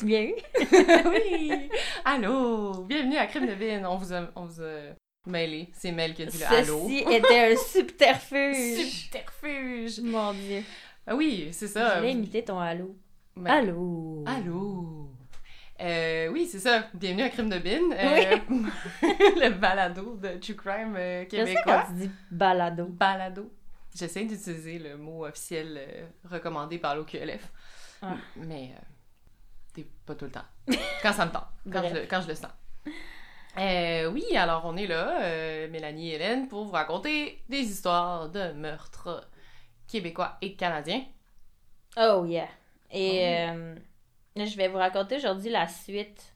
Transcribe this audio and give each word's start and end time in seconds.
L'as-tu 0.00 0.06
bien 0.06 0.30
oui! 1.10 1.68
Allô! 2.04 2.84
Bienvenue 2.84 3.16
à 3.16 3.26
Crime 3.26 3.46
de 3.46 3.52
Vine. 3.52 3.84
On 3.86 3.96
vous 3.96 4.12
a, 4.12 4.28
on 4.34 4.46
vous 4.46 4.62
a 4.62 4.94
mêlé. 5.26 5.68
C'est 5.74 5.92
Mel 5.92 6.14
qui 6.14 6.22
a 6.22 6.26
dit 6.26 6.38
le 6.38 6.46
allô. 6.46 6.82
Ceci 6.82 6.98
était 7.10 7.52
un 7.52 7.56
subterfuge. 7.56 8.86
Subterfuge! 8.86 10.00
Mon 10.00 10.32
dieu. 10.32 10.62
Ah 11.06 11.16
oui, 11.16 11.48
c'est 11.52 11.66
ça. 11.66 11.96
Je 11.96 12.02
vais 12.02 12.12
imiter 12.12 12.44
ton 12.44 12.58
allô. 12.58 12.96
Mais- 13.36 13.50
Allô. 13.50 14.24
Allô! 14.26 15.10
Euh, 15.80 16.28
oui, 16.28 16.46
c'est 16.46 16.58
ça. 16.58 16.86
Bienvenue 16.94 17.22
à 17.22 17.30
Crime 17.30 17.48
de 17.48 17.58
Bin. 17.58 17.90
Euh, 17.92 18.36
le 19.40 19.50
balado 19.50 20.16
de 20.16 20.38
True 20.38 20.54
Crime 20.54 20.94
euh, 20.96 21.24
Je 21.24 21.36
sais 21.36 21.44
québécois. 21.46 21.84
quand 21.86 21.92
tu 21.94 22.00
dis 22.06 22.10
balado. 22.30 22.86
Balado. 22.86 23.50
J'essaie 23.94 24.24
d'utiliser 24.24 24.78
le 24.78 24.96
mot 24.96 25.24
officiel 25.26 25.78
euh, 25.78 26.06
recommandé 26.30 26.78
par 26.78 26.94
l'OQLF. 26.96 27.50
Mais 28.36 28.72
euh, 28.74 28.80
t'es 29.72 29.86
pas 30.06 30.14
tout 30.14 30.24
le 30.26 30.30
temps. 30.30 30.44
Quand 31.02 31.12
ça 31.12 31.26
me 31.26 31.32
tente. 31.32 31.46
Quand, 31.72 31.88
je, 31.88 31.94
le- 31.94 32.06
quand 32.06 32.20
je 32.22 32.28
le 32.28 32.34
sens. 32.34 32.50
Euh, 33.58 34.10
oui, 34.10 34.24
alors 34.36 34.62
on 34.64 34.76
est 34.76 34.86
là, 34.86 35.22
euh, 35.22 35.68
Mélanie 35.70 36.10
et 36.10 36.14
Hélène, 36.14 36.48
pour 36.48 36.64
vous 36.64 36.70
raconter 36.70 37.42
des 37.48 37.58
histoires 37.60 38.28
de 38.28 38.52
meurtres 38.52 39.28
québécois 39.88 40.36
et 40.40 40.54
canadiens. 40.54 41.02
Oh 41.96 42.24
yeah. 42.24 42.48
Et 42.92 43.20
Oh. 43.48 43.52
euh, 43.56 43.74
je 44.36 44.56
vais 44.56 44.68
vous 44.68 44.78
raconter 44.78 45.16
aujourd'hui 45.16 45.50
la 45.50 45.66
suite, 45.66 46.32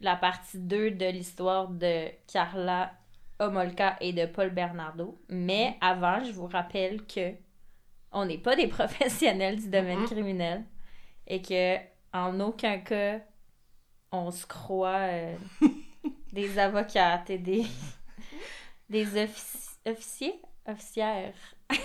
la 0.00 0.16
partie 0.16 0.58
2 0.58 0.90
de 0.92 1.06
l'histoire 1.06 1.68
de 1.68 2.08
Carla 2.30 2.92
Homolka 3.38 3.96
et 4.00 4.12
de 4.12 4.26
Paul 4.26 4.50
Bernardo. 4.50 5.18
Mais 5.30 5.76
avant, 5.80 6.22
je 6.22 6.32
vous 6.32 6.46
rappelle 6.46 7.06
que 7.06 7.32
on 8.12 8.26
n'est 8.26 8.38
pas 8.38 8.56
des 8.56 8.66
professionnels 8.78 9.56
du 9.60 9.70
domaine 9.70 10.00
Mhm. 10.00 10.06
criminel 10.06 10.64
et 11.26 11.40
que 11.40 11.76
en 12.12 12.38
aucun 12.40 12.78
cas 12.78 13.18
on 14.12 14.30
se 14.30 14.44
croit 14.46 14.96
euh, 15.08 15.36
des 16.32 16.58
avocates 16.58 17.30
et 17.30 17.38
des 17.38 17.64
des 18.88 19.06
offici- 19.24 19.76
officiers? 19.86 20.40
Officières. 20.66 21.34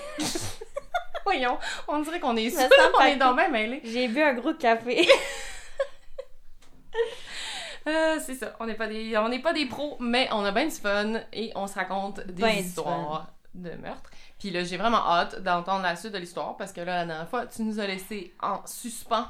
Voyons, 1.23 1.57
on 1.87 1.99
dirait 2.01 2.19
qu'on 2.19 2.35
est 2.35 2.49
sûr, 2.49 2.67
on 2.99 3.03
est 3.03 3.15
dans 3.15 3.33
même 3.33 3.51
mêlé. 3.51 3.81
J'ai 3.83 4.07
bu 4.07 4.21
un 4.21 4.33
gros 4.33 4.53
café. 4.53 5.07
Euh, 7.87 8.19
c'est 8.19 8.33
ça, 8.33 8.55
on 8.59 8.65
n'est 8.65 8.73
pas 8.73 8.87
des 8.87 9.15
on 9.17 9.29
n'est 9.29 9.41
pas 9.43 9.53
des 9.53 9.67
pros, 9.67 9.95
mais 9.99 10.27
on 10.31 10.43
a 10.43 10.51
bien 10.51 10.65
du 10.65 10.71
fun 10.71 11.21
et 11.31 11.51
on 11.53 11.67
se 11.67 11.75
raconte 11.75 12.19
des 12.25 12.41
Ben 12.41 12.55
histoires 12.57 13.27
de 13.53 13.69
meurtre. 13.75 14.09
Puis 14.39 14.49
là, 14.49 14.63
j'ai 14.63 14.77
vraiment 14.77 15.05
hâte 15.05 15.39
d'entendre 15.43 15.83
la 15.83 15.95
suite 15.95 16.11
de 16.11 16.17
l'histoire 16.17 16.57
parce 16.57 16.73
que 16.73 16.81
là, 16.81 16.95
la 16.95 17.05
dernière 17.05 17.29
fois, 17.29 17.45
tu 17.45 17.61
nous 17.61 17.79
as 17.79 17.85
laissé 17.85 18.33
en 18.41 18.65
suspens. 18.65 19.27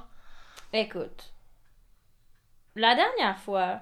Écoute, 0.76 1.34
la 2.76 2.96
dernière 2.96 3.40
fois, 3.40 3.82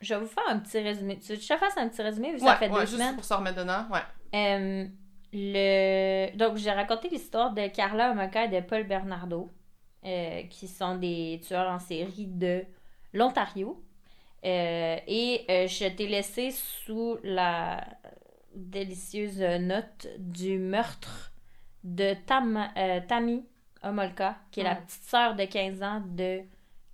je 0.00 0.14
vais 0.14 0.20
vous 0.20 0.26
faire 0.26 0.44
un 0.48 0.58
petit 0.58 0.80
résumé. 0.80 1.18
Tu 1.20 1.28
veux 1.32 1.36
que 1.36 1.42
je 1.42 1.48
te 1.48 1.56
fasse 1.56 1.76
un 1.76 1.88
petit 1.88 2.02
résumé 2.02 2.30
vu 2.32 2.38
que 2.38 2.42
ça 2.42 2.52
Ouais, 2.52 2.56
fait 2.56 2.68
ouais, 2.68 2.80
deux 2.80 2.86
juste 2.86 2.92
semaines? 2.94 3.14
pour 3.14 3.24
se 3.24 3.34
remettre 3.34 3.58
dedans, 3.58 3.86
ouais. 3.92 4.00
Euh, 4.34 4.86
le... 5.32 6.36
Donc, 6.36 6.56
j'ai 6.56 6.72
raconté 6.72 7.08
l'histoire 7.08 7.52
de 7.52 7.68
Carla 7.68 8.10
Omoka 8.10 8.46
et 8.46 8.48
de 8.48 8.60
Paul 8.66 8.84
Bernardo, 8.84 9.50
euh, 10.04 10.42
qui 10.44 10.66
sont 10.68 10.96
des 10.96 11.40
tueurs 11.46 11.70
en 11.70 11.78
série 11.78 12.26
de 12.26 12.64
l'Ontario. 13.12 13.82
Euh, 14.44 14.96
et 15.06 15.44
je 15.68 15.88
t'ai 15.94 16.08
laissé 16.08 16.50
sous 16.50 17.18
la 17.22 17.84
délicieuse 18.54 19.40
note 19.40 20.08
du 20.18 20.58
meurtre 20.58 21.32
de 21.84 22.14
Tam, 22.26 22.68
Tammy 23.08 23.44
Homolka, 23.82 24.36
qui 24.50 24.60
est 24.60 24.64
la 24.64 24.76
petite 24.76 25.02
sœur 25.02 25.34
de 25.34 25.44
15 25.44 25.82
ans 25.82 26.02
de 26.06 26.40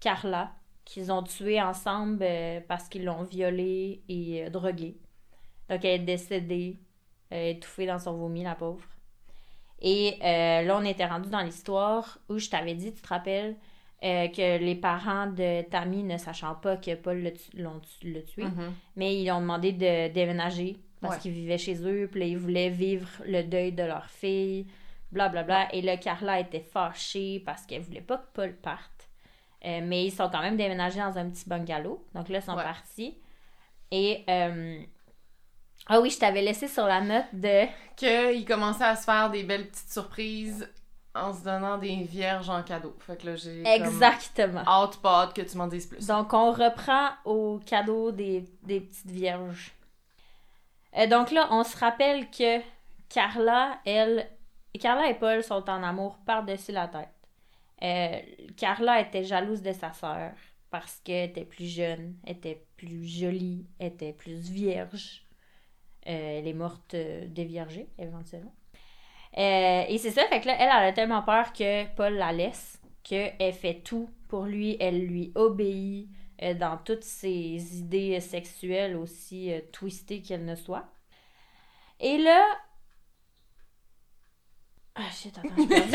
Carla, 0.00 0.52
qu'ils 0.84 1.10
ont 1.10 1.22
tué 1.22 1.60
ensemble 1.60 2.22
euh, 2.22 2.60
parce 2.68 2.88
qu'ils 2.88 3.04
l'ont 3.04 3.24
violée 3.24 4.02
et 4.08 4.44
euh, 4.44 4.50
droguée. 4.50 4.96
Donc, 5.68 5.84
elle 5.84 6.00
est 6.02 6.04
décédée, 6.04 6.78
euh, 7.32 7.50
étouffée 7.50 7.86
dans 7.86 7.98
son 7.98 8.12
vomi, 8.16 8.44
la 8.44 8.54
pauvre. 8.54 8.84
Et 9.82 10.16
là, 10.22 10.78
on 10.80 10.84
était 10.86 11.04
rendu 11.04 11.28
dans 11.28 11.42
l'histoire 11.42 12.18
où 12.30 12.38
je 12.38 12.48
t'avais 12.48 12.74
dit, 12.74 12.94
tu 12.94 13.02
te 13.02 13.08
rappelles, 13.08 13.56
que 14.00 14.58
les 14.58 14.74
parents 14.74 15.26
de 15.26 15.62
Tammy, 15.68 16.02
ne 16.02 16.16
sachant 16.16 16.54
pas 16.54 16.76
que 16.78 16.94
Paul 16.94 17.22
l'a 17.22 17.30
tu- 17.32 18.42
Mhm. 18.42 18.72
mais 18.96 19.20
ils 19.20 19.30
ont 19.32 19.40
demandé 19.40 19.72
de 19.72 20.08
déménager 20.12 20.78
parce 21.02 21.16
Ouais. 21.16 21.20
qu'ils 21.20 21.32
vivaient 21.32 21.58
chez 21.58 21.76
eux, 21.86 22.08
puis 22.10 22.26
ils 22.30 22.38
voulaient 22.38 22.70
vivre 22.70 23.08
le 23.26 23.42
deuil 23.42 23.72
de 23.72 23.82
leur 23.82 24.06
fille, 24.08 24.66
blablabla. 25.12 25.74
Et 25.74 25.82
là, 25.82 25.96
Carla 25.96 26.40
était 26.40 26.60
fâchée 26.60 27.42
parce 27.44 27.64
qu'elle 27.66 27.82
voulait 27.82 28.00
pas 28.00 28.18
que 28.18 28.26
Paul 28.34 28.56
parte. 28.56 29.08
Euh, 29.64 29.80
mais 29.82 30.04
ils 30.06 30.10
sont 30.12 30.28
quand 30.28 30.42
même 30.42 30.56
déménagés 30.56 31.00
dans 31.00 31.16
un 31.18 31.28
petit 31.30 31.48
bungalow. 31.48 32.04
Donc 32.14 32.28
là, 32.28 32.38
ils 32.38 32.42
sont 32.44 32.54
Ouais. 32.56 32.62
partis. 32.62 33.18
Et. 33.90 34.24
euh, 34.28 34.80
Ah 35.88 36.00
oui, 36.00 36.10
je 36.10 36.18
t'avais 36.18 36.42
laissé 36.42 36.68
sur 36.68 36.86
la 36.86 37.00
note 37.00 37.26
de. 37.32 37.66
Qu'il 37.96 38.44
commençait 38.44 38.84
à 38.84 38.96
se 38.96 39.04
faire 39.04 39.30
des 39.30 39.42
belles 39.44 39.68
petites 39.68 39.90
surprises 39.92 40.68
en 41.14 41.32
se 41.32 41.42
donnant 41.44 41.78
des 41.78 42.02
vierges 42.02 42.50
en 42.50 42.62
cadeau. 42.62 42.94
Fait 42.98 43.16
que 43.16 43.26
là, 43.26 43.36
j'ai 43.36 43.66
Exactement. 43.66 44.60
hâte, 44.66 44.98
pas 44.98 45.28
que 45.28 45.40
tu 45.40 45.56
m'en 45.56 45.66
dises 45.66 45.86
plus. 45.86 46.06
Donc, 46.06 46.32
on 46.34 46.52
reprend 46.52 47.10
au 47.24 47.58
cadeau 47.64 48.12
des, 48.12 48.44
des 48.64 48.80
petites 48.80 49.10
vierges. 49.10 49.72
Euh, 50.98 51.06
donc 51.06 51.30
là, 51.30 51.48
on 51.50 51.64
se 51.64 51.76
rappelle 51.76 52.30
que 52.30 52.60
Carla, 53.08 53.78
elle, 53.86 54.28
Carla 54.78 55.10
et 55.10 55.14
Paul 55.14 55.42
sont 55.42 55.68
en 55.68 55.82
amour 55.82 56.18
par-dessus 56.26 56.72
la 56.72 56.88
tête. 56.88 57.08
Euh, 57.82 58.20
Carla 58.56 59.00
était 59.00 59.24
jalouse 59.24 59.62
de 59.62 59.72
sa 59.72 59.92
sœur 59.92 60.32
parce 60.70 61.00
qu'elle 61.00 61.30
était 61.30 61.44
plus 61.44 61.66
jeune, 61.66 62.16
était 62.26 62.66
plus 62.76 63.06
jolie, 63.06 63.66
était 63.80 64.12
plus 64.12 64.50
vierge. 64.50 65.26
Euh, 66.08 66.38
elle 66.38 66.46
est 66.46 66.52
morte 66.52 66.94
euh, 66.94 67.26
déviergée, 67.28 67.88
éventuellement. 67.98 68.54
Euh, 69.38 69.84
et 69.88 69.98
c'est 69.98 70.10
ça, 70.12 70.26
fait 70.28 70.40
que 70.40 70.46
là, 70.46 70.56
elle, 70.58 70.68
elle 70.72 70.88
a 70.88 70.92
tellement 70.92 71.22
peur 71.22 71.52
que 71.52 71.84
Paul 71.94 72.14
la 72.14 72.32
laisse 72.32 72.80
qu'elle 73.02 73.52
fait 73.52 73.80
tout 73.82 74.08
pour 74.28 74.44
lui, 74.44 74.76
elle 74.80 75.06
lui 75.06 75.32
obéit 75.34 76.08
dans 76.58 76.76
toutes 76.76 77.04
ses 77.04 77.78
idées 77.78 78.20
sexuelles 78.20 78.96
aussi 78.96 79.52
twistées 79.72 80.20
qu'elles 80.22 80.44
ne 80.44 80.54
soient. 80.54 80.88
Et 82.00 82.18
là... 82.18 82.42
Ah 84.96 85.10
shit, 85.10 85.36
attends, 85.38 85.48
j'ai 85.56 85.66
perdu. 85.66 85.94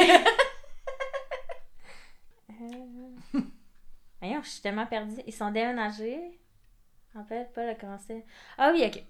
Euh, 2.49 3.39
Voyons, 4.21 4.41
je 4.43 4.49
suis 4.49 4.61
tellement 4.61 4.85
perdue. 4.85 5.15
Ils 5.25 5.33
sont 5.33 5.51
déménagés. 5.51 6.39
En 7.15 7.23
fait, 7.23 7.51
Paul 7.53 7.67
a 7.69 7.75
commencé... 7.75 8.23
Ah 8.57 8.71
oui, 8.73 8.83
ok. 8.85 9.03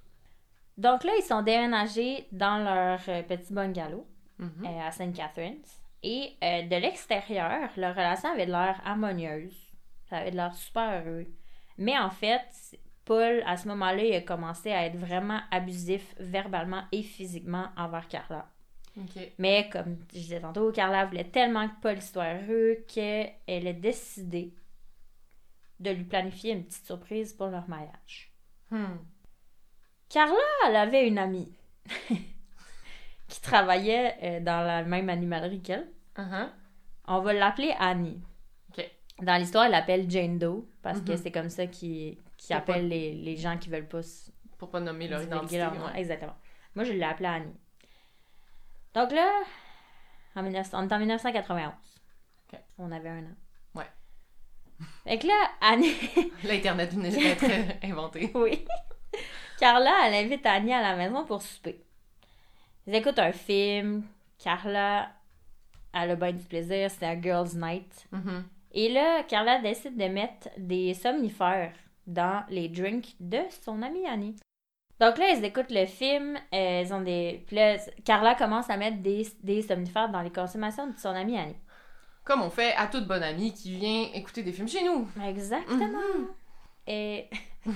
Donc 0.77 1.03
là, 1.03 1.11
ils 1.17 1.23
sont 1.23 1.41
déménagés 1.41 2.27
dans 2.31 2.57
leur 2.63 2.99
euh, 3.09 3.21
petit 3.23 3.53
bungalow 3.53 4.05
Mhm. 4.39 4.65
euh, 4.65 4.87
à 4.87 4.91
St. 4.91 5.13
Catharines. 5.13 5.61
Et 6.01 6.35
euh, 6.43 6.63
de 6.63 6.75
l'extérieur, 6.77 7.69
leur 7.77 7.93
relation 7.95 8.31
avait 8.31 8.47
de 8.47 8.51
l'air 8.51 8.81
harmonieuse. 8.85 9.55
Ça 10.09 10.17
avait 10.17 10.31
de 10.31 10.37
l'air 10.37 10.55
super 10.55 10.99
heureux. 11.05 11.27
Mais 11.77 11.97
en 11.99 12.09
fait, 12.09 12.47
Paul, 13.05 13.43
à 13.45 13.55
ce 13.57 13.67
moment-là, 13.67 14.03
il 14.03 14.15
a 14.15 14.21
commencé 14.21 14.71
à 14.71 14.85
être 14.87 14.95
vraiment 14.97 15.41
abusif 15.51 16.15
verbalement 16.19 16.83
et 16.91 17.03
physiquement 17.03 17.67
envers 17.77 18.07
Carla. 18.07 18.47
Mais 19.39 19.69
comme 19.71 19.97
je 20.13 20.19
disais 20.19 20.39
tantôt, 20.41 20.71
Carla 20.71 21.05
voulait 21.05 21.23
tellement 21.29 21.67
que 21.69 21.73
Paul 21.81 22.01
soit 22.01 22.33
heureux 22.35 22.77
qu'elle 22.87 23.67
a 23.67 23.73
décidé 23.73 24.53
de 25.79 25.91
lui 25.91 26.03
planifier 26.03 26.51
une 26.53 26.63
petite 26.65 26.85
surprise 26.85 27.33
pour 27.33 27.47
leur 27.47 27.67
mariage. 27.69 28.31
Hmm. 28.69 28.97
Carla, 30.09 30.35
elle 30.67 30.75
avait 30.75 31.07
une 31.07 31.17
amie 31.17 31.51
qui 33.27 33.41
travaillait 33.41 34.15
euh, 34.23 34.39
dans 34.41 34.61
la 34.65 34.83
même 34.83 35.09
animalerie 35.09 35.61
qu'elle. 35.61 35.87
Uh-huh. 36.17 36.49
On 37.07 37.19
va 37.21 37.33
l'appeler 37.33 37.73
Annie. 37.79 38.21
Dans 39.21 39.37
l'histoire, 39.39 39.65
elle 39.65 39.71
l'appelle 39.71 40.09
Jane 40.09 40.39
Doe 40.39 40.65
parce 40.81 40.99
que 41.01 41.11
Mhm. 41.11 41.17
c'est 41.17 41.31
comme 41.31 41.49
ça 41.49 41.67
qu'ils 41.67 42.17
pas- 42.49 42.55
appellent 42.55 42.87
les, 42.87 43.13
les 43.13 43.37
gens 43.37 43.55
qui 43.55 43.69
veulent 43.69 43.87
pas 43.87 44.01
Pour 44.57 44.71
pas 44.71 44.79
nommer 44.79 45.07
leur 45.07 45.21
identité. 45.21 45.59
leur 45.59 45.75
nom. 45.75 45.85
ouais. 45.85 45.99
Exactement. 45.99 46.33
Moi, 46.73 46.85
je 46.85 46.93
l'ai 46.93 47.03
appelée 47.03 47.27
Annie. 47.27 47.53
Donc 48.93 49.11
là, 49.11 49.31
en 50.35 50.43
1900 50.43 50.77
on 50.79 50.87
est 50.87 50.93
en 50.93 50.99
1991. 50.99 51.71
Ok. 52.53 52.59
On 52.77 52.91
avait 52.91 53.09
un 53.09 53.23
an. 53.23 53.35
Ouais. 53.75 53.85
Fait 55.03 55.17
que 55.17 55.27
là, 55.27 55.49
Annie... 55.61 55.93
L'Internet 56.43 56.93
venait 56.93 57.11
d'être 57.11 57.45
inventé. 57.83 58.31
Oui. 58.35 58.65
Carla, 59.59 59.91
elle 60.05 60.25
invite 60.25 60.45
Annie 60.45 60.73
à 60.73 60.81
la 60.81 60.95
maison 60.95 61.25
pour 61.25 61.41
souper. 61.41 61.83
Ils 62.87 62.95
écoutent 62.95 63.19
un 63.19 63.31
film. 63.31 64.03
Carla, 64.37 65.09
elle 65.93 66.11
a 66.11 66.15
bien 66.15 66.33
du 66.33 66.43
plaisir. 66.43 66.89
C'est 66.89 67.05
un 67.05 67.21
girls' 67.21 67.55
night. 67.55 68.07
Mhm. 68.11 68.43
Et 68.73 68.89
là, 68.89 69.23
Carla 69.23 69.59
décide 69.59 69.97
de 69.97 70.05
mettre 70.05 70.49
des 70.57 70.93
somnifères 70.93 71.73
dans 72.07 72.43
les 72.49 72.69
drinks 72.69 73.15
de 73.19 73.39
son 73.63 73.81
amie 73.81 74.07
Annie. 74.07 74.35
Donc 75.01 75.17
là, 75.17 75.29
ils 75.31 75.43
écoutent 75.43 75.71
le 75.71 75.85
film, 75.87 76.37
euh, 76.53 76.81
ils 76.85 76.93
ont 76.93 77.01
des... 77.01 77.43
Puis 77.47 77.55
là, 77.55 77.77
Carla 78.05 78.35
commence 78.35 78.69
à 78.69 78.77
mettre 78.77 78.97
des, 79.01 79.27
des 79.43 79.61
somnifères 79.63 80.09
dans 80.09 80.21
les 80.21 80.31
consommations 80.31 80.87
de 80.87 80.97
son 80.97 81.09
amie 81.09 81.37
Annie. 81.37 81.57
Comme 82.23 82.43
on 82.43 82.49
fait 82.51 82.73
à 82.75 82.85
toute 82.87 83.07
bonne 83.07 83.23
amie 83.23 83.51
qui 83.53 83.75
vient 83.75 84.09
écouter 84.13 84.43
des 84.43 84.53
films 84.53 84.67
chez 84.69 84.83
nous. 84.83 85.09
Exactement. 85.25 85.85
Mhm. 85.87 86.27
Et. 86.87 87.29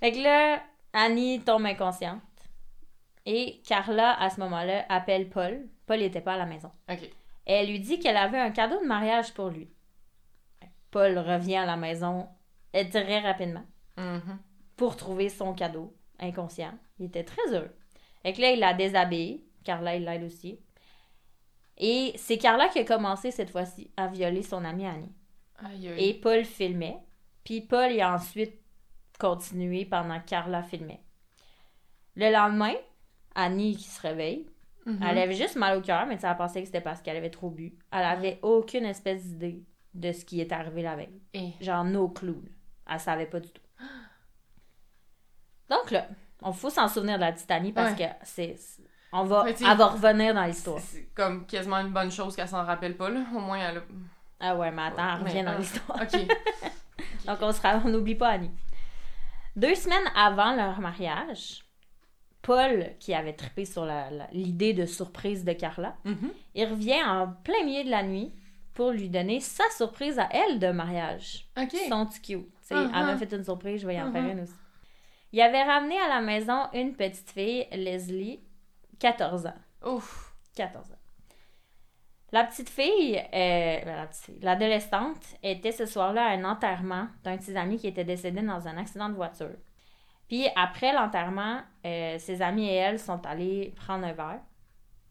fait 0.00 0.12
que 0.12 0.18
là, 0.22 0.62
Annie 0.92 1.40
tombe 1.40 1.64
inconsciente. 1.64 2.20
Et 3.24 3.62
Carla, 3.66 4.20
à 4.20 4.28
ce 4.30 4.38
moment-là, 4.40 4.84
appelle 4.88 5.30
Paul. 5.30 5.66
Paul 5.86 5.98
n'était 6.00 6.20
pas 6.20 6.34
à 6.34 6.38
la 6.38 6.46
maison. 6.46 6.70
Ok. 6.90 7.08
Elle 7.46 7.68
lui 7.68 7.80
dit 7.80 7.98
qu'elle 7.98 8.16
avait 8.16 8.38
un 8.38 8.50
cadeau 8.50 8.80
de 8.80 8.86
mariage 8.86 9.32
pour 9.32 9.48
lui. 9.48 9.70
Paul 10.90 11.18
revient 11.18 11.56
à 11.56 11.66
la 11.66 11.76
maison 11.76 12.28
très 12.72 13.20
rapidement 13.20 13.64
Mhm. 13.96 14.38
pour 14.76 14.96
trouver 14.96 15.28
son 15.28 15.54
cadeau, 15.54 15.94
inconscient. 16.22 16.72
Il 16.98 17.06
était 17.06 17.24
très 17.24 17.52
heureux. 17.52 17.70
Et 18.24 18.32
que 18.32 18.40
là, 18.40 18.52
il 18.52 18.60
la 18.60 18.72
déshabillé. 18.74 19.44
Carla, 19.64 19.96
il 19.96 20.04
l'aide 20.04 20.22
aussi. 20.24 20.58
Et 21.78 22.12
c'est 22.16 22.38
Carla 22.38 22.68
qui 22.68 22.78
a 22.78 22.84
commencé 22.84 23.30
cette 23.30 23.50
fois-ci 23.50 23.90
à 23.96 24.06
violer 24.08 24.42
son 24.42 24.64
amie 24.64 24.86
Annie. 24.86 25.12
Aïe, 25.56 25.88
aïe. 25.88 26.04
Et 26.10 26.14
Paul 26.14 26.44
filmait. 26.44 26.98
Puis 27.44 27.60
Paul 27.60 27.90
il 27.92 28.00
a 28.00 28.14
ensuite 28.14 28.54
continué 29.18 29.84
pendant 29.84 30.20
que 30.20 30.26
Carla 30.28 30.62
filmait. 30.62 31.02
Le 32.14 32.30
lendemain, 32.30 32.74
Annie 33.34 33.76
qui 33.76 33.84
se 33.88 34.00
réveille, 34.02 34.46
Mhm. 34.84 34.98
elle 35.08 35.18
avait 35.18 35.34
juste 35.34 35.56
mal 35.56 35.78
au 35.78 35.80
cœur, 35.80 36.06
mais 36.06 36.18
ça 36.18 36.30
a 36.30 36.34
pensé 36.34 36.60
que 36.60 36.66
c'était 36.66 36.80
parce 36.80 37.00
qu'elle 37.02 37.16
avait 37.16 37.30
trop 37.30 37.50
bu. 37.50 37.76
Elle 37.92 38.02
avait 38.04 38.38
aucune 38.42 38.84
espèce 38.84 39.24
d'idée 39.24 39.64
de 39.94 40.10
ce 40.12 40.24
qui 40.24 40.40
est 40.40 40.50
arrivé 40.52 40.82
la 40.82 40.96
veille. 40.96 41.20
Et- 41.34 41.52
Genre 41.60 41.84
no 41.84 42.08
clue. 42.08 42.42
Elle 42.90 42.98
savait 43.00 43.26
pas 43.26 43.40
du 43.40 43.48
tout. 43.50 43.62
Donc 45.72 45.90
là, 45.90 46.06
on 46.42 46.52
faut 46.52 46.70
s'en 46.70 46.88
souvenir 46.88 47.16
de 47.16 47.20
la 47.22 47.32
petite 47.32 47.50
Annie 47.50 47.72
parce 47.72 47.94
que 47.94 48.04
c'est 48.22 48.56
on 49.14 49.24
va 49.24 49.44
elle 49.48 49.54
revenir 49.82 50.34
dans 50.34 50.44
l'histoire. 50.44 50.80
C'est 50.80 51.08
comme 51.14 51.46
quasiment 51.46 51.78
une 51.78 51.92
bonne 51.92 52.10
chose 52.10 52.34
qu'elle 52.34 52.48
s'en 52.48 52.64
rappelle 52.64 52.96
pas, 52.96 53.10
là. 53.10 53.20
Au 53.34 53.40
moins, 53.40 53.58
elle 53.58 53.78
a... 53.78 53.82
Ah 54.40 54.56
ouais, 54.56 54.70
mais 54.70 54.82
attends, 54.82 55.16
elle 55.16 55.22
revient 55.28 55.44
dans 55.44 55.52
ah, 55.52 55.58
l'histoire. 55.58 55.98
Ok. 56.02 56.26
Donc, 57.26 57.84
on 57.84 57.88
n'oublie 57.88 58.14
pas 58.14 58.30
Annie. 58.30 58.50
Deux 59.54 59.74
semaines 59.74 60.08
avant 60.16 60.54
leur 60.56 60.80
mariage, 60.80 61.62
Paul, 62.40 62.86
qui 62.98 63.12
avait 63.14 63.34
trippé 63.34 63.66
sur 63.66 63.86
l'idée 64.32 64.72
de 64.72 64.86
surprise 64.86 65.44
de 65.44 65.52
Carla, 65.52 65.94
Mhm. 66.04 66.32
il 66.54 66.64
revient 66.66 67.02
en 67.04 67.28
plein 67.44 67.64
milieu 67.64 67.84
de 67.84 67.90
la 67.90 68.02
nuit 68.02 68.32
pour 68.72 68.90
lui 68.92 69.10
donner 69.10 69.40
sa 69.40 69.64
surprise 69.76 70.18
à 70.18 70.28
elle 70.32 70.58
de 70.58 70.70
mariage. 70.70 71.46
Ok. 71.60 71.76
Son 71.88 72.06
petit 72.06 72.20
cute. 72.20 72.46
Tu 72.62 72.68
sais, 72.68 72.74
Uh-huh. 72.74 72.90
Elle 72.94 73.06
m'a 73.06 73.16
fait 73.18 73.30
une 73.32 73.44
surprise, 73.44 73.82
je 73.82 73.86
vais 73.86 73.96
y 73.96 74.00
en 74.00 74.10
faire 74.10 74.24
Uh-huh. 74.24 74.32
une 74.32 74.40
aussi. 74.40 74.54
Il 75.32 75.40
avait 75.40 75.62
ramené 75.62 75.98
à 75.98 76.08
la 76.08 76.20
maison 76.20 76.68
une 76.74 76.94
petite 76.94 77.30
fille, 77.30 77.66
Leslie, 77.72 78.40
14 78.98 79.46
ans. 79.46 79.54
Ouf. 79.84 80.34
14 80.54 80.92
ans. 80.92 80.96
La 82.32 82.44
petite 82.44 82.70
fille, 82.70 83.18
euh, 83.18 83.84
la 83.84 84.06
petite 84.06 84.24
fille, 84.24 84.38
l'adolescente, 84.40 85.22
était 85.42 85.72
ce 85.72 85.86
soir-là 85.86 86.26
à 86.26 86.30
un 86.30 86.44
enterrement 86.44 87.08
d'un 87.24 87.36
de 87.36 87.42
ses 87.42 87.56
amis 87.56 87.78
qui 87.78 87.88
était 87.88 88.04
décédé 88.04 88.40
dans 88.42 88.68
un 88.68 88.76
accident 88.78 89.08
de 89.08 89.14
voiture. 89.14 89.56
Puis 90.28 90.46
après 90.56 90.92
l'enterrement, 90.94 91.60
euh, 91.84 92.18
ses 92.18 92.40
amis 92.40 92.68
et 92.68 92.74
elle 92.74 92.98
sont 92.98 93.24
allés 93.26 93.74
prendre 93.76 94.06
un 94.06 94.12
verre. 94.12 94.40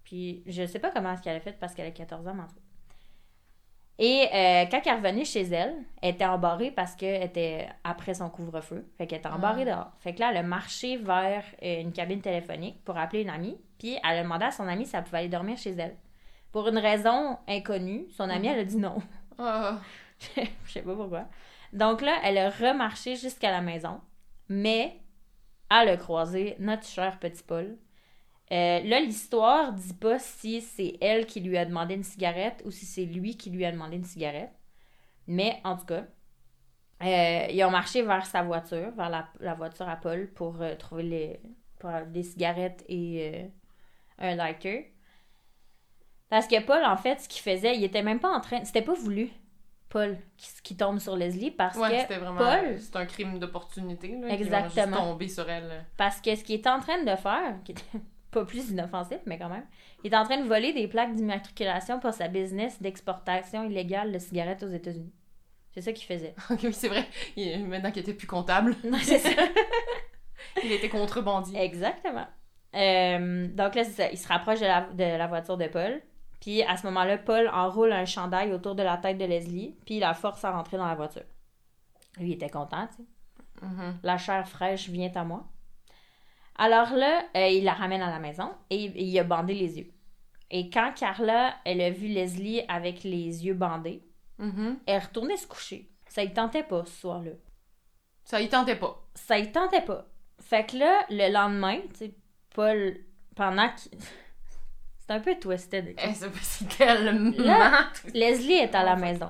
Puis 0.03 0.43
je 0.47 0.65
sais 0.65 0.79
pas 0.79 0.89
comment 0.89 1.13
est-ce 1.13 1.21
qu'elle 1.21 1.37
a 1.37 1.39
fait 1.39 1.53
parce 1.59 1.75
qu'elle 1.75 1.87
a 1.87 1.91
14 1.91 2.27
ans, 2.27 2.33
mais 2.33 2.43
en 2.43 2.47
tout 2.47 2.55
cas. 2.55 2.60
Et 4.03 4.27
euh, 4.33 4.65
quand 4.71 4.81
elle 4.83 4.95
revenue 4.95 5.23
chez 5.23 5.43
elle, 5.43 5.75
elle 6.01 6.15
était 6.15 6.25
embarrée 6.25 6.71
parce 6.71 6.95
qu'elle 6.95 7.21
était 7.21 7.69
après 7.83 8.15
son 8.15 8.31
couvre-feu. 8.31 8.83
Fait 8.97 9.05
qu'elle 9.05 9.19
était 9.19 9.29
embarrée 9.29 9.63
dehors. 9.63 9.91
Fait 9.99 10.15
que 10.15 10.21
là, 10.21 10.31
elle 10.31 10.37
a 10.37 10.43
marché 10.43 10.97
vers 10.97 11.43
euh, 11.61 11.81
une 11.81 11.93
cabine 11.93 12.19
téléphonique 12.19 12.83
pour 12.83 12.97
appeler 12.97 13.21
une 13.21 13.29
amie. 13.29 13.59
Puis 13.77 13.99
elle 14.03 14.17
a 14.17 14.23
demandé 14.23 14.45
à 14.45 14.51
son 14.51 14.67
amie 14.67 14.87
si 14.87 14.95
elle 14.95 15.03
pouvait 15.03 15.19
aller 15.19 15.29
dormir 15.29 15.55
chez 15.55 15.73
elle. 15.73 15.95
Pour 16.51 16.67
une 16.67 16.79
raison 16.79 17.37
inconnue, 17.47 18.07
son 18.09 18.27
amie, 18.27 18.47
elle 18.47 18.59
a 18.59 18.65
dit 18.65 18.77
non. 18.77 18.97
Ah. 19.37 19.79
Je 20.35 20.71
sais 20.71 20.81
pas 20.81 20.95
pourquoi. 20.95 21.27
Donc 21.71 22.01
là, 22.01 22.15
elle 22.23 22.39
a 22.39 22.49
remarché 22.49 23.15
jusqu'à 23.15 23.51
la 23.51 23.61
maison. 23.61 24.01
Mais 24.49 24.99
elle 25.69 25.89
a 25.89 25.97
croisé 25.97 26.55
notre 26.57 26.87
cher 26.87 27.19
petit 27.19 27.43
Paul. 27.43 27.77
Euh, 28.51 28.81
là, 28.81 28.99
l'histoire 28.99 29.71
dit 29.73 29.93
pas 29.93 30.19
si 30.19 30.59
c'est 30.61 30.97
elle 30.99 31.25
qui 31.25 31.39
lui 31.39 31.57
a 31.57 31.65
demandé 31.65 31.93
une 31.95 32.03
cigarette 32.03 32.61
ou 32.65 32.71
si 32.71 32.85
c'est 32.85 33.05
lui 33.05 33.37
qui 33.37 33.49
lui 33.49 33.65
a 33.65 33.71
demandé 33.71 33.95
une 33.95 34.03
cigarette. 34.03 34.51
Mais 35.27 35.61
en 35.63 35.77
tout 35.77 35.85
cas, 35.85 36.05
euh, 37.03 37.47
ils 37.49 37.63
ont 37.63 37.71
marché 37.71 38.01
vers 38.01 38.25
sa 38.25 38.43
voiture, 38.43 38.91
vers 38.91 39.09
la, 39.09 39.27
la 39.39 39.53
voiture 39.53 39.87
à 39.87 39.95
Paul 39.95 40.27
pour 40.33 40.61
euh, 40.61 40.75
trouver 40.75 41.03
les, 41.03 41.39
pour 41.79 41.89
avoir 41.89 42.05
des 42.07 42.23
cigarettes 42.23 42.83
et 42.89 43.49
un 44.17 44.35
lighter. 44.35 44.93
Parce 46.29 46.47
que 46.47 46.61
Paul, 46.61 46.83
en 46.85 46.97
fait, 46.97 47.21
ce 47.21 47.29
qu'il 47.29 47.41
faisait, 47.41 47.75
il 47.75 47.83
était 47.83 48.03
même 48.03 48.19
pas 48.19 48.29
en 48.35 48.39
train. 48.41 48.63
C'était 48.63 48.81
pas 48.81 48.93
voulu, 48.93 49.29
Paul, 49.89 50.17
qui, 50.37 50.49
qui 50.63 50.77
tombe 50.77 50.99
sur 50.99 51.15
Leslie, 51.15 51.51
parce 51.51 51.77
Ouais, 51.77 51.89
que 51.89 51.99
c'était 52.01 52.17
vraiment... 52.17 52.37
Paul- 52.37 52.79
C'est 52.79 52.95
un 52.95 53.05
crime 53.05 53.39
d'opportunité, 53.39 54.15
là. 54.17 54.29
Exactement. 54.29 54.85
juste 54.97 54.97
tomber 54.97 55.27
sur 55.27 55.49
elle. 55.49 55.85
Parce 55.97 56.21
que 56.21 56.35
ce 56.35 56.43
qu'il 56.43 56.55
est 56.59 56.67
en 56.67 56.79
train 56.79 57.01
de 57.03 57.15
faire, 57.15 57.55
était 57.67 57.81
pas 58.31 58.45
plus 58.45 58.69
inoffensif, 58.71 59.19
mais 59.25 59.37
quand 59.37 59.49
même, 59.49 59.65
il 60.03 60.13
est 60.13 60.17
en 60.17 60.23
train 60.23 60.37
de 60.41 60.47
voler 60.47 60.73
des 60.73 60.87
plaques 60.87 61.13
d'immatriculation 61.13 61.99
pour 61.99 62.13
sa 62.13 62.27
business 62.27 62.81
d'exportation 62.81 63.63
illégale 63.63 64.11
de 64.11 64.19
cigarettes 64.19 64.63
aux 64.63 64.69
États-Unis. 64.71 65.13
C'est 65.73 65.81
ça 65.81 65.93
qu'il 65.93 66.05
faisait. 66.05 66.33
Ok, 66.49 66.59
oui, 66.63 66.73
c'est 66.73 66.89
vrai. 66.89 67.05
Il- 67.35 67.65
Maintenant 67.67 67.91
qu'il 67.91 68.01
était 68.01 68.13
plus 68.13 68.27
comptable, 68.27 68.75
c'est 69.03 69.19
ça. 69.19 69.29
il 70.63 70.71
était 70.71 70.89
contrebandier. 70.89 71.59
Exactement. 71.61 72.27
Euh, 72.75 73.47
donc 73.47 73.75
là, 73.75 73.83
c'est 73.83 73.91
ça. 73.91 74.11
Il 74.11 74.17
se 74.17 74.27
rapproche 74.27 74.59
de 74.59 74.65
la, 74.65 74.81
de 74.81 75.03
la 75.17 75.27
voiture 75.27 75.57
de 75.57 75.67
Paul. 75.67 76.01
Puis 76.39 76.63
à 76.63 76.75
ce 76.77 76.87
moment-là, 76.87 77.17
Paul 77.17 77.47
enroule 77.53 77.91
un 77.91 78.05
chandail 78.05 78.51
autour 78.53 78.75
de 78.75 78.83
la 78.83 78.97
tête 78.97 79.17
de 79.17 79.25
Leslie. 79.25 79.75
Puis 79.85 79.95
il 79.95 79.99
la 79.99 80.13
force 80.13 80.43
à 80.43 80.51
rentrer 80.51 80.77
dans 80.77 80.87
la 80.87 80.95
voiture. 80.95 81.23
Lui, 82.17 82.29
il 82.29 82.33
était 82.33 82.49
content, 82.49 82.87
tu 82.87 82.95
sais. 83.03 83.65
Mhm. 83.65 83.99
La 84.03 84.17
chair 84.17 84.47
fraîche 84.47 84.89
vient 84.89 85.11
à 85.15 85.23
moi. 85.23 85.45
Alors 86.57 86.93
là, 86.93 87.23
euh, 87.35 87.47
il 87.47 87.63
la 87.63 87.73
ramène 87.73 88.01
à 88.01 88.09
la 88.09 88.19
maison 88.19 88.51
et 88.69 88.75
il- 88.85 88.97
il 88.97 89.19
a 89.19 89.23
bandé 89.23 89.53
les 89.53 89.79
yeux. 89.79 89.91
Et 90.49 90.69
quand 90.69 90.91
Carla, 90.97 91.55
elle 91.65 91.81
a 91.81 91.89
vu 91.89 92.07
Leslie 92.07 92.61
avec 92.67 93.03
les 93.03 93.45
yeux 93.45 93.53
bandés, 93.53 94.03
Mhm. 94.37 94.77
elle 94.85 94.95
est 94.95 94.99
retournée 94.99 95.37
se 95.37 95.47
coucher. 95.47 95.89
Ça 96.07 96.23
y 96.23 96.33
tentait 96.33 96.63
pas 96.63 96.83
ce 96.85 96.91
soir-là. 97.01 97.31
Ça 98.25 98.41
y 98.41 98.49
tentait 98.49 98.75
pas. 98.75 99.01
Ça 99.15 99.37
y 99.39 99.51
tentait 99.51 99.81
pas. 99.81 100.07
Fait 100.39 100.65
que 100.69 100.77
là, 100.77 101.05
le 101.09 101.31
lendemain, 101.31 101.79
tu 101.93 101.95
sais, 102.05 102.15
Paul, 102.53 102.97
pendant 103.35 103.69
qu'il... 103.69 103.91
C'est 104.99 105.11
un 105.13 105.19
peu 105.19 105.35
twisted. 105.39 105.89
ok? 105.89 106.03
Eh, 106.07 106.13
c'est 106.13 106.29
c'est 106.41 106.77
tellement... 106.77 107.31
Là- 107.37 107.87
Leslie 108.13 108.53
est 108.53 108.75
à 108.75 108.83
la 108.83 108.95
maison. 108.95 109.29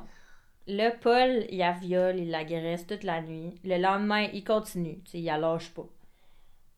Là, 0.67 0.91
Paul, 0.91 1.45
il 1.49 1.57
la 1.59 1.71
viole, 1.71 2.19
il 2.19 2.29
l'agresse 2.29 2.85
toute 2.85 3.03
la 3.03 3.21
nuit. 3.21 3.55
Le 3.63 3.77
lendemain, 3.77 4.27
il 4.33 4.43
continue. 4.43 4.99
Tu 5.05 5.11
sais, 5.11 5.19
il 5.19 5.25
la 5.25 5.37
lâche 5.37 5.69
pas. 5.73 5.85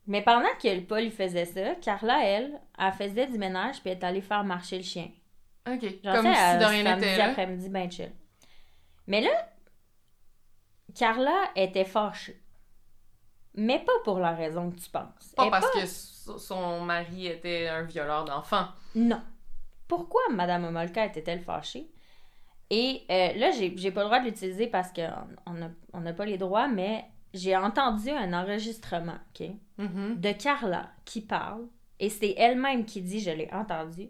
Mais 0.08 0.22
pendant 0.22 0.50
que 0.62 0.80
Paul 0.82 1.10
faisait 1.12 1.46
ça, 1.46 1.76
Carla, 1.76 2.24
elle, 2.26 2.60
elle 2.78 2.92
faisait 2.94 3.28
du 3.28 3.38
ménage 3.38 3.82
puis 3.82 3.92
elle 3.92 3.98
est 3.98 4.04
allée 4.04 4.22
faire 4.22 4.44
marcher 4.44 4.78
le 4.78 4.84
chien. 4.84 5.10
Ok, 5.66 5.82
Genre, 6.04 6.16
comme 6.16 6.26
si 6.34 6.58
de 6.58 6.66
rien 6.66 6.96
n'était 6.96 7.22
après-midi, 7.22 7.70
ben 7.70 7.90
chill. 7.90 8.12
Mais 9.08 9.22
là, 9.22 9.32
Carla 10.96 11.52
était 11.56 11.86
fâchée. 11.86 12.40
Mais 13.56 13.80
pas 13.80 13.94
pour 14.04 14.20
la 14.20 14.32
raison 14.32 14.72
que 14.72 14.76
tu 14.80 14.90
penses. 14.90 15.34
Pas 15.36 15.46
Elle 15.46 15.52
parce 15.52 15.70
que 15.72 15.86
so- 15.86 16.38
son 16.38 16.82
mari 16.82 17.28
était 17.28 17.68
un 17.68 17.84
violeur 17.84 18.26
d'enfants. 18.26 18.68
Non. 18.96 19.22
Pourquoi 19.88 20.22
Madame 20.32 20.66
Omolka 20.66 21.06
était-elle 21.06 21.42
fâchée? 21.42 21.88
Et 22.70 23.04
euh, 23.12 23.34
là, 23.34 23.52
j'ai 23.52 23.92
pas 23.92 24.02
le 24.02 24.06
droit 24.08 24.20
de 24.20 24.26
l'utiliser 24.26 24.68
parce 24.68 24.92
qu'on 24.92 25.54
n'a 25.54 25.70
on 25.94 26.00
n'a 26.00 26.14
pas 26.14 26.26
les 26.26 26.38
droits, 26.38 26.68
mais 26.68 27.06
j'ai 27.34 27.56
entendu 27.56 28.10
un 28.10 28.34
enregistrement, 28.34 29.18
OK, 29.40 29.48
Mhm. 29.78 30.20
de 30.20 30.32
Carla 30.34 30.92
qui 31.06 31.22
parle, 31.22 31.68
et 32.00 32.10
c'est 32.10 32.36
elle-même 32.38 32.86
qui 32.86 33.02
dit, 33.02 33.20
je 33.20 33.32
l'ai 33.32 33.50
entendu, 33.54 34.10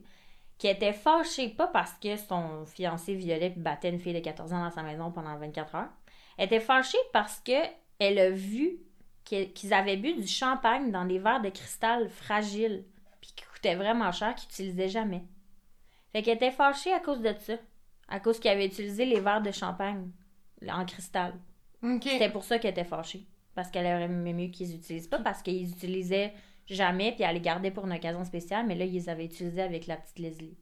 qui 0.58 0.68
était 0.68 0.94
fâchée 0.94 1.50
pas 1.50 1.68
parce 1.68 1.94
que 1.94 2.16
son 2.16 2.66
fiancé 2.66 3.16
violait 3.16 3.48
et 3.48 3.60
battait 3.60 3.90
une 3.90 4.00
fille 4.00 4.14
de 4.14 4.20
14 4.20 4.54
ans 4.54 4.64
dans 4.64 4.72
sa 4.72 4.84
maison 4.84 5.12
pendant 5.12 5.38
24 5.38 5.76
heures. 5.76 5.90
Elle 6.38 6.46
était 6.46 6.60
fâchée 6.60 6.98
parce 7.12 7.40
que 7.40 7.52
elle 8.00 8.20
a 8.20 8.30
vu 8.30 8.78
qu'ils 9.24 9.74
avaient 9.74 9.98
bu 9.98 10.14
du 10.14 10.28
champagne 10.28 10.92
dans 10.92 11.06
des 11.06 11.20
verres 11.20 11.42
de 11.42 11.50
cristal 11.50 12.10
fragiles, 12.10 12.84
puis 13.22 13.32
qui 13.36 13.46
coûtaient 13.46 13.76
vraiment 13.76 14.12
cher, 14.12 14.36
qu'ils 14.36 14.48
n'utilisaient 14.66 14.90
jamais. 14.90 15.24
Fait 16.12 16.22
qu'elle 16.22 16.36
était 16.36 16.52
fâchée 16.52 16.94
à 16.94 17.00
cause 17.00 17.22
de 17.22 17.34
ça, 17.40 17.54
à 18.10 18.20
cause 18.20 18.40
qu'ils 18.40 18.52
avaient 18.52 18.66
utilisé 18.68 19.06
les 19.06 19.20
verres 19.22 19.42
de 19.42 19.52
champagne 19.52 20.12
en 20.70 20.86
cristal. 20.86 21.34
C'était 22.14 22.30
pour 22.30 22.44
ça 22.44 22.60
qu'elle 22.60 22.72
était 22.72 22.84
fâchée. 22.84 23.26
Parce 23.56 23.70
qu'elle 23.70 23.86
aurait 23.86 24.04
aimé 24.06 24.34
mieux 24.34 24.48
qu'ils 24.48 24.74
utilisent 24.74 25.08
pas, 25.08 25.20
parce 25.20 25.42
qu'ils 25.44 25.70
utilisaient 25.70 26.34
jamais, 26.66 27.12
puis 27.12 27.24
elle 27.24 27.36
les 27.36 27.42
gardait 27.42 27.70
pour 27.72 27.86
une 27.86 27.94
occasion 27.94 28.24
spéciale, 28.26 28.66
mais 28.66 28.74
là, 28.76 28.86
ils 28.86 28.94
les 28.94 29.10
avaient 29.10 29.26
utilisés 29.26 29.62
avec 29.62 29.86
la 29.86 29.98
petite 29.98 30.18
Leslie. 30.20 30.58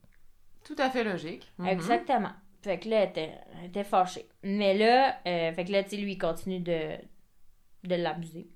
Tout 0.64 0.76
à 0.78 0.90
fait 0.90 1.02
logique. 1.04 1.50
Mhm. 1.58 1.68
Exactement. 1.68 2.32
Fait 2.62 2.78
que 2.78 2.88
là, 2.88 3.02
elle 3.02 3.08
était, 3.08 3.30
elle 3.60 3.66
était 3.68 3.84
fâchée. 3.84 4.26
Mais 4.42 4.76
là, 4.76 5.16
euh, 5.26 5.52
fait 5.52 5.64
que 5.64 5.72
là, 5.72 5.82
tu 5.82 5.90
sais, 5.90 5.96
lui, 5.96 6.12
il 6.12 6.18
continue 6.18 6.60
de, 6.60 6.90
de 7.84 7.94
l'abuser. 7.94 8.48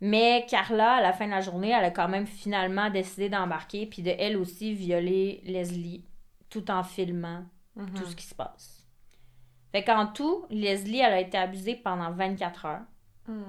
Mais 0.00 0.44
Carla, 0.48 0.96
à 0.96 1.00
la 1.02 1.12
fin 1.12 1.26
de 1.26 1.30
la 1.30 1.40
journée, 1.40 1.70
elle 1.70 1.84
a 1.84 1.90
quand 1.90 2.08
même 2.08 2.26
finalement 2.26 2.90
décidé 2.90 3.28
d'embarquer, 3.28 3.86
puis 3.86 4.02
de 4.02 4.12
elle 4.18 4.36
aussi 4.36 4.74
violer 4.74 5.40
Leslie, 5.44 6.04
tout 6.50 6.70
en 6.70 6.82
filmant 6.82 7.44
Mhm. 7.76 7.92
tout 7.94 8.06
ce 8.06 8.16
qui 8.16 8.24
se 8.26 8.34
passe. 8.34 8.75
Fait 9.76 9.84
qu'en 9.84 10.06
tout, 10.06 10.46
Leslie, 10.48 11.00
elle 11.00 11.12
a 11.12 11.20
été 11.20 11.36
abusée 11.36 11.74
pendant 11.76 12.10
24 12.10 12.64
heures. 12.64 12.80
Hmm. 13.28 13.42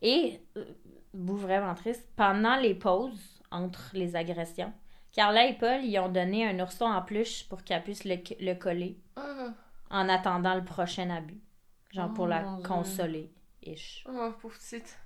Et, 0.00 0.40
euh, 0.56 0.64
bout 1.12 1.34
vraiment 1.38 1.74
triste, 1.74 2.08
pendant 2.14 2.54
les 2.54 2.76
pauses 2.76 3.42
entre 3.50 3.90
les 3.94 4.14
agressions, 4.14 4.72
Carla 5.10 5.46
et 5.46 5.54
Paul 5.58 5.84
y 5.84 5.98
ont 5.98 6.08
donné 6.08 6.46
un 6.46 6.60
ourson 6.60 6.84
en 6.84 7.02
peluche 7.02 7.48
pour 7.48 7.64
qu'elle 7.64 7.82
puisse 7.82 8.04
le, 8.04 8.14
le 8.40 8.54
coller 8.54 8.96
Ah, 9.16 9.48
en 9.90 10.08
attendant 10.08 10.54
le 10.54 10.62
prochain 10.64 11.10
abus. 11.10 11.40
Genre 11.90 12.14
pour 12.14 12.26
Oh, 12.26 12.28
la 12.28 12.44
Dieu. 12.44 12.62
consoler. 12.68 13.32
Ish. 13.66 14.04
oh, 14.08 14.30
pauvre 14.40 14.54
petite. 14.56 14.96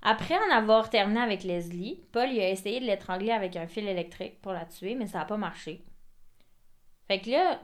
Après 0.00 0.38
en 0.38 0.50
avoir 0.56 0.88
terminé 0.88 1.20
avec 1.20 1.42
Leslie, 1.44 2.02
Paul 2.10 2.30
il 2.30 2.40
a 2.40 2.48
essayé 2.48 2.80
de 2.80 2.86
l'étrangler 2.86 3.32
avec 3.32 3.54
un 3.56 3.66
fil 3.66 3.86
électrique 3.86 4.40
pour 4.40 4.52
la 4.54 4.64
tuer, 4.64 4.94
mais 4.94 5.06
ça 5.08 5.18
n'a 5.18 5.24
pas 5.26 5.36
marché. 5.36 5.84
Fait 7.06 7.20
que 7.20 7.28
là, 7.30 7.60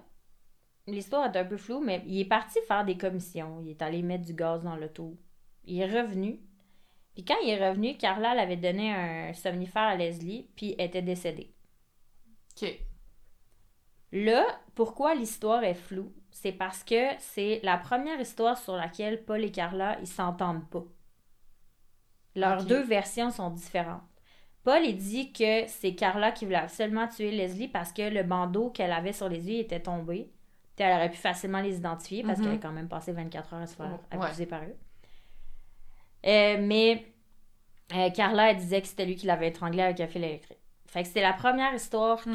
l'histoire 0.89 1.33
est 1.33 1.39
un 1.39 1.45
peu 1.45 1.57
floue, 1.57 1.81
mais 1.81 2.03
il 2.07 2.21
est 2.21 2.25
parti 2.25 2.59
faire 2.67 2.85
des 2.85 2.97
commissions. 2.97 3.61
Il 3.61 3.71
est 3.71 3.83
allé 3.83 4.03
mettre 4.03 4.25
du 4.25 4.35
gaz 4.35 4.63
dans 4.63 4.77
l'auto. 4.77 5.17
Il 5.65 5.81
est 5.81 6.01
revenu. 6.01 6.41
Puis 7.15 7.25
quand 7.25 7.37
il 7.43 7.51
est 7.51 7.69
revenu, 7.69 7.97
Carla 7.97 8.31
avait 8.31 8.57
donné 8.57 8.93
un 8.93 9.33
somnifère 9.33 9.83
à 9.83 9.97
Leslie, 9.97 10.49
puis 10.57 10.75
était 10.79 11.03
décédée. 11.03 11.55
Ok. 12.61 12.79
Là, 14.13 14.47
pourquoi 14.75 15.15
l'histoire 15.15 15.65
est 15.65 15.75
floue? 15.75 16.13
C'est 16.31 16.53
parce 16.53 16.85
que 16.85 17.09
c'est 17.19 17.61
la 17.63 17.77
première 17.77 18.21
histoire 18.21 18.57
sur 18.57 18.77
laquelle 18.77 19.25
Paul 19.25 19.45
et 19.45 19.51
Carla, 19.51 19.99
ils 20.01 20.07
s'entendent 20.07 20.69
pas. 20.71 20.85
Leurs 22.35 22.65
deux 22.65 22.83
versions 22.83 23.31
sont 23.31 23.51
différentes. 23.51 24.03
Paul, 24.63 24.85
il 24.85 24.97
dit 24.97 25.33
que 25.33 25.67
c'est 25.67 25.95
Carla 25.95 26.31
qui 26.31 26.45
voulait 26.45 26.57
absolument 26.57 27.09
tuer 27.09 27.31
Leslie 27.31 27.69
parce 27.69 27.93
que 27.93 28.03
le 28.03 28.23
bandeau 28.23 28.71
qu'elle 28.71 28.93
avait 28.93 29.13
sur 29.13 29.29
les 29.29 29.51
yeux 29.51 29.59
était 29.59 29.81
tombé. 29.81 30.31
Elle 30.81 30.95
aurait 30.97 31.11
pu 31.11 31.17
facilement 31.17 31.61
les 31.61 31.77
identifier 31.77 32.23
parce 32.23 32.39
Mhm. 32.39 32.45
qu'elle 32.47 32.55
a 32.55 32.59
quand 32.59 32.73
même 32.73 32.89
passé 32.89 33.13
24 33.13 33.55
heures 33.55 33.63
à 33.63 33.67
se 33.67 33.75
faire 33.77 33.99
Ouais. 34.13 34.25
abuser 34.27 34.47
par 34.47 34.63
eux. 34.63 34.77
Euh, 36.27 36.57
mais 36.61 37.07
euh, 37.95 38.11
Carla, 38.11 38.51
elle 38.51 38.57
disait 38.59 38.83
que 38.83 38.89
c'était 38.89 39.07
lui 39.07 39.17
qui 39.17 39.27
l'avait 39.27 39.49
étranglé 39.49 39.83
avec 39.83 40.01
un 40.01 40.09
fil 40.09 40.25
électrique. 40.25 40.59
Fait 40.87 41.03
que 41.03 41.09
c'est 41.09 41.21
la 41.21 41.33
première 41.35 41.75
histoire 41.75 42.19
Hmm. 42.27 42.35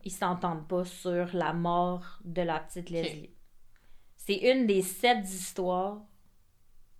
qu'ils 0.00 0.12
s'entendent 0.12 0.66
pas 0.66 0.84
sur 0.84 1.28
la 1.34 1.52
mort 1.52 2.18
de 2.24 2.42
la 2.42 2.58
petite 2.60 2.90
Leslie. 2.90 3.30
C'est 4.16 4.36
une 4.36 4.66
des 4.66 4.82
sept 4.82 5.24
histoires 5.24 6.00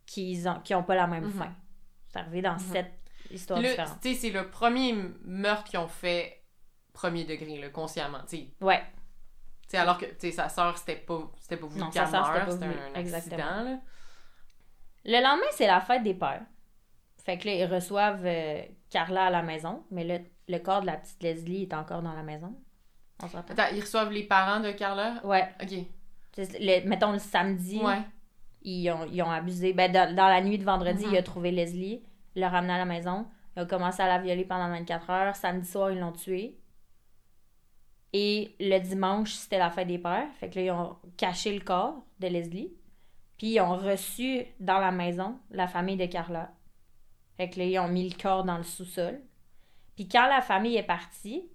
qui 0.07 0.43
ont, 0.47 0.61
qui 0.61 0.75
ont 0.75 0.83
pas 0.83 0.95
la 0.95 1.07
même 1.07 1.25
Mhm. 1.27 1.33
fin. 1.33 1.53
C'est 2.09 2.19
arrivé 2.19 2.43
dans 2.43 2.53
Mhm. 2.55 2.59
sept 2.59 2.93
histoires 3.31 3.61
différentes. 3.61 3.99
c'est 4.03 4.31
le 4.31 4.49
premier 4.51 4.95
meurtre 5.25 5.65
qu'ils 5.65 5.79
ont 5.79 5.89
fait 5.89 6.39
premier 6.93 7.25
degré, 7.25 7.59
là, 7.59 7.69
consciemment. 7.71 8.21
Tu 8.29 8.37
sais, 8.37 8.49
Ouais. 8.61 8.83
Tu 9.73 9.79
sais, 9.79 9.83
alors 9.83 9.97
que 9.97 10.05
sa 10.31 10.49
sœur, 10.51 10.77
c'était 10.77 10.97
pas, 10.97 11.31
c'était 11.41 11.57
pas 11.57 11.67
voulu 11.67 11.81
qu'elle 11.91 12.03
meure, 12.21 12.47
c'était 12.53 12.65
un 12.99 13.01
accident. 13.17 13.37
Là. 13.65 13.79
Le 15.05 15.13
lendemain, 15.23 15.47
c'est 15.53 15.67
la 15.67 15.81
fête 15.81 16.03
des 16.03 16.15
pères. 16.15 16.43
Fait 17.25 17.39
que 17.39 17.47
là, 17.49 17.55
ils 17.55 17.65
reçoivent 17.65 18.27
euh, 18.27 18.63
Carla 18.91 19.27
à 19.27 19.31
la 19.31 19.43
maison, 19.43 19.85
mais 19.91 20.05
le, 20.05 20.19
le 20.53 20.59
corps 20.59 20.83
de 20.83 20.87
la 20.87 20.97
petite 20.99 21.23
Leslie 21.23 21.63
est 21.63 21.75
encore 21.75 22.03
dans 22.03 22.13
la 22.13 22.23
maison. 22.23 22.55
On 23.23 23.29
se 23.29 23.37
rappelle? 23.37 23.59
Attends, 23.59 23.75
ils 23.75 23.81
reçoivent 23.81 24.13
les 24.13 24.25
parents 24.25 24.61
de 24.61 24.73
Carla? 24.73 25.21
Ouais. 25.25 25.49
Ok. 25.63 25.71
Le- 26.37 26.87
mettons 26.89 27.13
le 27.13 27.19
samedi, 27.19 27.79
Ouais. 27.83 28.01
ils, 28.63 28.91
ont, 28.91 29.07
ils 29.11 29.23
ont 29.23 29.31
abusé. 29.31 29.73
Ben, 29.73 29.91
dans, 29.91 30.15
dans 30.15 30.29
la 30.29 30.41
nuit 30.43 30.59
de 30.59 30.65
vendredi, 30.65 31.07
Mhm. 31.07 31.13
il 31.13 31.17
a 31.19 31.23
trouvé 31.23 31.51
Leslie, 31.51 32.03
l'a 32.35 32.49
ramené 32.51 32.75
à 32.75 32.79
la 32.79 32.85
maison. 32.85 33.27
Il 33.57 33.63
a 33.63 33.67
commencé 33.67 34.03
à 34.03 34.07
la 34.09 34.19
violer 34.19 34.45
pendant 34.45 34.69
24 34.69 35.09
heures. 35.11 35.37
Samedi 35.37 35.69
soir, 35.69 35.91
ils 35.93 35.99
l'ont 36.01 36.13
tuée. 36.13 36.59
Et 38.13 38.55
le 38.61 38.79
dimanche, 38.79 39.33
c'était 39.33 39.59
la 39.59 39.71
fête 39.71 39.89
des 39.89 39.99
pères. 39.99 40.29
Fait 40.39 40.51
que 40.51 40.57
là, 40.57 40.65
ils 40.65 40.71
ont 40.71 40.97
caché 41.17 41.55
le 41.55 41.65
corps 41.65 42.05
de 42.21 42.27
Leslie. 42.27 42.73
Puis 43.39 43.55
ils 43.55 43.61
ont 43.61 43.77
reçu 43.77 44.45
dans 44.61 44.79
la 44.79 44.91
maison 44.91 45.39
la 45.51 45.67
famille 45.67 45.97
de 45.97 46.07
Carla. 46.07 46.53
Fait 47.37 47.49
que 47.49 47.59
là, 47.59 47.65
ils 47.65 47.79
ont 47.79 47.89
mis 47.89 48.09
le 48.09 48.17
corps 48.17 48.45
dans 48.45 48.59
le 48.59 48.63
sous-sol. 48.63 49.21
Puis 49.97 50.09
quand 50.09 50.29
la 50.29 50.43
famille 50.43 50.77
est 50.77 50.83
partie, 50.83 51.49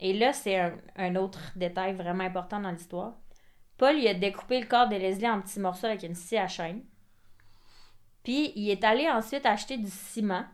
et 0.00 0.12
là, 0.14 0.32
c'est 0.32 0.58
un, 0.58 0.76
un 0.96 1.16
autre 1.16 1.52
détail 1.56 1.94
vraiment 1.94 2.24
important 2.24 2.60
dans 2.60 2.70
l'histoire, 2.70 3.14
Paul, 3.76 3.98
il 3.98 4.08
a 4.08 4.14
découpé 4.14 4.60
le 4.60 4.66
corps 4.66 4.88
de 4.88 4.96
Leslie 4.96 5.28
en 5.28 5.40
petits 5.40 5.60
morceaux 5.60 5.86
avec 5.86 6.02
une 6.02 6.14
scie 6.14 6.38
à 6.38 6.48
chaîne. 6.48 6.84
Puis 8.22 8.52
il 8.54 8.70
est 8.70 8.84
allé 8.84 9.08
ensuite 9.08 9.46
acheter 9.46 9.76
du 9.76 9.90
ciment. 9.90 10.44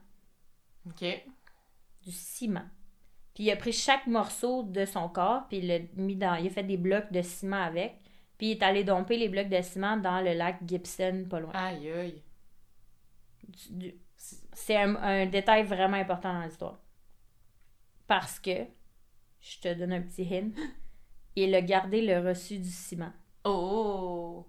Ok. 0.87 1.05
Du 2.03 2.13
ciment. 2.13 2.65
Puis 3.39 3.45
il 3.45 3.53
a 3.53 3.57
pris 3.57 3.73
chaque 3.73 4.09
morceau 4.09 4.65
de 4.65 4.85
son 4.85 5.09
corps, 5.09 5.47
puis 5.47 5.59
il 5.59 5.69
l'a 5.69 5.79
mis 5.95 6.17
dans. 6.17 6.35
Il 6.35 6.49
a 6.49 6.51
fait 6.51 6.65
des 6.65 6.77
blocs 6.77 7.13
de 7.13 7.23
ciment 7.23 7.63
avec. 7.63 7.95
Puis 8.37 8.49
il 8.49 8.51
est 8.51 8.63
allé 8.65 8.83
domper 8.83 9.17
les 9.17 9.29
blocs 9.29 9.49
de 9.49 9.63
ciment 9.63 9.97
dans 9.97 10.21
le 10.21 10.33
lac 10.33 10.59
Gibson, 10.67 11.25
pas 11.31 11.39
loin. 11.39 11.53
Aïe, 11.55 11.89
aïe. 11.89 12.21
C'est 14.53 14.77
un, 14.77 14.97
un 14.97 15.27
détail 15.27 15.63
vraiment 15.63 15.99
important 15.99 16.35
dans 16.35 16.43
l'histoire. 16.43 16.81
Parce 18.09 18.41
que, 18.41 18.67
je 19.41 19.61
te 19.61 19.73
donne 19.73 19.93
un 19.93 20.03
petit 20.03 20.27
hint, 20.29 20.59
il 21.37 21.55
a 21.55 21.63
gardé 21.63 22.03
le 22.03 22.19
reçu 22.19 22.59
du 22.59 22.69
ciment. 22.69 23.13
Oh! 23.45 24.49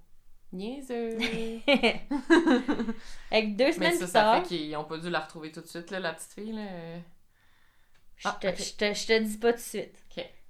Niaiseux! 0.51 1.11
Avec 3.31 3.55
deux 3.55 3.65
Mais 3.65 3.71
semaines 3.71 3.91
ça, 3.91 3.97
plus 3.99 4.07
ça 4.07 4.21
tard, 4.23 4.41
fait 4.41 4.47
qu'ils 4.47 4.75
ont 4.75 4.85
pas 4.85 4.97
dû 4.97 5.11
la 5.11 5.19
retrouver 5.19 5.51
tout 5.51 5.61
de 5.61 5.67
suite, 5.67 5.91
là, 5.91 5.99
la 5.99 6.13
petite 6.13 6.33
fille, 6.33 6.53
là. 6.53 6.63
Je, 8.19 8.27
Ah, 8.27 8.37
te, 8.39 8.47
je, 8.47 8.73
te, 8.75 8.93
je 8.93 9.07
te 9.07 9.19
dis 9.19 9.37
pas 9.37 9.51
tout 9.53 9.57
de 9.57 9.63
suite. 9.63 9.95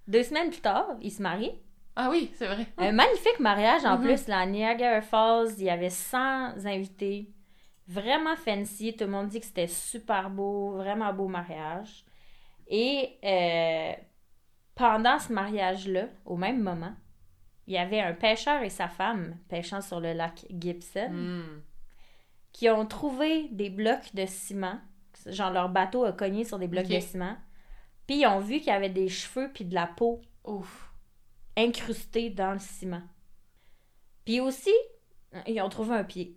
Deux 0.08 0.24
semaines 0.24 0.50
plus 0.50 0.60
tard, 0.62 0.88
il 1.02 1.12
se 1.12 1.22
marie. 1.22 1.54
Ah 1.96 2.10
oui, 2.10 2.32
c'est 2.36 2.48
vrai. 2.48 2.66
Un 2.78 2.92
magnifique 2.92 3.40
mariage 3.40 3.86
en 3.86 3.98
Mhm. 3.98 4.04
plus, 4.06 4.28
là, 4.28 4.40
à 4.40 4.46
Niagara 4.46 5.02
Falls. 5.02 5.50
Il 5.58 5.64
y 5.66 5.70
avait 5.70 5.90
100 5.90 6.66
invités. 6.66 7.30
Vraiment 7.88 8.36
fancy. 8.36 8.96
Tout 8.96 9.06
le 9.06 9.12
monde 9.12 9.28
dit 9.28 9.40
que 9.40 9.46
c'était 9.46 9.68
super 9.68 10.30
beau, 10.30 10.72
vraiment 10.78 11.14
beau 11.14 11.28
mariage. 11.28 12.06
Et 12.68 13.18
euh, 13.24 13.94
pendant 14.76 15.20
ce 15.20 15.32
mariage-là, 15.34 16.06
au 16.26 16.38
même 16.38 16.62
moment, 16.62 16.94
il 17.68 17.74
y 17.74 17.78
avait 17.78 18.00
un 18.02 18.14
pêcheur 18.14 18.64
et 18.64 18.70
sa 18.70 18.88
femme 18.88 19.38
pêchant 19.48 19.82
sur 19.82 20.00
le 20.00 20.14
lac 20.14 20.46
Gibson 20.52 21.10
Hmm. 21.12 21.62
qui 22.52 22.70
ont 22.70 22.86
trouvé 22.86 23.48
des 23.52 23.70
blocs 23.70 24.14
de 24.16 24.26
ciment. 24.26 24.80
Genre, 25.28 25.52
leur 25.52 25.70
bateau 25.70 26.06
a 26.06 26.14
cogné 26.14 26.46
sur 26.46 26.58
des 26.58 26.68
blocs 26.68 26.88
de 26.88 27.00
ciment. 27.00 27.36
Puis 28.10 28.22
ils 28.22 28.26
ont 28.26 28.40
vu 28.40 28.58
qu'il 28.58 28.70
y 28.70 28.72
avait 28.72 28.90
des 28.90 29.08
cheveux 29.08 29.52
puis 29.54 29.66
de 29.66 29.76
la 29.76 29.86
peau 29.86 30.20
Ouf. 30.44 30.92
incrustés 31.56 32.32
dans 32.32 32.54
le 32.54 32.58
ciment. 32.58 33.04
Puis 34.26 34.40
aussi, 34.40 34.74
ils 35.46 35.62
ont 35.62 35.70
trouvé 35.70 35.96
un 35.96 36.04
pied 36.04 36.36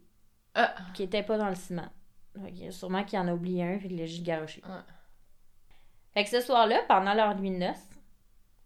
Ah! 0.55 0.75
qui 0.93 1.03
était 1.03 1.23
pas 1.23 1.39
dans 1.39 1.49
le 1.49 1.55
ciment. 1.55 1.89
Que 2.35 2.71
sûrement 2.71 3.05
qu'il 3.05 3.19
en 3.19 3.27
a 3.27 3.33
oublié 3.33 3.65
un, 3.65 3.79
puis 3.79 3.89
qu'il 3.89 3.97
l'a 3.97 4.05
juste 4.05 4.23
garoché. 4.23 4.63
Fait 6.13 6.25
que 6.25 6.29
ce 6.29 6.43
soir-là, 6.43 6.83
pendant 6.89 7.15
leur 7.15 7.35
nuit 7.37 7.51
de 7.51 7.57
noces, 7.57 7.89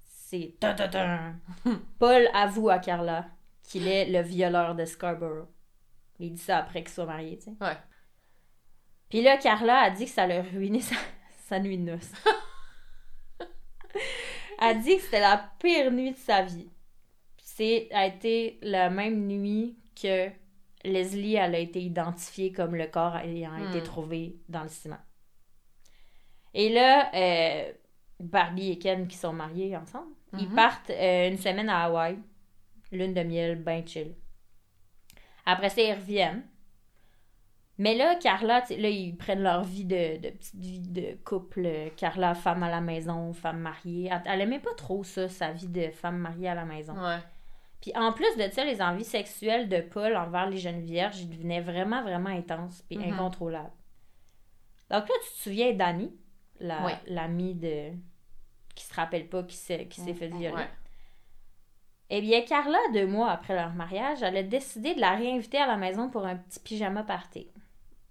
c'est... 0.02 0.56
ta, 0.58 0.74
ta, 0.74 0.88
ta. 0.88 1.32
Paul 2.00 2.28
avoue 2.34 2.70
à 2.70 2.80
Carla 2.80 3.28
qu'il 3.62 3.86
est 3.86 4.06
le 4.06 4.20
violeur 4.20 4.74
de 4.74 4.84
Scarborough. 4.84 5.46
Il 6.18 6.32
dit 6.32 6.42
ça 6.42 6.58
après 6.58 6.82
qu'il 6.82 6.90
soit 6.92 7.06
marié, 7.06 7.38
tu 7.38 7.44
sais. 7.44 7.56
Ouais. 7.60 7.78
Puis 9.08 9.22
là, 9.22 9.36
Carla 9.36 9.78
a 9.82 9.90
dit 9.90 10.06
que 10.06 10.10
ça 10.10 10.26
l'a 10.26 10.42
ruiné 10.42 10.80
sa, 10.80 10.96
sa 11.44 11.60
nuit 11.60 11.78
de 11.78 11.84
noces. 11.84 12.10
Elle 14.60 14.68
a 14.68 14.74
dit 14.74 14.96
que 14.96 15.02
c'était 15.02 15.20
la 15.20 15.50
pire 15.60 15.90
nuit 15.92 16.12
de 16.12 16.16
sa 16.16 16.42
vie. 16.42 16.68
C'est 17.38 17.88
a 17.92 18.06
été 18.06 18.58
la 18.62 18.90
même 18.90 19.26
nuit 19.26 19.76
que 20.00 20.30
Leslie 20.84 21.36
elle 21.36 21.54
a 21.56 21.58
été 21.58 21.80
identifiée 21.82 22.52
comme 22.52 22.74
le 22.76 22.86
corps 22.86 23.16
ayant 23.18 23.56
été 23.58 23.82
Hmm. 23.82 23.82
trouvé 23.82 24.36
dans 24.48 24.62
le 24.64 24.68
ciment. 24.68 24.98
Et 26.54 26.68
là, 26.70 27.10
euh, 27.14 27.72
Barbie 28.20 28.72
et 28.72 28.78
Ken 28.78 29.06
qui 29.08 29.16
sont 29.16 29.32
mariés 29.32 29.76
ensemble, 29.76 30.12
ils 30.36 30.48
Mhm. 30.48 30.52
partent 30.52 30.90
euh, 30.90 31.28
une 31.28 31.38
semaine 31.38 31.68
à 31.68 31.84
Hawaï, 31.84 32.18
lune 32.92 33.14
de 33.14 33.22
miel, 33.22 33.56
ben 33.62 33.86
chill. 33.86 34.14
Après 35.46 35.70
ça, 35.70 35.80
ils 35.82 35.94
reviennent. 35.94 36.42
Mais 37.78 37.94
là, 37.94 38.14
Carla, 38.16 38.64
là, 38.70 38.88
ils 38.88 39.14
prennent 39.16 39.42
leur 39.42 39.62
vie 39.62 39.84
de, 39.84 40.16
de 40.18 40.30
petite 40.30 40.54
vie 40.56 40.80
de 40.80 41.18
couple. 41.24 41.68
Carla, 41.96 42.34
femme 42.34 42.62
à 42.62 42.70
la 42.70 42.80
maison, 42.80 43.32
femme 43.34 43.58
mariée. 43.58 44.08
Elle, 44.10 44.22
elle 44.24 44.40
aimait 44.40 44.60
pas 44.60 44.72
trop 44.76 45.04
ça, 45.04 45.28
sa 45.28 45.52
vie 45.52 45.68
de 45.68 45.90
femme 45.90 46.16
mariée 46.18 46.48
à 46.48 46.54
la 46.54 46.64
maison. 46.64 46.94
Ouais. 46.94 47.18
Puis 47.82 47.92
en 47.94 48.12
plus 48.12 48.34
de 48.38 48.48
ça, 48.50 48.64
les 48.64 48.80
envies 48.80 49.04
sexuelles 49.04 49.68
de 49.68 49.80
Paul 49.82 50.16
envers 50.16 50.48
les 50.48 50.56
jeunes 50.56 50.80
vierges, 50.80 51.20
ils 51.20 51.28
devenaient 51.28 51.60
vraiment, 51.60 52.02
vraiment 52.02 52.30
intenses 52.30 52.82
puis 52.88 52.96
Mhm. 52.96 53.12
incontrôlables. 53.12 53.72
Donc 54.90 55.06
là, 55.08 55.14
tu 55.24 55.30
te 55.36 55.42
souviens 55.42 55.72
d'Annie, 55.74 56.16
la- 56.60 56.84
Ouais. 56.86 56.96
l'amie 57.08 57.54
de... 57.54 57.90
qui 58.74 58.84
se 58.84 58.94
rappelle 58.94 59.28
pas 59.28 59.42
qui 59.42 59.56
s'est, 59.56 59.86
qui 59.86 60.00
s'est 60.00 60.14
fait 60.14 60.28
violer. 60.28 60.54
Ouais. 60.54 60.68
Eh 62.08 62.20
bien, 62.20 62.40
Carla, 62.42 62.78
deux 62.94 63.06
mois 63.06 63.30
après 63.30 63.54
leur 63.54 63.72
mariage, 63.74 64.22
elle 64.22 64.36
a 64.36 64.42
décidé 64.42 64.94
de 64.94 65.00
la 65.00 65.16
réinviter 65.16 65.58
à 65.58 65.66
la 65.66 65.76
maison 65.76 66.08
pour 66.08 66.24
un 66.24 66.36
petit 66.36 66.60
pyjama 66.60 67.02
party. 67.02 67.48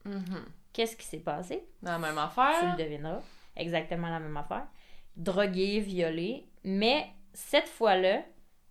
Mhm. 0.06 0.46
Qu'est-ce 0.74 0.96
qui 0.96 1.06
s'est 1.06 1.20
passé? 1.20 1.66
La 1.82 1.98
même 1.98 2.14
Tu 2.16 2.20
affaire. 2.20 2.76
le 2.78 2.84
devineras. 2.84 3.22
Exactement 3.56 4.10
la 4.10 4.20
même 4.20 4.36
affaire. 4.38 4.68
Droguée, 5.16 5.80
violée. 5.80 6.46
Mais 6.64 7.08
cette 7.34 7.68
fois-là, 7.70 8.22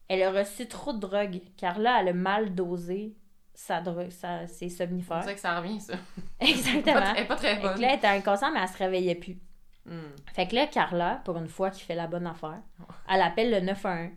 elle 0.08 0.22
a 0.22 0.30
reçu 0.30 0.66
trop 0.68 0.92
de 0.92 0.98
drogue, 0.98 1.40
car 1.56 1.78
là, 1.78 2.00
elle 2.00 2.08
a 2.08 2.12
mal 2.12 2.54
dosé 2.54 3.16
sa 3.54 3.80
drogue, 3.80 4.10
sa, 4.10 4.46
ses 4.46 4.68
C'est 4.68 4.86
somnifères. 4.86 5.22
vrai 5.22 5.34
que 5.34 5.40
ça 5.40 5.58
revient, 5.58 5.80
ça. 5.80 5.94
Exactement. 6.40 7.14
Elle 7.16 7.22
est 7.22 7.26
pas 7.26 7.36
très 7.36 7.56
bonne. 7.60 7.80
là, 7.80 7.88
elle 7.92 7.96
était 7.98 8.06
inconsciente, 8.08 8.52
mais 8.52 8.60
elle 8.60 8.68
se 8.68 8.76
réveillait 8.78 9.14
plus. 9.14 9.38
Hmm. 9.86 10.10
Fait 10.34 10.46
que 10.48 10.54
là, 10.56 10.66
Carla, 10.66 11.22
pour 11.24 11.36
une 11.38 11.48
fois 11.48 11.70
qui 11.70 11.82
fait 11.82 11.94
la 11.94 12.06
bonne 12.06 12.26
affaire, 12.26 12.60
elle 13.08 13.22
appelle 13.22 13.50
le 13.50 13.60
911. 13.60 14.10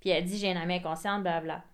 Puis 0.00 0.10
elle 0.10 0.24
dit 0.24 0.38
J'ai 0.38 0.50
une 0.50 0.56
amie 0.56 0.74
inconsciente, 0.74 1.22
blablabla. 1.22 1.64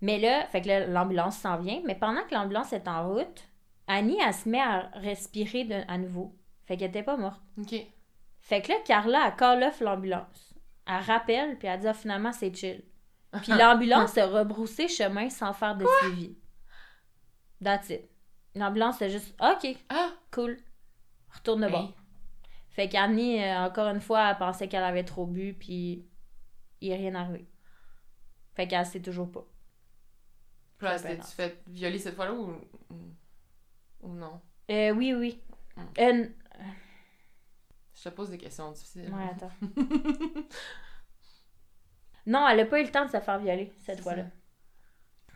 Mais 0.00 0.18
là, 0.18 0.46
fait 0.46 0.62
que 0.62 0.68
là, 0.68 0.86
l'ambulance 0.86 1.36
s'en 1.38 1.56
vient. 1.58 1.80
Mais 1.84 1.94
pendant 1.96 2.22
que 2.24 2.34
l'ambulance 2.34 2.72
est 2.72 2.86
en 2.88 3.08
route, 3.12 3.47
Annie, 3.88 4.18
elle 4.24 4.34
se 4.34 4.48
met 4.48 4.60
à 4.60 4.90
respirer 4.94 5.64
de- 5.64 5.82
à 5.88 5.98
nouveau. 5.98 6.36
Fait 6.66 6.76
qu'elle 6.76 6.90
était 6.90 7.02
pas 7.02 7.16
morte. 7.16 7.40
Ok. 7.58 7.74
Fait 8.40 8.62
que 8.62 8.68
là, 8.72 8.78
Carla, 8.84 9.26
elle 9.28 9.36
call 9.36 9.62
off 9.64 9.80
l'ambulance. 9.80 10.54
Elle 10.86 11.02
rappelle, 11.02 11.58
puis 11.58 11.66
elle 11.68 11.80
dit 11.80 11.86
Ah, 11.88 11.94
finalement, 11.94 12.32
c'est 12.32 12.54
chill. 12.54 12.84
Puis 13.42 13.52
l'ambulance 13.58 14.16
a 14.18 14.26
rebroussé 14.26 14.88
chemin 14.88 15.28
sans 15.30 15.52
faire 15.52 15.76
de 15.76 15.86
suivi. 16.02 16.36
That's 17.62 17.90
it. 17.90 18.08
L'ambulance 18.54 19.02
a 19.02 19.08
juste 19.08 19.34
OK, 19.40 19.76
Ah! 19.88 20.10
cool. 20.30 20.58
Retourne 21.34 21.62
de 21.62 21.68
bord. 21.68 21.82
Hey. 21.84 21.94
Fait 22.70 22.88
qu'Annie, 22.88 23.42
euh, 23.42 23.64
encore 23.66 23.88
une 23.88 24.00
fois, 24.00 24.30
elle 24.30 24.36
pensait 24.38 24.68
qu'elle 24.68 24.84
avait 24.84 25.04
trop 25.04 25.26
bu, 25.26 25.52
puis 25.54 26.06
il 26.80 26.90
est 26.92 26.96
rien 26.96 27.14
arrivé. 27.14 27.48
Fait 28.54 28.66
qu'elle 28.68 28.86
sait 28.86 29.00
toujours 29.00 29.30
pas. 29.30 29.44
Puis 30.78 30.86
là, 30.86 30.98
tu 30.98 31.22
fait 31.34 31.60
violer 31.66 31.98
cette 31.98 32.14
fois-là 32.14 32.32
ou... 32.34 32.54
ou 34.00 34.12
non? 34.14 34.40
Euh, 34.70 34.92
oui, 34.92 35.14
oui. 35.14 35.40
Mm. 35.76 35.82
Euh, 36.00 36.26
Je 37.94 38.02
te 38.02 38.08
pose 38.10 38.30
des 38.30 38.38
questions 38.38 38.70
difficiles. 38.72 39.12
ouais, 39.12 39.28
attends. 39.30 39.50
non, 42.26 42.46
elle 42.48 42.60
a 42.60 42.66
pas 42.66 42.80
eu 42.80 42.84
le 42.84 42.90
temps 42.90 43.04
de 43.06 43.10
se 43.10 43.20
faire 43.20 43.38
violer 43.38 43.72
cette 43.80 44.00
fois-là. 44.00 44.24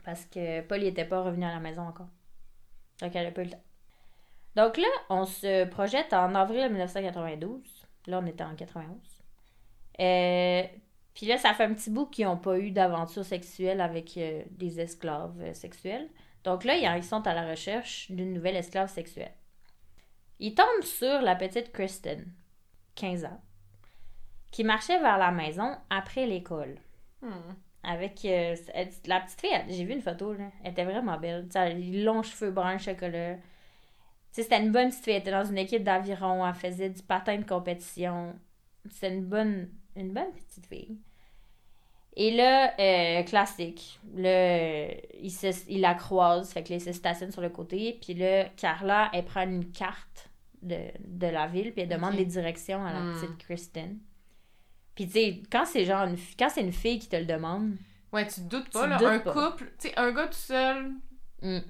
Parce 0.05 0.25
que 0.27 0.61
Paul 0.63 0.83
était 0.83 1.05
pas 1.05 1.23
revenu 1.23 1.45
à 1.45 1.51
la 1.53 1.61
maison 1.61 1.83
encore. 1.83 2.09
Donc 3.01 3.15
elle 3.15 3.27
a 3.27 3.31
pas 3.31 3.43
eu 3.43 3.45
le 3.47 3.51
temps. 3.53 3.63
Donc 4.57 4.77
là, 4.77 4.89
on 5.09 5.25
se 5.25 5.65
projette 5.67 6.13
en 6.13 6.35
avril 6.35 6.69
1992. 6.69 7.87
Là, 8.07 8.21
on 8.23 8.27
était 8.27 8.45
en 8.45 8.55
91. 8.55 9.01
Euh, 10.01 10.63
Puis 11.15 11.27
là, 11.27 11.39
ça 11.39 11.55
fait 11.55 11.65
un 11.65 11.75
petit 11.75 11.91
bout 11.91 12.07
qu'ils 12.07 12.27
n'ont 12.27 12.37
pas 12.37 12.59
eu 12.59 12.71
d'aventure 12.71 13.25
sexuelle 13.25 13.81
avec 13.81 14.17
euh, 14.17 14.43
des 14.51 14.81
esclaves 14.81 15.41
euh, 15.41 15.55
sexuels. 15.55 16.09
Donc 16.45 16.65
là, 16.65 16.77
ils 16.77 17.05
sont 17.05 17.27
à 17.27 17.35
la 17.35 17.49
recherche 17.49 18.11
d'une 18.11 18.33
nouvelle 18.33 18.57
esclave 18.57 18.91
sexuelle. 18.91 19.33
Ils 20.41 20.55
tombent 20.55 20.83
sur 20.83 21.21
la 21.23 21.37
petite 21.37 21.73
Kristen, 21.73 22.27
15 22.97 23.25
ans, 23.27 23.41
qui 24.51 24.65
marchait 24.65 24.99
vers 24.99 25.19
la 25.19 25.31
maison 25.31 25.77
après 25.89 26.27
l'école. 26.27 26.79
Hmm. 27.21 27.55
Avec 27.85 28.25
euh, 28.25 28.57
la 29.07 29.21
petite 29.21 29.41
fille, 29.41 29.65
j'ai 29.69 29.85
vu 29.85 29.93
une 29.93 30.03
photo, 30.03 30.33
là, 30.33 30.51
elle 30.63 30.73
était 30.73 30.85
vraiment 30.85 31.19
belle. 31.19 31.49
Elle 31.55 31.61
a 31.61 32.05
longs 32.05 32.23
cheveux 32.23 32.51
bruns 32.51 32.79
chocolat. 32.79 33.37
C'était 34.31 34.61
une 34.61 34.73
bonne 34.73 34.89
petite 34.89 35.05
fille. 35.05 35.15
Elle 35.15 35.21
était 35.21 35.31
dans 35.31 35.45
une 35.45 35.59
équipe 35.59 35.85
d'aviron, 35.85 36.47
elle 36.47 36.55
faisait 36.55 36.91
du 36.91 37.03
patin 37.03 37.39
de 37.39 37.45
compétition. 37.45 38.35
C'était 38.91 39.15
une 39.15 39.25
bonne, 39.25 39.69
une 39.95 40.13
bonne 40.13 40.33
petite 40.33 40.67
fille. 40.67 40.99
Et 42.15 42.31
là, 42.31 42.75
euh, 42.79 43.23
classique. 43.23 43.99
Là, 44.15 44.29
euh, 44.29 44.89
il, 45.21 45.31
se- 45.31 45.65
il 45.69 45.81
la 45.81 45.95
croise, 45.95 46.53
fait 46.53 46.63
que 46.63 46.71
là, 46.71 46.77
il 46.77 46.81
se 46.81 46.93
stationne 46.93 47.33
sur 47.33 47.41
le 47.41 47.49
côté. 47.49 47.99
Puis 48.03 48.15
là, 48.15 48.47
Carla, 48.57 49.11
elle 49.15 49.25
prend 49.25 49.43
une 49.45 49.73
carte 49.73 50.29
de, 50.61 50.77
de 51.01 51.27
la 51.27 51.47
ville, 51.47 51.73
puis 51.73 51.83
elle 51.83 51.89
demande 51.89 52.17
des 52.17 52.27
directions 52.27 52.85
à 52.85 52.93
la 52.93 53.01
Hmm. 53.01 53.15
petite 53.15 53.39
Kristen. 53.39 53.99
Puis 54.95 55.07
tu 55.07 55.13
sais, 55.13 55.43
quand 55.51 55.65
c'est 55.65 55.87
genre 55.87 56.03
une, 56.07 56.19
quand 56.39 56.51
c'est 56.51 56.61
une 56.61 56.73
fille 56.73 56.99
qui 56.99 57.09
te 57.09 57.17
le 57.17 57.25
demande, 57.25 57.77
Ouais, 58.13 58.27
tu 58.27 58.35
te 58.35 58.41
doutes 58.43 58.67
Tu 58.67 58.71
pas, 58.73 58.87
là. 58.87 58.99
doutes 58.99 59.07
un 59.09 59.19
pas. 59.21 59.33
couple, 59.51 59.73
tu 59.79 59.89
sais, 59.89 59.99
un 59.99 60.13
gars 60.13 60.27
tout 60.27 60.35
seul, 60.35 60.93
hmm, 61.41 61.61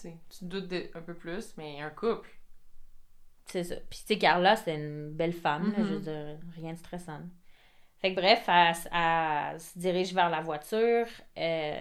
tu 0.00 0.10
tu 0.28 0.38
te 0.40 0.44
doutes 0.44 0.68
de- 0.68 0.90
un 0.94 1.00
peu 1.00 1.14
plus, 1.14 1.54
mais 1.56 1.80
un 1.80 1.88
couple. 1.88 2.28
c'est 3.46 3.64
ça. 3.64 3.76
Puis 3.88 4.00
tu 4.00 4.06
sais, 4.14 4.18
Carla, 4.18 4.56
c'est 4.56 4.74
une 4.74 5.10
belle 5.12 5.32
femme, 5.32 5.72
là, 5.72 5.84
je 5.84 5.94
veux 5.94 6.00
dire, 6.00 6.38
rien 6.54 6.74
de 6.74 6.78
stressant. 6.78 7.20
Fait 7.98 8.14
que 8.14 8.20
bref, 8.20 8.48
elle, 8.48 9.60
se 9.60 9.78
dirige 9.78 10.12
vers 10.14 10.28
la 10.30 10.40
voiture. 10.40 11.06
euh, 11.38 11.80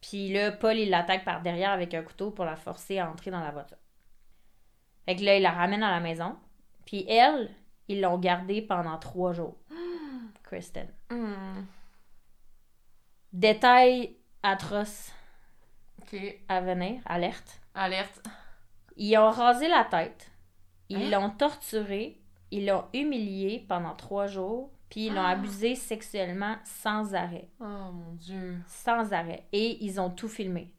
puis 0.00 0.32
là, 0.32 0.52
Paul, 0.52 0.76
il 0.78 0.88
l'attaque 0.90 1.24
par 1.24 1.42
derrière 1.42 1.70
avec 1.70 1.92
un 1.94 2.02
couteau 2.02 2.30
pour 2.30 2.44
la 2.44 2.54
forcer 2.56 2.98
à 3.00 3.10
entrer 3.10 3.30
dans 3.32 3.40
la 3.40 3.50
voiture. 3.50 3.76
Fait 5.04 5.16
que 5.16 5.22
là, 5.24 5.36
il 5.36 5.42
la 5.42 5.50
ramène 5.50 5.82
à 5.82 5.90
la 5.90 6.00
maison. 6.00 6.36
Puis 6.84 7.04
elle, 7.08 7.50
ils 7.88 8.00
l'ont 8.00 8.18
gardée 8.18 8.62
pendant 8.62 8.98
trois 8.98 9.32
jours. 9.32 9.56
Kristen. 10.44 10.88
Hmm. 11.10 11.64
Détail 13.32 14.16
atroce 14.42 15.12
Ok. 16.02 16.16
à 16.48 16.60
venir, 16.60 17.00
alerte. 17.04 17.60
Alerte. 17.74 18.22
Ils 18.96 19.16
ont 19.18 19.30
rasé 19.30 19.68
la 19.68 19.84
tête. 19.84 20.30
Ils 20.88 21.12
Hein? 21.12 21.20
l'ont 21.20 21.30
torturé. 21.30 22.20
Ils 22.52 22.66
l'ont 22.66 22.84
humilié 22.94 23.64
pendant 23.68 23.94
trois 23.94 24.26
jours. 24.28 24.70
Puis 24.90 25.06
ils 25.06 25.14
l'ont 25.14 25.20
Ah. 25.22 25.30
abusé 25.30 25.74
sexuellement 25.74 26.56
sans 26.64 27.14
arrêt. 27.14 27.48
Oh 27.60 27.64
mon 27.92 28.12
dieu. 28.14 28.58
Sans 28.66 29.12
arrêt. 29.12 29.44
Et 29.52 29.84
ils 29.84 30.00
ont 30.00 30.10
tout 30.10 30.28
filmé. 30.28 30.72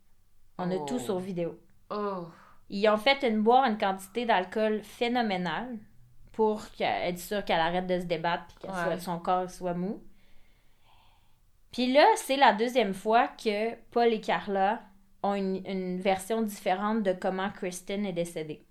On 0.57 0.71
a 0.71 0.75
Oh. 0.75 0.85
tout 0.85 0.99
sur 0.99 1.19
vidéo. 1.19 1.59
Oh. 1.89 2.27
Ils 2.69 2.87
ont 2.89 2.97
fait 2.97 3.21
une 3.27 3.41
boire 3.41 3.65
une 3.65 3.77
quantité 3.77 4.25
d'alcool 4.25 4.81
phénoménale 4.83 5.77
pour 6.31 6.69
qu'elle- 6.71 7.09
être 7.09 7.19
sûre 7.19 7.43
qu'elle 7.45 7.59
arrête 7.59 7.87
de 7.87 7.99
se 7.99 8.05
débattre 8.05 8.45
puis 8.47 8.67
que 8.67 8.89
Ouais. 8.89 8.99
son 8.99 9.19
corps 9.19 9.49
soit 9.49 9.73
mou. 9.73 10.01
Puis 11.71 11.91
là, 11.91 12.05
c'est 12.15 12.37
la 12.37 12.53
deuxième 12.53 12.93
fois 12.93 13.27
que 13.27 13.75
Paul 13.91 14.07
et 14.13 14.21
Carla 14.21 14.81
ont 15.23 15.33
une, 15.35 15.65
une 15.67 15.99
version 15.99 16.41
différente 16.41 17.03
de 17.03 17.11
comment 17.13 17.49
Kristen 17.51 18.05
est 18.05 18.13
décédée. 18.13 18.63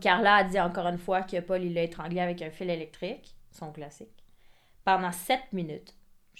Carla 0.00 0.36
a 0.36 0.44
dit 0.44 0.60
encore 0.60 0.86
une 0.86 0.98
fois 0.98 1.22
que 1.22 1.40
Paul 1.40 1.62
il 1.62 1.74
l'a 1.74 1.82
étranglé 1.82 2.20
avec 2.20 2.40
un 2.42 2.50
fil 2.50 2.70
électrique, 2.70 3.34
son 3.52 3.72
classique, 3.72 4.24
pendant 4.84 5.12
7 5.12 5.52
minutes. 5.52 5.94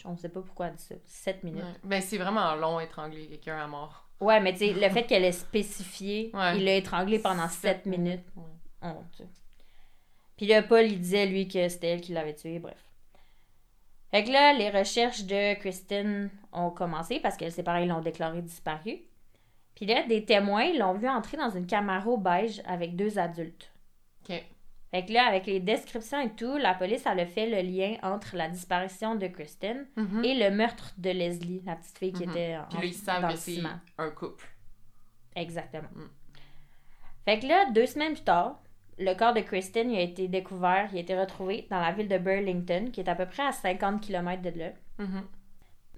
On 0.05 0.12
ne 0.12 0.16
sait 0.16 0.29
pas 0.31 0.40
pourquoi 0.40 0.68
elle 0.68 0.75
dit 0.75 0.83
ça. 0.83 0.94
7 1.05 1.44
minutes. 1.44 1.62
Ouais. 1.62 1.75
Ben, 1.85 2.01
c'est 2.03 2.18
vraiment 2.18 2.55
long 2.55 2.81
étrangler 2.81 3.27
quelqu'un 3.29 3.59
à 3.59 3.66
mort. 3.66 4.09
Ouais, 4.20 4.40
mais 4.40 4.53
tu 4.53 4.61
sais, 4.61 4.72
le 4.72 4.88
fait 4.90 5.05
qu'elle 5.05 5.25
ait 5.25 5.33
spécifié, 5.33 6.31
Ouais. 6.35 6.57
il 6.59 6.64
l'a 6.64 6.77
étranglé 6.77 7.18
pendant 7.18 7.48
Sept 7.48 7.85
7 7.85 7.87
minutes. 7.87 8.25
Ouais. 8.37 8.44
Oh, 8.85 9.03
sais. 9.16 9.27
Puis 10.37 10.46
là, 10.46 10.62
Paul, 10.62 10.85
il 10.87 10.98
disait, 11.01 11.27
lui, 11.27 11.46
que 11.46 11.68
c'était 11.68 11.88
elle 11.88 12.01
qui 12.01 12.12
l'avait 12.12 12.35
tué, 12.35 12.59
bref. 12.59 12.79
Fait 14.11 14.25
que 14.25 14.31
là, 14.31 14.53
les 14.53 14.70
recherches 14.70 15.25
de 15.25 15.55
Christine 15.55 16.31
ont 16.53 16.70
commencé 16.70 17.18
parce 17.20 17.37
que 17.37 17.48
ses 17.48 17.62
parents 17.62 17.79
ils 17.79 17.88
l'ont 17.88 18.01
déclaré 18.03 18.42
disparu. 18.42 19.01
Puis 19.75 19.87
là, 19.87 20.03
des 20.07 20.25
témoins 20.27 20.72
l'ont 20.75 20.92
vu 20.92 21.09
entrer 21.09 21.38
dans 21.38 21.48
une 21.48 21.66
Camaro 21.66 22.18
beige 22.18 22.61
avec 22.66 22.94
deux 22.94 23.18
adultes. 23.18 23.72
Ok. 24.29 24.44
Fait 24.92 25.05
que 25.07 25.12
là, 25.12 25.24
avec 25.26 25.46
les 25.46 25.59
descriptions 25.59 26.20
et 26.20 26.31
tout, 26.31 26.59
la 26.59 26.74
police, 26.74 27.05
elle 27.07 27.20
a 27.20 27.26
fait 27.26 27.48
le 27.48 27.66
lien 27.68 27.96
entre 28.02 28.37
la 28.37 28.48
disparition 28.48 29.14
de 29.14 29.26
Christine 29.26 29.87
Mhm. 29.96 30.22
et 30.24 30.35
le 30.35 30.55
meurtre 30.55 30.92
de 30.98 31.09
Leslie, 31.11 31.62
la 31.64 31.76
petite 31.76 31.96
fille 31.98 32.12
qui 32.12 32.24
Mhm. 32.26 32.31
était 32.31 32.57
en, 32.59 32.64
Puis 32.68 32.78
là, 32.78 32.85
ils 32.85 32.92
savent 32.94 33.31
que 33.33 33.37
c'est 33.38 33.62
un 33.98 34.11
couple. 34.11 34.46
Exactement. 35.35 35.88
Mm. 35.94 36.11
Fait 37.24 37.38
que 37.38 37.46
là, 37.46 37.70
deux 37.70 37.87
semaines 37.87 38.12
plus 38.14 38.22
tard, 38.24 38.61
le 38.98 39.14
corps 39.14 39.33
de 39.33 39.40
Kristen 39.40 39.90
il 39.90 39.96
a 39.98 40.02
été 40.02 40.28
découvert, 40.28 40.88
il 40.92 40.98
a 40.98 41.00
été 41.00 41.18
retrouvé 41.18 41.66
dans 41.70 41.81
la 41.81 41.92
ville 41.92 42.09
de 42.09 42.18
Burlington, 42.18 42.90
qui 42.92 43.00
est 43.00 43.09
à 43.09 43.14
peu 43.14 43.26
près 43.26 43.44
à 43.44 43.52
50 43.52 44.00
km 44.02 44.42
de 44.42 44.50
là. 44.59 44.70
Mhm. 44.98 45.22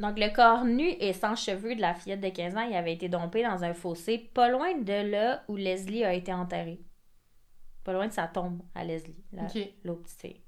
Donc, 0.00 0.18
le 0.18 0.32
corps 0.34 0.64
nu 0.64 0.88
et 1.00 1.12
sans 1.12 1.36
cheveux 1.36 1.74
de 1.76 1.80
la 1.80 1.94
fillette 1.94 2.20
de 2.20 2.28
15 2.28 2.56
ans, 2.56 2.66
il 2.68 2.74
avait 2.74 2.92
été 2.92 3.08
dompé 3.08 3.42
dans 3.44 3.62
un 3.64 3.74
fossé 3.74 4.18
pas 4.18 4.48
loin 4.48 4.76
de 4.78 5.10
là 5.10 5.42
où 5.48 5.56
Leslie 5.56 6.04
a 6.04 6.12
été 6.12 6.32
enterrée. 6.32 6.80
Pas 7.84 7.92
loin 7.92 8.08
de 8.08 8.12
sa 8.12 8.26
tombe 8.26 8.62
à 8.74 8.82
Leslie, 8.84 9.22
l'autre 9.84 10.02
petite 10.02 10.20
fille. 10.20 10.40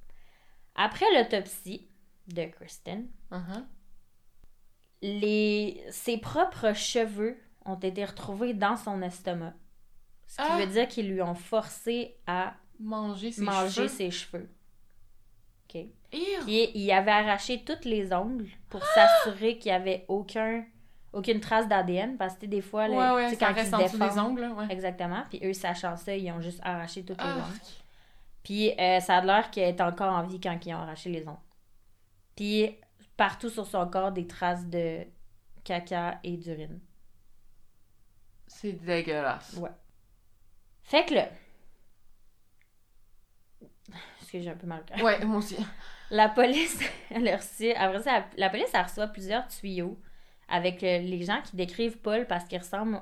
Après 0.74 1.06
l'autopsie 1.14 1.88
de 2.28 2.44
Kristen, 2.46 3.08
les... 5.02 5.82
ses 5.90 6.18
propres 6.18 6.72
cheveux 6.74 7.36
ont 7.64 7.76
été 7.78 8.04
retrouvés 8.04 8.54
dans 8.54 8.76
son 8.76 9.02
estomac. 9.02 9.54
Ce 10.26 10.36
qui 10.36 10.42
Ah! 10.48 10.58
veut 10.58 10.66
dire 10.66 10.88
qu'ils 10.88 11.08
lui 11.12 11.22
ont 11.22 11.34
forcé 11.34 12.16
à 12.26 12.54
Manger 12.78 13.32
ses 13.32 13.42
manger 13.42 13.68
cheveux. 13.70 13.88
ses 13.88 14.10
cheveux. 14.10 14.50
OK. 15.68 15.74
Ew. 16.12 16.40
Puis 16.44 16.70
il 16.74 16.90
avait 16.90 17.10
arraché 17.10 17.64
toutes 17.64 17.84
les 17.84 18.12
ongles 18.12 18.48
pour 18.68 18.82
s'assurer 18.84 19.58
qu'il 19.58 19.70
n'y 19.72 19.76
avait 19.76 20.04
aucun, 20.08 20.64
aucune 21.16 21.40
trace 21.40 21.66
d'ADN. 21.68 22.16
Parce 22.16 22.34
que 22.36 22.46
des 22.46 22.60
fois, 22.60 22.88
là, 22.88 22.96
Ouais, 23.16 23.24
ouais, 23.26 23.36
quand 23.36 23.48
ils 23.50 23.54
reste 23.54 23.70
se 23.70 23.74
en 23.74 23.78
dessous 23.82 23.98
des 23.98 24.04
défendent- 24.04 24.26
ongles, 24.26 24.52
ouais. 24.56 24.66
Exactement. 24.70 25.24
Puis 25.30 25.40
eux, 25.44 25.52
sachant 25.52 25.96
ça, 25.96 26.14
ils 26.16 26.30
ont 26.32 26.40
juste 26.40 26.60
arraché 26.62 27.04
toutes 27.04 27.20
les 27.20 27.28
Ah. 27.28 27.36
ongles. 27.38 27.60
Puis 28.42 28.72
euh, 28.78 29.00
ça 29.00 29.16
a 29.16 29.20
l'air 29.22 29.50
qu'elle 29.50 29.68
est 29.74 29.80
encore 29.80 30.12
en 30.12 30.22
vie 30.22 30.40
quand 30.40 30.56
ils 30.64 30.72
ont 30.74 30.78
arraché 30.78 31.10
les 31.10 31.26
ongles. 31.26 31.36
Puis 32.36 32.76
partout 33.16 33.48
sur 33.50 33.66
son 33.66 33.88
corps, 33.88 34.12
des 34.12 34.26
traces 34.26 34.66
de 34.66 35.04
caca 35.64 36.20
et 36.22 36.36
d'urine. 36.36 36.78
C'est 38.46 38.72
dégueulasse. 38.72 39.54
Ouais. 39.54 39.70
Fait 40.84 41.04
que 41.04 41.14
là, 41.14 41.28
Parce 43.90 44.30
que 44.30 44.40
j'ai 44.40 44.50
un 44.50 44.56
peu 44.56 44.66
mal 44.66 44.80
au 44.82 44.84
cœur? 44.94 45.04
Ouais, 45.04 45.24
moi 45.24 45.38
aussi. 45.38 45.56
La 46.10 46.28
police, 46.28 46.78
elle 47.10 47.26
a 47.28 47.36
reçu. 47.36 47.70
Après 47.72 48.02
ça, 48.02 48.24
la, 48.36 48.50
police, 48.50 48.68
elle 48.72 48.82
reçoit 48.82 49.06
plusieurs 49.08 49.46
tuyaux 49.48 49.98
avec 50.48 50.82
euh, 50.82 50.98
les 50.98 51.22
gens 51.24 51.40
qui 51.42 51.56
décrivent 51.56 51.98
Paul 51.98 52.26
parce 52.26 52.44
qu'il 52.44 52.58
ressemble 52.58 53.00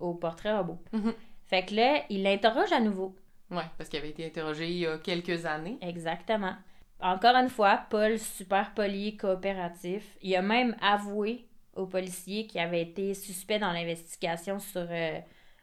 au, 0.00 0.06
au 0.10 0.14
portrait 0.14 0.56
robot. 0.56 0.78
Mhm. 0.92 1.14
Fait 1.46 1.64
que 1.64 1.74
là, 1.74 2.02
il 2.10 2.22
l'interroge 2.24 2.72
à 2.72 2.80
nouveau. 2.80 3.14
Ouais, 3.50 3.62
parce 3.78 3.88
qu'il 3.88 3.98
avait 4.00 4.10
été 4.10 4.26
interrogé 4.26 4.68
il 4.68 4.78
y 4.78 4.86
a 4.86 4.98
quelques 4.98 5.46
années. 5.46 5.78
Exactement. 5.80 6.54
Encore 7.00 7.36
une 7.36 7.48
fois, 7.50 7.82
Paul, 7.90 8.18
super 8.18 8.74
poli, 8.74 9.16
coopératif. 9.16 10.16
Il 10.22 10.34
a 10.34 10.42
même 10.42 10.74
avoué 10.80 11.46
aux 11.76 11.86
policiers 11.86 12.46
qu'il 12.46 12.60
avait 12.60 12.82
été 12.82 13.14
suspect 13.14 13.58
dans 13.58 13.70
l'investigation 13.70 14.58
sur 14.58 14.86
euh, 14.90 15.18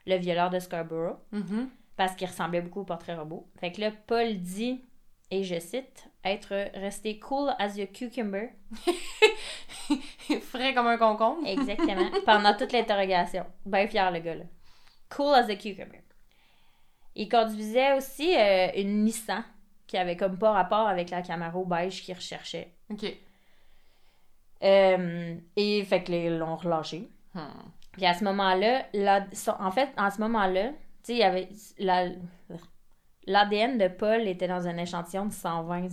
le 0.06 0.16
violeur 0.18 0.50
de 0.52 0.60
Scarborough 0.60 1.18
Mhm. 1.32 1.70
parce 1.98 2.16
qu'il 2.16 2.28
ressemblait 2.28 2.62
beaucoup 2.62 2.82
au 2.82 2.86
portrait 2.86 3.16
robot. 3.16 3.48
Fait 3.60 3.72
que 3.72 3.82
là, 3.82 3.92
Paul 4.08 4.36
dit, 4.38 4.82
et 5.34 5.44
je 5.44 5.60
cite, 5.60 6.08
être 6.24 6.54
resté 6.80 7.18
cool 7.18 7.50
as 7.58 7.80
a 7.80 7.88
cucumber. 7.88 8.50
Frais 10.44 10.76
comme 10.76 10.86
un 10.86 10.98
concombre. 10.98 11.48
Exactement. 11.48 12.08
pendant 12.26 12.56
toute 12.56 12.72
l'interrogation. 12.72 13.44
Ben 13.66 13.88
fier, 13.90 14.12
le 14.12 14.20
gars, 14.20 14.36
là. 14.36 14.44
Cool 15.10 15.34
as 15.34 15.50
a 15.50 15.56
cucumber. 15.56 16.04
Il 17.16 17.30
conduisait 17.30 17.94
aussi 17.94 18.36
euh, 18.38 18.68
une 18.76 19.06
Nissan 19.06 19.44
qui 19.88 19.98
avait 19.98 20.16
comme 20.16 20.38
pas 20.38 20.52
rapport 20.52 20.88
avec 20.88 21.10
la 21.10 21.24
Camaro 21.24 21.66
beige 21.66 22.04
qu'il 22.04 22.14
recherchait. 22.14 22.72
Ok. 22.92 23.06
Euh, 24.64 25.36
et 25.56 25.84
fait 25.84 26.04
que 26.04 26.12
les 26.12 26.30
l'ont 26.30 26.58
relâché. 26.58 27.10
Hmm. 27.34 27.48
Puis 27.92 28.06
à 28.06 28.14
ce 28.14 28.24
moment-là, 28.24 28.86
en 29.60 29.72
fait, 29.72 29.90
en 29.98 30.12
ce 30.12 30.20
moment-là, 30.22 30.70
tu 30.70 30.76
sais, 31.04 31.14
il 31.14 31.20
y 31.20 31.24
avait 31.24 31.50
la- 31.80 32.10
l'ADN 33.28 33.78
de 33.78 33.88
Paul 33.88 34.28
était 34.28 34.48
dans 34.48 34.68
un 34.68 34.78
échantillon 34.78 35.26
de 35.26 35.34
120 35.34 35.88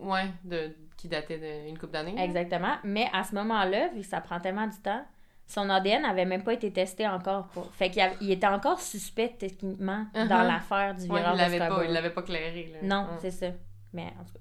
Ouais, 0.00 0.26
de, 0.44 0.74
qui 0.96 1.08
datait 1.08 1.38
d'une 1.66 1.78
couple 1.78 1.92
d'années. 1.92 2.14
exactement, 2.18 2.76
mais 2.84 3.08
à 3.12 3.22
ce 3.24 3.34
moment-là, 3.36 3.88
vu 3.88 4.00
que 4.00 4.06
ça 4.06 4.20
prend 4.20 4.40
tellement 4.40 4.66
du 4.66 4.76
temps, 4.78 5.04
son 5.46 5.70
ADN 5.70 6.02
n'avait 6.02 6.26
même 6.26 6.42
pas 6.42 6.52
été 6.52 6.70
testé 6.72 7.06
encore 7.08 7.46
pour. 7.48 7.72
Fait 7.72 7.90
qu'il 7.90 8.02
avait- 8.02 8.16
il 8.20 8.30
était 8.30 8.46
encore 8.46 8.80
suspect 8.80 9.34
techniquement 9.38 10.04
dans 10.14 10.20
Uh-huh. 10.26 10.46
l'affaire 10.46 10.94
du 10.94 11.02
Ouais, 11.02 11.06
violeur 11.20 11.32
il 11.34 11.38
l'avait 11.38 11.58
pas, 11.58 11.84
il 11.84 11.92
l'avait 11.92 12.10
pas 12.10 12.22
clairé. 12.22 12.70
Là. 12.72 12.78
Non, 12.82 13.06
c'est 13.18 13.30
ça. 13.30 13.46
Mais 13.94 14.12
en 14.20 14.24
tout 14.24 14.34
cas. 14.34 14.40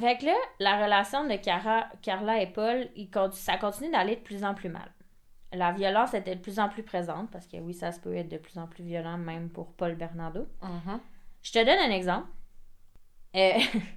Fait 0.00 0.18
que 0.18 0.26
là, 0.26 0.34
la 0.58 0.82
relation 0.82 1.24
de 1.28 1.36
Cara- 1.36 1.88
Carla 2.02 2.40
et 2.42 2.48
Paul, 2.48 2.88
il 2.96 3.08
ça 3.32 3.56
continue 3.58 3.90
d'aller 3.90 4.16
de 4.16 4.20
plus 4.20 4.44
en 4.44 4.54
plus 4.54 4.68
mal. 4.68 4.90
La 5.52 5.72
violence 5.72 6.12
était 6.14 6.34
de 6.34 6.40
plus 6.40 6.58
en 6.58 6.68
plus 6.68 6.82
présente, 6.82 7.30
parce 7.30 7.46
que 7.46 7.56
oui, 7.58 7.72
ça 7.72 7.92
se 7.92 8.00
peut 8.00 8.14
être 8.16 8.28
de 8.28 8.36
plus 8.38 8.58
en 8.58 8.66
plus 8.66 8.82
violent, 8.84 9.16
même 9.16 9.48
pour 9.48 9.72
Paul 9.74 9.94
Bernardo. 9.94 10.46
Mhm. 10.62 11.00
Je 11.42 11.52
te 11.52 11.58
donne 11.58 11.78
un 11.78 11.94
exemple. 11.94 12.28
Euh, 13.36 13.52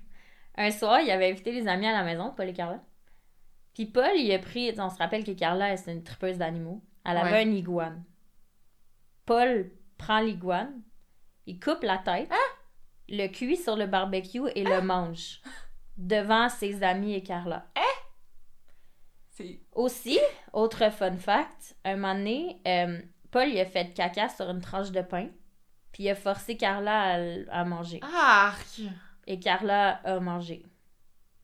un 0.56 0.72
soir, 0.72 1.00
il 1.02 1.10
avait 1.12 1.32
invité 1.32 1.52
les 1.52 1.68
amis 1.68 1.88
à 1.88 1.92
la 1.94 2.04
maison, 2.04 2.32
Paul 2.36 2.48
et 2.50 2.54
Carla. 2.54 2.82
Puis 3.74 3.86
Paul, 3.88 4.12
il 4.16 4.32
a 4.32 4.40
pris. 4.40 4.74
On 4.78 4.90
se 4.90 4.98
rappelle 4.98 5.24
que 5.24 5.32
Carla, 5.32 5.76
c'est 5.78 5.92
une 5.94 6.04
tripeuse 6.04 6.38
d'animaux. 6.38 6.84
Elle 7.06 7.18
avait 7.18 7.32
Ouais. 7.32 7.44
un 7.46 7.52
iguane. 7.52 8.04
Paul 9.26 9.72
prend 9.98 10.20
l'iguane, 10.20 10.82
il 11.46 11.60
coupe 11.60 11.84
la 11.84 11.98
tête, 11.98 12.32
le 13.08 13.28
cuit 13.28 13.58
sur 13.58 13.76
le 13.76 13.86
barbecue 13.88 14.48
et 14.56 14.64
le 14.64 14.82
mange. 14.82 15.42
Devant 15.98 16.48
ses 16.50 16.82
amis 16.84 17.14
et 17.14 17.24
Carla. 17.24 17.68
C'est. 17.76 17.82
Aussi, 19.74 20.20
autre 20.54 20.92
fun 20.92 21.18
fact, 21.18 21.76
un 21.86 21.96
moment 21.96 22.16
donné, 22.16 22.62
euh, 22.68 23.00
Paul 23.32 23.48
il 23.48 23.60
a 23.60 23.66
fait 23.66 23.94
caca 23.94 24.30
sur 24.30 24.50
une 24.50 24.62
tranche 24.62 24.92
de 24.92 25.02
pain, 25.02 25.28
puis 25.92 26.04
il 26.04 26.10
a 26.10 26.16
forcé 26.16 26.58
Carla 26.58 27.18
à, 27.50 27.66
manger. 27.66 28.00
Arc! 28.02 28.82
Et 29.28 29.40
Carla 29.40 30.02
a 30.04 30.20
mangé. 30.20 30.66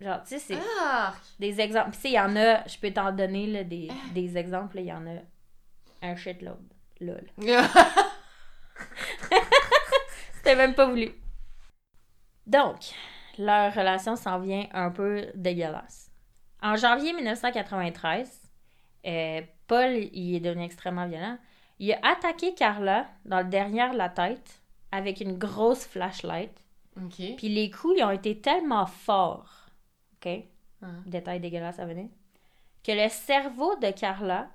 Genre, 0.01 0.21
tu 0.23 0.29
sais, 0.29 0.39
c'est 0.39 0.57
Arc! 0.83 1.21
des 1.39 1.61
exemples. 1.61 1.91
Puis, 1.91 1.97
tu 1.97 2.01
sais, 2.01 2.09
il 2.09 2.15
y 2.15 2.19
en 2.19 2.35
a, 2.35 2.67
je 2.67 2.77
peux 2.77 2.91
t'en 2.91 3.11
donner 3.11 3.47
là, 3.47 3.63
des, 3.63 3.89
des 4.13 4.37
exemples, 4.37 4.79
il 4.79 4.85
y 4.85 4.93
en 4.93 5.05
a 5.07 5.19
un 6.01 6.15
shitload. 6.15 6.63
Lol. 7.01 7.29
C'était 10.35 10.55
même 10.55 10.75
pas 10.75 10.85
voulu. 10.85 11.11
Donc, 12.45 12.93
leur 13.37 13.73
relation 13.73 14.15
s'en 14.15 14.39
vient 14.39 14.67
un 14.73 14.91
peu 14.91 15.27
dégueulasse. 15.33 16.11
En 16.65 16.75
janvier 16.77 17.13
1993, 17.13 18.41
euh, 19.05 19.41
Paul, 19.67 20.09
il 20.13 20.35
est 20.35 20.39
devenu 20.39 20.63
extrêmement 20.63 21.05
violent. 21.05 21.37
Il 21.77 21.93
a 21.93 21.99
attaqué 22.01 22.55
Carla 22.55 23.05
dans 23.23 23.41
le 23.41 23.45
derrière 23.45 23.93
de 23.93 23.99
la 23.99 24.09
tête 24.09 24.63
avec 24.91 25.21
une 25.21 25.37
grosse 25.37 25.85
flashlight. 25.85 26.49
ok. 26.97 27.35
Puis 27.37 27.49
les 27.49 27.69
coups, 27.69 27.97
ils 27.99 28.03
ont 28.03 28.09
été 28.09 28.41
tellement 28.41 28.87
forts, 28.87 29.67
OK? 30.15 30.31
Hein. 30.81 31.03
Détail 31.05 31.39
dégueulasse 31.39 31.77
à 31.77 31.85
venir. 31.85 32.07
Que 32.83 32.93
le 32.93 33.09
cerveau 33.09 33.75
de 33.75 33.91
Carla, 33.91 34.47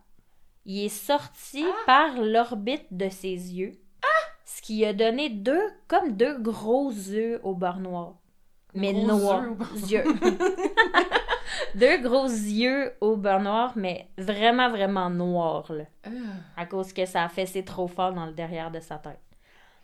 il 0.65 0.87
est 0.87 0.89
sorti 0.89 1.65
par 1.87 2.21
l'orbite 2.21 2.89
de 2.91 3.09
ses 3.09 3.55
yeux. 3.55 3.79
Ce 4.45 4.61
qui 4.63 4.85
a 4.85 4.93
donné 4.93 5.29
deux, 5.29 5.63
comme 5.87 6.17
deux 6.17 6.37
gros 6.41 6.91
yeux 6.91 7.39
au 7.45 7.55
beurre 7.55 7.79
noir. 7.79 8.15
Mais 8.75 8.93
noirs. 8.93 9.45
Yeux. 9.89 10.03
deux 11.75 11.99
gros 12.03 12.27
yeux 12.27 12.93
au 13.01 13.17
beurre 13.17 13.41
noir, 13.41 13.73
mais 13.77 14.09
vraiment, 14.19 14.69
vraiment 14.71 15.11
noirs, 15.11 15.71
là. 15.73 15.85
Ah. 16.05 16.11
À 16.57 16.67
cause 16.67 16.93
que 16.93 17.07
ça 17.07 17.25
a 17.25 17.29
fessé 17.29 17.65
trop 17.65 17.89
fort 17.89 18.13
dans 18.13 18.27
le 18.27 18.33
derrière 18.33 18.71
de 18.71 18.81
sa 18.81 18.99
tête. 18.99 19.21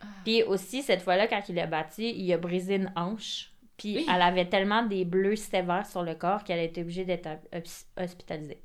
Ah. 0.01 0.05
Puis 0.23 0.43
aussi, 0.43 0.83
cette 0.83 1.01
fois-là, 1.01 1.27
quand 1.27 1.41
il 1.49 1.55
l'a 1.55 1.67
battu, 1.67 2.03
il 2.03 2.31
a 2.33 2.37
brisé 2.37 2.75
une 2.75 2.91
hanche. 2.95 3.51
Puis 3.77 3.97
Oui. 3.97 4.05
elle 4.11 4.21
avait 4.21 4.49
tellement 4.49 4.83
des 4.83 5.05
bleus 5.05 5.35
sévères 5.35 5.85
sur 5.85 6.01
le 6.03 6.15
corps 6.15 6.43
qu'elle 6.43 6.59
a 6.59 6.63
été 6.63 6.81
obligée 6.81 7.05
d'être 7.05 7.29
hos- 7.53 7.85
hospitalisée. 8.01 8.63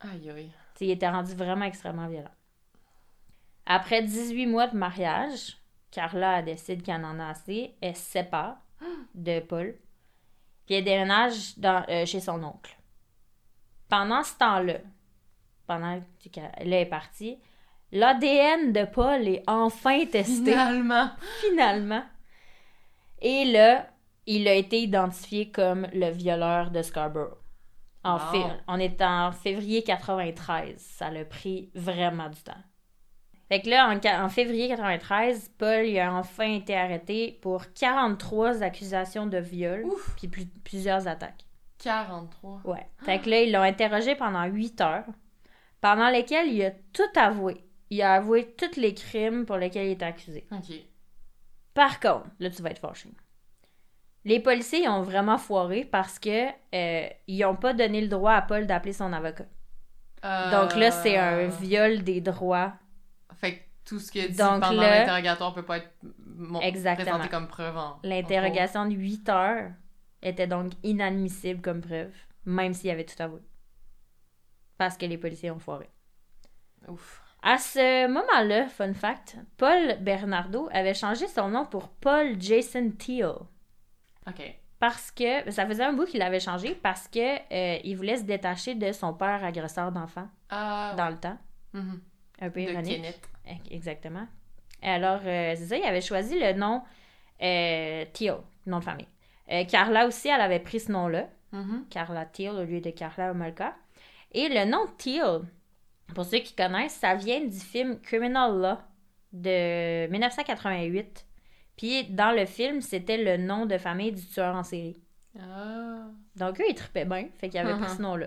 Aïe, 0.00 0.30
aïe. 0.30 0.50
Il 0.80 0.90
était 0.90 1.08
rendu 1.08 1.32
vraiment 1.34 1.64
extrêmement 1.64 2.08
violent. 2.08 2.30
Après 3.66 4.02
18 4.02 4.46
mois 4.46 4.66
de 4.68 4.76
mariage, 4.76 5.56
Carla 5.90 6.42
décide 6.42 6.82
qu'elle 6.82 7.04
en 7.04 7.18
a 7.18 7.28
assez. 7.30 7.74
Elle 7.80 7.96
se 7.96 8.02
sépare 8.02 8.56
de 9.14 9.40
Paul. 9.40 9.74
Puis 10.66 10.74
elle 10.74 10.84
déménage 10.84 11.56
dans, 11.58 11.84
euh, 11.88 12.04
chez 12.06 12.20
son 12.20 12.42
oncle. 12.42 12.76
Pendant 13.88 14.22
ce 14.24 14.36
temps-là, 14.38 14.78
pendant 15.66 16.00
qu'elle 16.32 16.72
est 16.72 16.86
partie, 16.86 17.38
l'ADN 17.92 18.72
de 18.72 18.84
Paul 18.84 19.26
est 19.28 19.42
enfin 19.46 20.04
testé 20.06 20.50
Finalement. 20.52 21.10
finalement. 21.40 22.02
Et 23.20 23.44
là, 23.44 23.86
il 24.26 24.46
a 24.48 24.54
été 24.54 24.80
identifié 24.80 25.50
comme 25.50 25.86
le 25.92 26.10
violeur 26.10 26.70
de 26.70 26.82
Scarborough. 26.82 27.38
En 28.02 28.18
Wow. 28.18 28.50
on 28.68 28.78
est 28.78 29.02
en 29.02 29.32
février 29.32 29.82
93. 29.82 30.76
Ça 30.78 31.10
l'a 31.10 31.24
pris 31.24 31.70
vraiment 31.74 32.28
du 32.28 32.40
temps. 32.42 32.52
Fait 33.48 33.60
que 33.60 33.70
là, 33.70 33.88
en, 34.24 34.28
février 34.28 34.68
93, 34.68 35.52
Paul 35.56 35.86
il 35.86 35.98
a 36.00 36.12
enfin 36.12 36.52
été 36.54 36.76
arrêté 36.76 37.38
pour 37.42 37.72
43 37.74 38.62
accusations 38.62 39.26
de 39.26 39.38
viol, 39.38 39.84
puis 40.16 40.26
plus- 40.28 40.46
plusieurs 40.64 41.06
attaques. 41.06 41.44
43. 41.78 42.60
Ouais. 42.64 42.86
Fait 43.04 43.20
que 43.20 43.30
là, 43.30 43.42
ils 43.42 43.52
l'ont 43.52 43.60
interrogé 43.62 44.16
pendant 44.16 44.44
8 44.46 44.80
heures, 44.80 45.04
pendant 45.80 46.08
lesquelles 46.08 46.48
il 46.48 46.64
a 46.64 46.72
tout 46.92 47.02
avoué. 47.14 47.64
Il 47.90 48.02
a 48.02 48.14
avoué 48.14 48.52
tous 48.58 48.80
les 48.80 48.94
crimes 48.94 49.46
pour 49.46 49.56
lesquels 49.58 49.86
il 49.86 49.90
est 49.92 50.02
accusé. 50.02 50.44
Ok. 50.50 50.74
Par 51.72 52.00
contre, 52.00 52.26
là, 52.40 52.50
tu 52.50 52.62
vas 52.62 52.70
être 52.70 52.80
fâché. 52.80 53.10
Les 54.24 54.40
policiers 54.40 54.82
ils 54.84 54.88
ont 54.88 55.02
vraiment 55.02 55.38
foiré 55.38 55.84
parce 55.84 56.18
que 56.18 56.48
euh, 56.74 57.08
ils 57.28 57.38
n'ont 57.38 57.54
pas 57.54 57.74
donné 57.74 58.00
le 58.00 58.08
droit 58.08 58.32
à 58.32 58.42
Paul 58.42 58.66
d'appeler 58.66 58.92
son 58.92 59.12
avocat. 59.12 59.44
Donc 60.50 60.74
là, 60.74 60.90
c'est 60.90 61.16
un 61.16 61.38
Euh, 61.42 61.48
viol 61.60 62.02
des 62.02 62.20
droits. 62.20 62.72
Tout 63.86 63.98
ce 64.00 64.10
qu'il 64.12 64.24
a 64.24 64.28
dit 64.28 64.36
Donc 64.36 64.60
pendant 64.60 64.82
l'interrogatoire 64.82 65.54
peut 65.54 65.62
pas 65.64 65.78
être 65.78 65.90
mon- 66.26 66.58
présenté 66.60 67.28
comme 67.30 67.46
preuve 67.48 67.76
en. 67.76 67.98
L'interrogation 68.02 68.84
de 68.86 68.94
8 68.94 69.28
heures 69.28 69.70
était 70.22 70.46
donc 70.48 70.72
inadmissible 70.82 71.60
comme 71.62 71.80
preuve, 71.80 72.12
même 72.44 72.74
s'il 72.74 72.90
avait 72.90 73.04
tout 73.04 73.20
avoué. 73.22 73.40
Parce 74.76 74.96
que 74.98 75.06
les 75.06 75.16
policiers 75.18 75.50
ont 75.50 75.58
foiré. 75.58 75.88
Ouf. 76.88 77.22
À 77.42 77.58
ce 77.58 78.08
moment-là, 78.08 78.66
fun 78.68 78.92
fact, 78.92 79.36
Paul 79.56 79.96
Bernardo 80.00 80.68
avait 80.72 80.94
changé 80.94 81.28
son 81.28 81.48
nom 81.48 81.64
pour 81.64 81.88
Paul 81.88 82.34
Jason 82.40 82.90
Teal. 82.90 83.34
Ok. 84.26 84.54
Parce 84.80 85.10
que 85.12 85.48
ça 85.52 85.64
faisait 85.66 85.84
un 85.84 85.92
bout 85.92 86.04
qu'il 86.06 86.22
avait 86.22 86.40
changé 86.40 86.74
parce 86.74 87.06
que 87.08 87.36
euh, 87.52 87.78
il 87.84 87.96
voulait 87.96 88.16
se 88.16 88.24
détacher 88.24 88.74
de 88.74 88.90
son 88.92 89.14
père 89.14 89.44
agresseur 89.44 89.92
d'enfants 89.92 90.28
Ah. 90.50 90.92
dans 90.96 91.08
le 91.08 91.16
temps. 91.18 91.38
Un 91.74 92.50
peu 92.50 92.60
ironique. 92.60 93.02
Exactement. 93.70 94.26
Alors, 94.82 95.20
euh, 95.24 95.54
c'est 95.56 95.66
ça, 95.66 95.76
il 95.76 95.84
avait 95.84 96.00
choisi 96.00 96.38
le 96.38 96.52
nom 96.52 96.82
euh, 97.42 98.04
Teal, 98.12 98.36
nom 98.66 98.78
de 98.78 98.84
famille. 98.84 99.08
Euh, 99.50 99.64
Carla 99.64 100.06
aussi, 100.06 100.28
elle 100.28 100.40
avait 100.40 100.60
pris 100.60 100.80
ce 100.80 100.92
nom-là. 100.92 101.28
Mhm. 101.52 101.86
Carla 101.90 102.26
Teal 102.26 102.54
au 102.56 102.64
lieu 102.64 102.80
de 102.80 102.90
Carla 102.90 103.30
Homolka. 103.30 103.74
Et 104.32 104.48
le 104.48 104.64
nom 104.70 104.86
Teal, 104.98 105.42
pour 106.14 106.24
ceux 106.24 106.38
qui 106.38 106.54
connaissent, 106.54 106.94
ça 106.94 107.14
vient 107.14 107.40
du 107.40 107.58
film 107.58 108.00
Criminal 108.00 108.52
Law 108.60 108.76
de 109.32 110.08
1988. 110.10 111.24
Puis 111.76 112.04
dans 112.04 112.32
le 112.32 112.46
film, 112.46 112.80
c'était 112.80 113.22
le 113.22 113.36
nom 113.42 113.66
de 113.66 113.78
famille 113.78 114.12
du 114.12 114.26
tueur 114.26 114.54
en 114.56 114.62
série. 114.62 115.00
Ah. 115.38 116.06
Donc 116.36 116.60
eux, 116.60 116.64
ils 116.68 116.74
tripaient 116.74 117.04
bien, 117.04 117.28
fait 117.38 117.48
qu'ils 117.48 117.60
avaient 117.60 117.72
pris 117.74 117.82
Mhm. 117.90 117.96
ce 117.96 118.02
nom-là. 118.02 118.26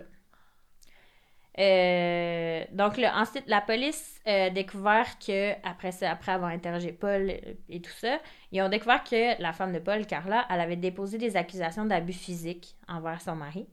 Euh, 1.60 2.64
donc 2.72 2.98
là, 2.98 3.20
ensuite, 3.20 3.44
la 3.48 3.60
police 3.62 4.22
a 4.26 4.50
découvert 4.50 5.20
que, 5.20 5.52
après 5.68 5.92
ça, 5.92 6.10
après 6.12 6.32
avoir 6.32 6.52
interrogé 6.52 6.94
Paul 6.94 7.30
euh, 7.30 7.54
et 7.68 7.82
tout 7.82 7.92
ça, 7.92 8.20
ils 8.52 8.62
ont 8.62 8.70
découvert 8.70 9.04
que 9.04 9.42
la 9.42 9.52
femme 9.52 9.74
de 9.74 9.80
Paul, 9.80 10.06
Carla, 10.08 10.46
elle 10.50 10.62
avait 10.62 10.78
déposé 10.78 11.18
des 11.18 11.36
accusations 11.36 11.86
d'abus 11.86 12.14
physique 12.14 12.76
envers 12.88 13.22
son 13.22 13.36
mari. 13.36 13.68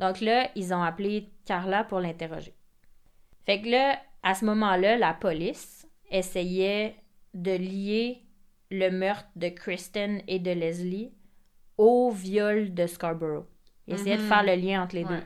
Donc 0.00 0.20
là, 0.20 0.48
ils 0.56 0.74
ont 0.74 0.82
appelé 0.82 1.28
Carla 1.44 1.84
pour 1.84 2.00
l'interroger. 2.00 2.54
Fait 3.46 3.60
que 3.60 3.68
là, 3.68 4.00
à 4.22 4.34
ce 4.34 4.44
moment-là, 4.46 4.96
la 4.96 5.14
police 5.14 5.86
essayait 6.10 6.96
de 7.34 7.52
lier 7.52 8.22
le 8.70 8.90
meurtre 8.90 9.28
de 9.36 9.48
Kristen 9.50 10.22
et 10.26 10.38
de 10.40 10.50
Leslie 10.50 11.12
au 11.78 12.10
viol 12.10 12.74
de 12.74 12.86
Scarborough. 12.86 13.46
Ils 13.86 13.94
essayaient 13.94 14.16
de 14.16 14.22
Mhm. 14.22 14.28
faire 14.28 14.42
le 14.42 14.54
lien 14.56 14.82
entre 14.82 14.96
les 14.96 15.04
Ouais. 15.04 15.08
deux. 15.08 15.22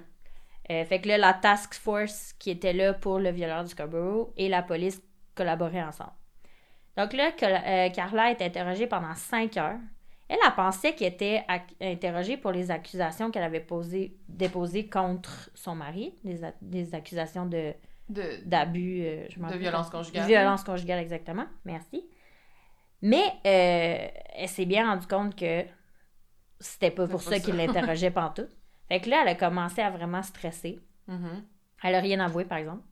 Euh, 0.70 0.84
fait 0.84 1.00
que 1.00 1.08
là, 1.08 1.18
la 1.18 1.34
task 1.34 1.74
force 1.74 2.32
qui 2.38 2.50
était 2.50 2.72
là 2.72 2.94
pour 2.94 3.18
le 3.18 3.30
violeur 3.30 3.62
de 3.64 3.68
Scarborough 3.68 4.32
et 4.36 4.48
la 4.48 4.62
police 4.62 5.02
collaboraient 5.34 5.82
ensemble. 5.82 6.12
Donc 6.96 7.12
là, 7.12 7.32
euh, 7.42 7.90
Carla 7.90 8.30
est 8.30 8.40
interrogée 8.40 8.86
pendant 8.86 9.14
cinq 9.14 9.56
heures. 9.56 9.78
Elle 10.28 10.38
a 10.46 10.52
pensé 10.52 10.94
qu'elle 10.94 11.12
était 11.12 11.44
interrogée 11.80 12.36
pour 12.36 12.50
les 12.50 12.70
accusations 12.70 13.30
qu'elle 13.30 13.42
avait 13.42 13.60
posées, 13.60 14.16
déposées 14.28 14.88
contre 14.88 15.50
son 15.54 15.74
mari, 15.74 16.14
des, 16.62 16.94
accusations 16.94 17.44
de, 17.44 17.74
De... 18.08 18.40
d'abus. 18.46 19.02
euh, 19.04 19.26
je 19.28 19.38
m'en 19.38 19.48
De 19.48 19.56
violence 19.56 19.90
conjugale. 19.90 20.26
Violence 20.26 20.64
conjugale, 20.64 21.00
exactement. 21.00 21.44
Merci. 21.64 22.08
Mais 23.02 23.24
euh, 23.46 24.08
elle 24.34 24.48
s'est 24.48 24.64
bien 24.64 24.88
rendue 24.88 25.06
compte 25.06 25.36
que 25.36 25.64
c'était 26.58 26.90
pas 26.90 27.06
pour 27.06 27.20
ça 27.20 27.32
ça. 27.32 27.40
qu'il 27.40 27.56
l'interrogeait 27.56 28.10
pantoute. 28.10 28.48
Fait 28.94 29.00
que 29.00 29.10
là, 29.10 29.22
elle 29.22 29.28
a 29.30 29.34
commencé 29.34 29.80
à 29.82 29.90
vraiment 29.90 30.22
stresser. 30.22 30.78
Mhm. 31.08 31.42
Elle 31.82 31.94
a 31.96 32.00
rien 32.00 32.20
avoué, 32.20 32.44
par 32.44 32.58
exemple. 32.58 32.84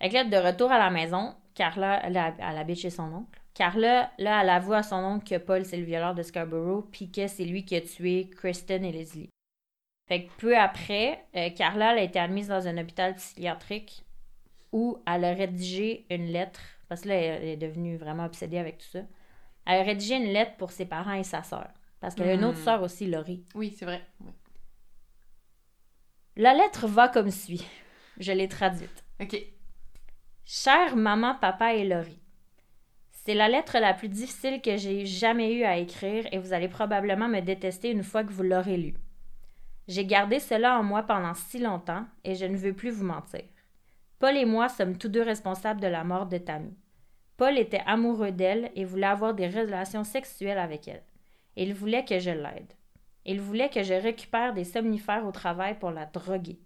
Fait 0.00 0.08
que 0.08 0.14
là, 0.14 0.24
de 0.24 0.36
retour 0.38 0.72
à 0.72 0.78
la 0.78 0.88
maison, 0.88 1.34
Carla, 1.54 2.00
elle, 2.02 2.16
a- 2.16 2.34
elle 2.38 2.56
habite 2.56 2.78
chez 2.78 2.88
son 2.88 3.12
oncle. 3.12 3.38
Carla, 3.52 4.10
là, 4.18 4.40
elle 4.42 4.48
avoue 4.48 4.72
à 4.72 4.82
son 4.82 4.96
oncle 4.96 5.28
que 5.28 5.36
Paul, 5.36 5.66
c'est 5.66 5.76
le 5.76 5.84
violeur 5.84 6.14
de 6.14 6.22
Scarborough, 6.22 6.86
puis 6.90 7.10
que 7.10 7.26
c'est 7.26 7.44
lui 7.44 7.66
qui 7.66 7.76
a 7.76 7.82
tué 7.82 8.30
Kristen 8.30 8.86
et 8.86 8.92
Leslie. 8.92 9.28
Fait 10.08 10.24
que 10.24 10.30
peu 10.38 10.56
après, 10.56 11.22
euh, 11.36 11.50
Carla 11.50 11.92
elle 11.92 11.98
a 11.98 12.02
été 12.04 12.18
admise 12.18 12.48
dans 12.48 12.66
un 12.66 12.78
hôpital 12.78 13.14
psychiatrique 13.16 14.02
où 14.72 14.96
elle 15.06 15.26
a 15.26 15.34
rédigé 15.34 16.06
une 16.08 16.28
lettre, 16.28 16.60
parce 16.88 17.02
que 17.02 17.08
là, 17.08 17.16
elle 17.16 17.44
est 17.48 17.56
devenue 17.58 17.98
vraiment 17.98 18.24
obsédée 18.24 18.58
avec 18.58 18.78
tout 18.78 18.86
ça. 18.90 19.00
Elle 19.66 19.80
a 19.80 19.84
rédigé 19.84 20.14
une 20.16 20.32
lettre 20.32 20.56
pour 20.56 20.70
ses 20.72 20.86
parents 20.86 21.12
et 21.12 21.22
sa 21.22 21.42
sœur. 21.42 21.68
Parce 22.00 22.14
qu'elle 22.14 22.30
a 22.30 22.34
une 22.34 22.44
autre 22.44 22.58
Hmm. 22.60 22.64
sœur 22.64 22.82
aussi, 22.82 23.06
Laurie. 23.06 23.44
Oui, 23.54 23.74
c'est 23.78 23.84
vrai. 23.84 24.00
Ouais. 24.20 24.32
La 26.36 26.52
lettre 26.52 26.88
va 26.88 27.08
comme 27.08 27.30
suit. 27.30 27.64
Je 28.18 28.32
l'ai 28.32 28.48
traduite. 28.48 29.04
Ok. 29.20 29.36
Chère 30.44 30.96
maman, 30.96 31.36
papa 31.36 31.74
et 31.74 31.84
Laurie, 31.84 32.20
c'est 33.12 33.34
la 33.34 33.48
lettre 33.48 33.78
la 33.78 33.94
plus 33.94 34.08
difficile 34.08 34.60
que 34.60 34.76
j'ai 34.76 35.06
jamais 35.06 35.54
eu 35.54 35.62
à 35.62 35.76
écrire 35.78 36.26
et 36.32 36.38
vous 36.38 36.52
allez 36.52 36.68
probablement 36.68 37.28
me 37.28 37.40
détester 37.40 37.90
une 37.90 38.02
fois 38.02 38.24
que 38.24 38.32
vous 38.32 38.42
l'aurez 38.42 38.76
lue. 38.76 38.96
J'ai 39.86 40.04
gardé 40.04 40.40
cela 40.40 40.76
en 40.76 40.82
moi 40.82 41.04
pendant 41.04 41.34
si 41.34 41.60
longtemps 41.60 42.04
et 42.24 42.34
je 42.34 42.46
ne 42.46 42.56
veux 42.56 42.74
plus 42.74 42.90
vous 42.90 43.06
mentir. 43.06 43.44
Paul 44.18 44.36
et 44.36 44.44
moi 44.44 44.68
sommes 44.68 44.98
tous 44.98 45.08
deux 45.08 45.22
responsables 45.22 45.80
de 45.80 45.86
la 45.86 46.02
mort 46.02 46.26
de 46.26 46.38
Tammy. 46.38 46.76
Paul 47.36 47.56
était 47.58 47.82
amoureux 47.86 48.32
d'elle 48.32 48.72
et 48.74 48.84
voulait 48.84 49.06
avoir 49.06 49.34
des 49.34 49.48
relations 49.48 50.04
sexuelles 50.04 50.58
avec 50.58 50.88
elle. 50.88 51.04
Il 51.56 51.74
voulait 51.74 52.04
que 52.04 52.18
je 52.18 52.30
l'aide. 52.30 52.72
Il 53.24 53.40
voulait 53.40 53.70
que 53.70 53.82
je 53.82 53.94
récupère 53.94 54.52
des 54.52 54.64
somnifères 54.64 55.26
au 55.26 55.32
travail 55.32 55.78
pour 55.78 55.90
la 55.90 56.06
droguer. 56.06 56.58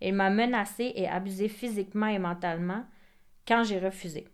Il 0.00 0.14
m'a 0.14 0.30
menacé 0.30 0.92
et 0.94 1.08
abusé 1.08 1.48
physiquement 1.48 2.06
et 2.06 2.18
mentalement 2.18 2.84
quand 3.46 3.64
j'ai 3.64 3.78
refusé. 3.78 4.26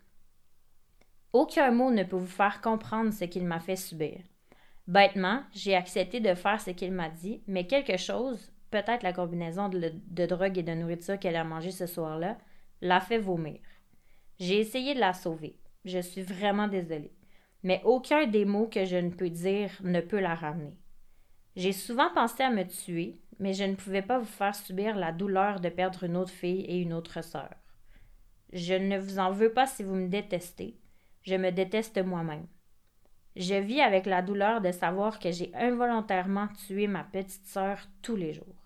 Aucun 1.32 1.70
mot 1.70 1.90
ne 1.90 2.02
peut 2.02 2.16
vous 2.16 2.26
faire 2.26 2.60
comprendre 2.60 3.12
ce 3.12 3.24
qu'il 3.24 3.44
m'a 3.44 3.60
fait 3.60 3.76
subir. 3.76 4.18
Bêtement, 4.88 5.42
j'ai 5.54 5.76
accepté 5.76 6.20
de 6.20 6.34
faire 6.34 6.60
ce 6.60 6.70
qu'il 6.70 6.92
m'a 6.92 7.08
dit, 7.08 7.42
mais 7.46 7.66
quelque 7.66 7.96
chose, 7.96 8.52
peut-être 8.70 9.04
la 9.04 9.12
combinaison 9.12 9.68
de, 9.68 9.92
de 10.08 10.26
drogue 10.26 10.58
et 10.58 10.62
de 10.62 10.74
nourriture 10.74 11.18
qu'elle 11.18 11.36
a 11.36 11.44
mangé 11.44 11.70
ce 11.70 11.86
soir-là, 11.86 12.36
l'a 12.80 13.00
fait 13.00 13.18
vomir. 13.18 13.60
J'ai 14.40 14.58
essayé 14.58 14.94
de 14.94 15.00
la 15.00 15.12
sauver. 15.12 15.56
Je 15.84 16.00
suis 16.00 16.22
vraiment 16.22 16.66
désolée. 16.66 17.12
Mais 17.62 17.80
aucun 17.84 18.26
des 18.26 18.44
mots 18.44 18.66
que 18.66 18.84
je 18.84 18.96
ne 18.96 19.10
peux 19.10 19.30
dire 19.30 19.70
ne 19.82 20.00
peut 20.00 20.20
la 20.20 20.34
ramener. 20.34 20.76
J'ai 21.54 21.72
souvent 21.72 22.08
pensé 22.14 22.42
à 22.42 22.50
me 22.50 22.64
tuer, 22.64 23.18
mais 23.38 23.52
je 23.52 23.64
ne 23.64 23.74
pouvais 23.74 24.02
pas 24.02 24.18
vous 24.18 24.24
faire 24.24 24.54
subir 24.54 24.96
la 24.96 25.12
douleur 25.12 25.60
de 25.60 25.68
perdre 25.68 26.04
une 26.04 26.16
autre 26.16 26.30
fille 26.30 26.62
et 26.62 26.80
une 26.80 26.94
autre 26.94 27.22
sœur. 27.22 27.50
Je 28.52 28.74
ne 28.74 28.98
vous 28.98 29.18
en 29.18 29.32
veux 29.32 29.52
pas 29.52 29.66
si 29.66 29.82
vous 29.82 29.94
me 29.94 30.08
détestez. 30.08 30.78
Je 31.22 31.34
me 31.34 31.50
déteste 31.50 31.98
moi-même. 31.98 32.46
Je 33.36 33.54
vis 33.54 33.80
avec 33.80 34.06
la 34.06 34.22
douleur 34.22 34.60
de 34.60 34.72
savoir 34.72 35.18
que 35.18 35.30
j'ai 35.30 35.50
involontairement 35.54 36.48
tué 36.66 36.86
ma 36.86 37.04
petite 37.04 37.46
sœur 37.46 37.78
tous 38.02 38.16
les 38.16 38.32
jours. 38.32 38.62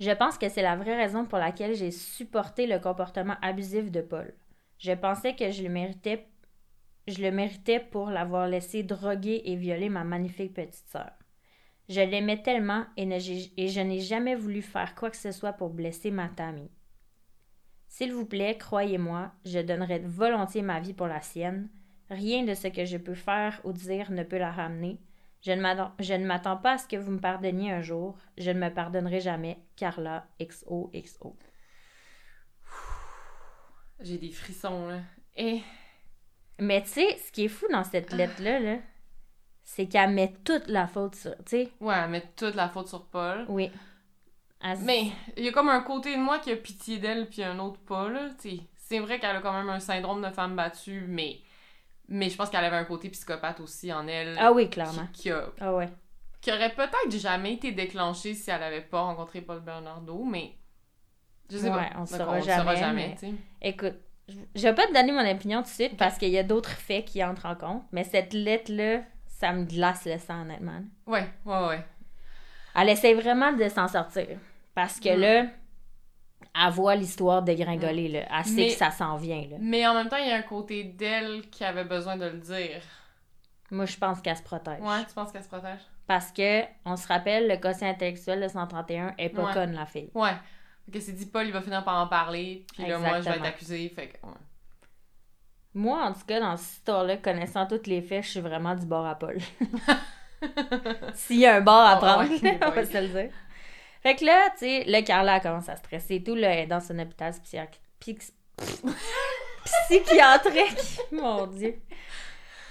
Je 0.00 0.10
pense 0.10 0.38
que 0.38 0.48
c'est 0.48 0.62
la 0.62 0.76
vraie 0.76 0.96
raison 0.96 1.26
pour 1.26 1.38
laquelle 1.38 1.74
j'ai 1.74 1.90
supporté 1.90 2.66
le 2.66 2.78
comportement 2.78 3.36
abusif 3.42 3.90
de 3.90 4.00
Paul. 4.00 4.34
Je 4.78 4.92
pensais 4.92 5.36
que 5.36 5.50
je 5.50 5.62
le 5.62 5.68
méritais, 5.68 6.26
je 7.06 7.22
le 7.22 7.30
méritais 7.30 7.80
pour 7.80 8.10
l'avoir 8.10 8.48
laissé 8.48 8.82
droguer 8.82 9.42
et 9.44 9.56
violer 9.56 9.90
ma 9.90 10.04
magnifique 10.04 10.54
petite 10.54 10.88
sœur. 10.88 11.12
Je 11.90 12.00
l'aimais 12.00 12.40
tellement 12.40 12.86
et, 12.96 13.04
ne- 13.04 13.18
et 13.60 13.68
je 13.68 13.80
n'ai 13.80 13.98
jamais 14.00 14.36
voulu 14.36 14.62
faire 14.62 14.94
quoi 14.94 15.10
que 15.10 15.16
ce 15.16 15.32
soit 15.32 15.52
pour 15.52 15.70
blesser 15.70 16.10
ma 16.12 16.28
Tammy. 16.28 16.70
S'il 17.88 18.12
vous 18.12 18.24
plaît, 18.24 18.56
croyez-moi, 18.56 19.32
je 19.44 19.58
donnerais 19.58 19.98
volontiers 19.98 20.62
ma 20.62 20.78
vie 20.78 20.94
pour 20.94 21.08
la 21.08 21.20
sienne. 21.20 21.68
Rien 22.08 22.44
de 22.44 22.54
ce 22.54 22.68
que 22.68 22.84
je 22.84 22.96
peux 22.96 23.14
faire 23.16 23.60
ou 23.64 23.72
dire 23.72 24.12
ne 24.12 24.22
peut 24.22 24.38
la 24.38 24.52
ramener. 24.52 25.00
Je 25.42 25.50
ne 25.52 25.60
m'attends- 26.26 26.56
pas 26.58 26.74
à 26.74 26.78
ce 26.78 26.86
que 26.86 26.96
vous 26.96 27.10
me 27.10 27.18
pardonniez 27.20 27.72
un 27.72 27.82
jour. 27.82 28.16
Je 28.38 28.50
ne 28.52 28.60
me 28.60 28.72
pardonnerai 28.72 29.20
jamais. 29.20 29.58
Carla 29.74 30.28
XOXO. 30.40 31.36
J'ai 34.00 34.18
des 34.18 34.30
frissons, 34.30 34.88
là. 34.88 35.00
Et. 35.36 35.60
Mais 36.58 36.82
tu 36.82 36.88
sais, 36.90 37.16
ce 37.18 37.32
qui 37.32 37.46
est 37.46 37.48
fou 37.48 37.66
dans 37.72 37.84
cette 37.84 38.12
lettre-là, 38.12 38.60
là, 38.60 38.78
c'est 39.72 39.86
qu'elle 39.86 40.10
met 40.10 40.32
toute 40.44 40.66
la 40.66 40.88
faute 40.88 41.14
sur. 41.14 41.30
Tu 41.38 41.42
sais, 41.46 41.68
Ouais, 41.80 41.94
elle 41.96 42.10
met 42.10 42.24
toute 42.34 42.56
la 42.56 42.68
faute 42.68 42.88
sur 42.88 43.04
Paul. 43.06 43.44
oui. 43.48 43.70
Elle- 44.62 44.78
Mais 44.80 45.04
il 45.36 45.44
y 45.44 45.48
a 45.48 45.52
comme 45.52 45.68
un 45.68 45.80
côté 45.80 46.14
de 46.14 46.20
moi 46.20 46.38
qui 46.40 46.50
a 46.50 46.56
pitié 46.56 46.98
d'elle, 46.98 47.28
puis 47.30 47.42
un 47.44 47.58
autre 47.60 47.78
pas, 47.80 48.08
là. 48.10 48.28
tu 48.40 48.50
sais. 48.50 48.60
C'est 48.76 48.98
vrai 48.98 49.18
qu'elle 49.20 49.36
a 49.36 49.40
quand 49.40 49.52
même 49.52 49.70
un 49.70 49.78
syndrome 49.80 50.22
de 50.22 50.30
femme 50.30 50.56
battue, 50.56 51.04
mais. 51.08 51.38
Mais 52.08 52.28
je 52.28 52.36
pense 52.36 52.50
qu'elle 52.50 52.64
avait 52.64 52.76
un 52.76 52.84
côté 52.84 53.08
psychopathe 53.10 53.60
aussi 53.60 53.92
en 53.92 54.06
elle. 54.08 54.36
Ah 54.38 54.50
oui, 54.52 54.68
clairement. 54.68 55.06
Qui, 55.12 55.22
qui 55.22 55.30
a- 55.30 55.46
Ah 55.60 55.72
ouais. 55.74 55.88
qui 56.40 56.50
aurait 56.52 56.74
peut-être 56.74 57.10
jamais 57.16 57.52
été 57.54 57.70
déclenché 57.72 58.34
si 58.34 58.50
elle 58.50 58.62
avait 58.62 58.80
pas 58.82 59.00
rencontré 59.02 59.40
Paul 59.40 59.60
Bernardo, 59.60 60.24
mais. 60.24 60.56
Je 61.48 61.56
sais 61.58 61.70
Ouais, 61.70 61.76
pas. 61.76 61.90
on 61.94 61.98
Donc, 62.00 62.08
saura 62.08 62.40
jamais, 62.40 62.58
saura 62.58 62.74
jamais, 62.74 63.16
mais-. 63.22 63.34
Écoute, 63.62 63.94
je 64.28 64.34
je 64.56 64.62
vais 64.62 64.74
pas 64.74 64.86
te 64.88 64.92
donner 64.92 65.12
mon 65.12 65.30
opinion 65.30 65.58
tout 65.62 65.68
de 65.68 65.74
suite 65.74 65.96
parce 65.96 66.18
qu'il 66.18 66.28
y 66.30 66.38
a 66.38 66.42
d'autres 66.42 66.70
faits 66.70 67.04
qui 67.06 67.22
entrent 67.24 67.46
en 67.46 67.54
compte, 67.54 67.82
mais 67.92 68.04
cette 68.04 68.32
lettre-là, 68.34 69.02
ça 69.40 69.52
me 69.52 69.64
glace 69.64 70.04
le 70.04 70.18
sang, 70.18 70.42
honnêtement. 70.42 70.82
Ouais, 71.06 71.26
ouais, 71.46 71.66
ouais. 71.68 71.84
Elle 72.76 72.90
essaie 72.90 73.14
vraiment 73.14 73.52
de 73.52 73.68
s'en 73.68 73.88
sortir. 73.88 74.38
Parce 74.74 75.00
que 75.00 75.16
Mm. 75.16 75.20
là, 75.20 75.46
elle 76.66 76.70
voit 76.72 76.94
l'histoire 76.94 77.42
dégringoler, 77.42 78.08
là. 78.08 78.20
Elle 78.38 78.44
sait 78.44 78.54
Mais- 78.54 78.66
que 78.68 78.74
ça 78.74 78.90
s'en 78.90 79.16
vient, 79.16 79.42
là. 79.50 79.56
Mais 79.60 79.86
en 79.86 79.94
même 79.94 80.08
temps, 80.08 80.16
il 80.18 80.28
y 80.28 80.32
a 80.32 80.36
un 80.36 80.42
côté 80.42 80.84
d'elle 80.84 81.48
qui 81.50 81.64
avait 81.64 81.84
besoin 81.84 82.16
de 82.16 82.26
le 82.26 82.38
dire. 82.38 82.82
Moi, 83.70 83.86
je 83.86 83.96
pense 83.96 84.20
qu'elle 84.20 84.36
se 84.36 84.42
protège. 84.42 84.80
Ouais, 84.80 85.04
tu 85.08 85.14
penses 85.14 85.32
qu'elle 85.32 85.42
se 85.44 85.48
protège? 85.48 85.80
Parce 86.06 86.32
que, 86.32 86.62
on 86.84 86.96
se 86.96 87.06
rappelle, 87.06 87.48
le 87.48 87.56
quotient 87.56 87.88
intellectuel 87.88 88.40
de 88.42 88.48
131 88.48 89.14
est 89.16 89.28
pas 89.30 89.44
Ouais. 89.44 89.52
conne, 89.54 89.72
la 89.72 89.86
fille. 89.86 90.10
Ouais. 90.14 90.32
Fait 90.84 90.92
que 90.92 91.00
c'est 91.00 91.12
dit 91.12 91.26
Paul, 91.26 91.46
il 91.46 91.52
va 91.52 91.62
finir 91.62 91.84
par 91.84 92.02
en 92.02 92.08
parler, 92.08 92.66
puis 92.74 92.84
là, 92.86 92.98
moi, 92.98 93.20
je 93.20 93.28
vais 93.30 93.36
être 93.36 93.44
accusée, 93.44 93.88
fait 93.94 94.08
que. 94.08 94.26
Ouais. 94.26 94.32
Moi, 95.74 96.02
en 96.02 96.12
tout 96.12 96.24
cas, 96.26 96.40
dans 96.40 96.56
cette 96.56 96.78
histoire-là, 96.78 97.16
connaissant 97.16 97.66
tous 97.66 97.86
les 97.86 98.02
faits, 98.02 98.24
je 98.24 98.30
suis 98.30 98.40
vraiment 98.40 98.74
du 98.74 98.86
bord 98.86 99.06
à 99.06 99.14
Paul. 99.14 99.38
S'il 101.14 101.38
y 101.40 101.46
a 101.46 101.56
un 101.56 101.60
bord 101.60 101.80
à 101.80 101.96
Oh, 101.96 102.00
prendre, 102.04 102.30
ouais, 102.30 102.58
on 102.66 102.70
va 102.70 102.84
se 102.84 102.98
le 102.98 103.08
dire. 103.08 103.30
Fait 104.02 104.16
que 104.16 104.24
là, 104.24 104.50
tu 104.52 104.60
sais, 104.60 104.84
là, 104.84 105.02
Carla 105.02 105.40
commence 105.40 105.68
à 105.68 105.76
stresser 105.76 106.16
et 106.16 106.24
tout. 106.24 106.34
Là, 106.34 106.50
elle 106.50 106.58
est 106.60 106.66
dans 106.66 106.90
un 106.90 106.98
hôpital 106.98 107.32
psychiatrique. 107.32 108.22
psychiatrique. 109.64 111.00
Mon 111.12 111.46
Dieu. 111.46 111.76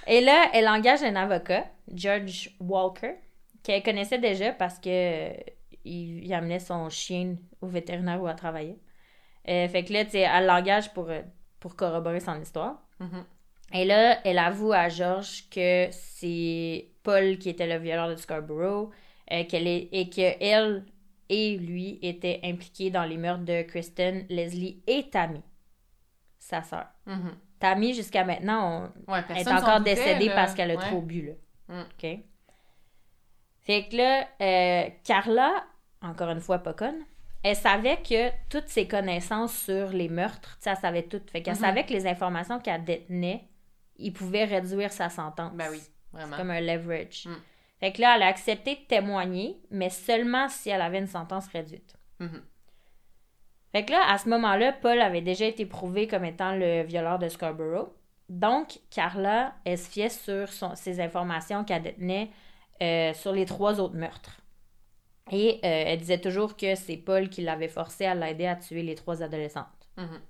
Et 0.08 0.22
là, 0.22 0.50
elle 0.54 0.68
engage 0.68 1.04
un 1.04 1.16
avocat, 1.16 1.66
George 1.94 2.50
Walker, 2.60 3.14
qu'elle 3.64 3.84
connaissait 3.84 4.18
déjà 4.18 4.52
parce 4.52 4.80
que 4.80 4.90
euh, 4.90 5.34
il, 5.86 6.26
il 6.26 6.34
amenait 6.34 6.60
son 6.60 6.90
chien 6.90 7.36
au 7.62 7.68
vétérinaire 7.68 8.22
où 8.22 8.28
elle 8.28 8.36
travaillait. 8.36 8.80
Euh, 9.48 9.68
fait 9.68 9.84
que 9.84 9.94
là, 9.94 10.06
tu 10.06 10.12
sais, 10.12 10.20
elle 10.22 10.48
l'engage 10.48 10.92
pour, 10.94 11.10
euh, 11.10 11.22
pour 11.60 11.76
corroborer 11.76 12.20
son 12.20 12.40
histoire. 12.42 12.82
Mhm. 13.00 13.26
Et 13.74 13.86
là, 13.86 14.20
elle 14.26 14.40
avoue 14.40 14.74
à 14.74 14.90
George 14.90 15.46
que 15.52 15.88
c'est 15.92 16.88
Paul 17.04 17.38
qui 17.38 17.50
était 17.50 17.68
le 17.68 17.78
violeur 17.82 18.10
de 18.10 18.16
Scarborough 18.16 18.90
euh, 19.32 19.44
qu'elle 19.46 19.68
est, 19.68 19.90
et 19.92 20.10
qu'elle 20.10 20.86
et 21.30 21.58
lui 21.58 22.00
étaient 22.02 22.40
impliqués 22.44 22.90
dans 22.90 23.04
les 23.04 23.18
meurtres 23.18 23.46
de 23.46 23.62
Kristen, 23.62 24.26
Leslie 24.30 24.82
et 24.88 25.08
Tammy, 25.12 25.42
sa 26.40 26.64
sœur. 26.64 26.88
Mhm. 27.06 27.36
Tammy, 27.60 27.94
jusqu'à 27.94 28.24
maintenant, 28.24 28.90
on, 29.08 29.12
Ouais, 29.14 29.24
est 29.36 29.48
encore 29.48 29.80
doutait, 29.80 29.96
décédée 29.96 30.28
là. 30.28 30.36
parce 30.36 30.54
qu'elle 30.56 30.72
a 30.72 30.76
Ouais. 30.76 30.86
trop 30.88 31.02
bu, 31.02 31.28
là. 31.28 31.34
Mm. 31.76 31.82
OK? 31.82 32.20
Fait 33.62 33.88
que 33.90 33.98
là, 33.98 34.28
euh, 34.42 34.90
Carla, 35.04 35.64
encore 36.02 36.30
une 36.30 36.40
fois 36.40 36.60
pas 36.60 36.74
conne, 36.74 37.04
elle 37.43 37.56
savait 37.56 37.97
que 38.02 38.30
toutes 38.49 38.67
ses 38.67 38.88
connaissances 38.88 39.54
sur 39.58 39.89
les 39.89 40.10
meurtres, 40.10 40.58
elle 40.65 40.75
savait 40.78 41.04
tout. 41.04 41.21
Fait 41.32 41.41
qu'elle 41.41 41.56
Mhm. 41.56 41.60
savait 41.62 41.86
que 41.86 41.93
les 41.93 42.06
informations 42.08 42.60
qu'elle 42.60 42.84
détenait, 42.84 43.45
ils 43.97 44.12
pouvaient 44.13 44.45
réduire 44.45 44.91
sa 44.91 45.10
sentence. 45.10 45.54
Ben 45.54 45.69
oui, 45.71 45.82
vraiment. 46.12 46.36
Comme 46.38 46.52
un 46.52 46.62
leverage. 46.62 47.25
Mm. 47.25 47.36
Fait 47.80 47.91
que 47.93 48.02
là, 48.02 48.15
elle 48.17 48.23
a 48.23 48.28
accepté 48.28 48.75
de 48.75 48.82
témoigner, 48.82 49.58
mais 49.71 49.89
seulement 49.89 50.49
si 50.49 50.69
elle 50.69 50.82
avait 50.82 50.99
une 50.99 51.08
sentence 51.08 51.47
réduite. 51.47 51.95
Mhm. 52.19 52.41
Fait 53.71 53.86
que 53.86 53.91
là, 53.91 54.02
à 54.10 54.17
ce 54.17 54.28
moment-là, 54.30 54.73
Paul 54.73 54.99
avait 54.99 55.21
déjà 55.21 55.45
été 55.45 55.65
prouvé 55.65 56.08
comme 56.08 56.25
étant 56.25 56.56
le 56.56 56.84
violeur 56.84 57.19
de 57.19 57.30
Scarborough. 57.30 57.89
Donc, 58.28 58.80
Carla, 58.89 59.54
elle 59.63 59.78
se 59.78 59.89
fiait 59.89 60.10
sur 60.10 60.49
son- 60.52 60.75
ses 60.75 60.99
informations 60.99 61.63
qu'elle 61.63 61.84
détenait 61.84 62.30
euh, 62.82 63.13
sur 63.13 63.32
les 63.34 63.45
trois 63.45 63.80
autres 63.82 63.95
meurtres. 63.97 64.38
Et 65.32 65.56
euh, 65.63 65.84
elle 65.88 66.00
disait 66.00 66.20
toujours 66.22 66.56
que 66.58 66.76
c'est 66.76 66.98
Paul 66.98 67.30
qui 67.30 67.42
l'avait 67.42 67.68
forcé 67.68 68.06
à 68.06 68.15
l'aider 68.15 68.46
à 68.48 68.56
tuer 68.56 68.84
les 68.84 68.96
trois 68.96 69.22
adolescentes. 69.24 69.65
Mhm. 69.98 70.22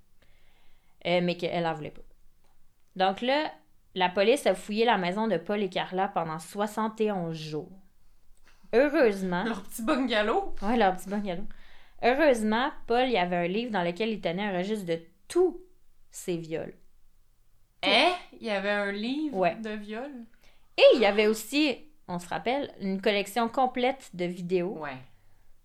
Euh, 1.08 1.22
mais 1.24 1.38
qu'elle 1.38 1.66
en 1.66 1.74
voulait 1.74 1.92
pas. 1.92 2.02
Donc 2.96 3.22
là, 3.22 3.52
la 3.96 4.10
police 4.10 4.46
a 4.46 4.56
fouillé 4.56 4.86
la 4.86 4.98
maison 4.98 5.28
de 5.28 5.38
Paul 5.38 5.62
et 5.64 5.70
Carla 5.70 6.08
pendant 6.10 6.40
71 6.40 7.36
jours. 7.38 7.72
Heureusement, 8.74 9.44
Leur 9.46 9.64
petit 9.64 9.82
bungalow. 9.84 10.54
Ouais, 10.62 10.78
leur 10.78 10.96
petit 10.96 11.10
bungalow. 11.10 11.44
Heureusement, 12.04 12.72
Paul, 12.88 13.06
il 13.08 13.14
y 13.14 13.18
avait 13.18 13.36
un 13.36 13.48
livre 13.48 13.72
dans 13.72 13.84
lequel 13.84 14.10
il 14.10 14.22
tenait 14.22 14.44
un 14.44 14.58
registre 14.58 14.86
de 14.86 15.00
tous 15.28 15.60
ses 16.12 16.38
viols. 16.38 16.74
Eh? 17.84 18.12
Il 18.40 18.46
y 18.48 18.50
avait 18.50 18.70
un 18.70 18.92
livre 18.92 19.38
Ouais. 19.38 19.56
de 19.56 19.70
viol. 19.72 20.12
Et 20.78 20.84
il 20.96 21.02
y 21.02 21.06
avait 21.06 21.28
aussi, 21.28 21.78
on 22.10 22.20
se 22.20 22.28
rappelle, 22.28 22.74
une 22.82 23.00
collection 23.02 23.48
complète 23.48 24.10
de 24.14 24.26
vidéos 24.26 24.78
Ouais. 24.80 24.98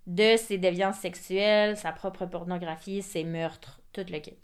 de 0.06 0.36
ses 0.36 0.58
déviances 0.58 0.98
sexuelles, 0.98 1.76
sa 1.76 1.90
propre 1.90 2.26
pornographie, 2.26 3.02
ses 3.02 3.24
meurtres, 3.24 3.80
tout 3.92 4.04
le 4.08 4.18
kit. 4.20 4.36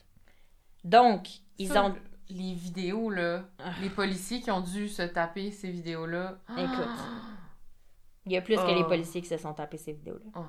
Donc, 0.84 1.28
ils 1.58 1.68
Ça, 1.68 1.84
ont... 1.84 1.94
Les 2.32 2.54
vidéos, 2.54 3.10
là. 3.10 3.42
Ah. 3.58 3.72
Les 3.82 3.90
policiers 3.90 4.40
qui 4.40 4.50
ont 4.52 4.60
dû 4.60 4.88
se 4.88 5.02
taper 5.02 5.50
ces 5.50 5.70
vidéos-là. 5.70 6.38
Écoute. 6.56 6.88
Il 8.26 8.32
y 8.32 8.36
a 8.36 8.40
plus 8.40 8.56
que 8.56 8.66
les 8.74 8.82
Oh. 8.84 8.88
policiers 8.88 9.20
qui 9.20 9.26
se 9.28 9.36
sont 9.36 9.52
tapés 9.52 9.78
ces 9.78 9.92
vidéos-là. 9.92 10.30
Oh. 10.36 10.44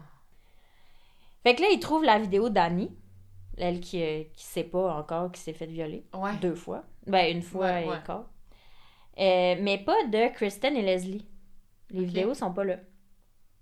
Fait 1.43 1.55
que 1.55 1.61
là, 1.61 1.67
ils 1.73 1.79
trouvent 1.79 2.03
la 2.03 2.19
vidéo 2.19 2.49
d'Annie, 2.49 2.95
elle 3.57 3.79
qui, 3.79 4.01
euh, 4.03 4.23
qui 4.33 4.45
sait 4.45 4.63
pas 4.63 4.93
encore 4.95 5.31
qui 5.31 5.41
s'est 5.41 5.53
fait 5.53 5.65
violer. 5.65 6.05
Ouais. 6.13 6.35
Deux 6.37 6.53
fois. 6.55 6.83
Ben, 7.07 7.35
une 7.35 7.41
fois 7.41 7.65
Ouais, 7.65 7.85
et 7.85 7.89
ouais. 7.89 7.97
quart. 8.05 8.25
Euh, 9.19 9.55
mais 9.59 9.79
pas 9.83 10.05
de 10.05 10.31
Kristen 10.33 10.75
et 10.77 10.83
Leslie. 10.83 11.27
Les 11.91 12.01
Ok. 12.01 12.05
vidéos 12.07 12.33
sont 12.33 12.53
pas 12.53 12.63
là. 12.63 12.77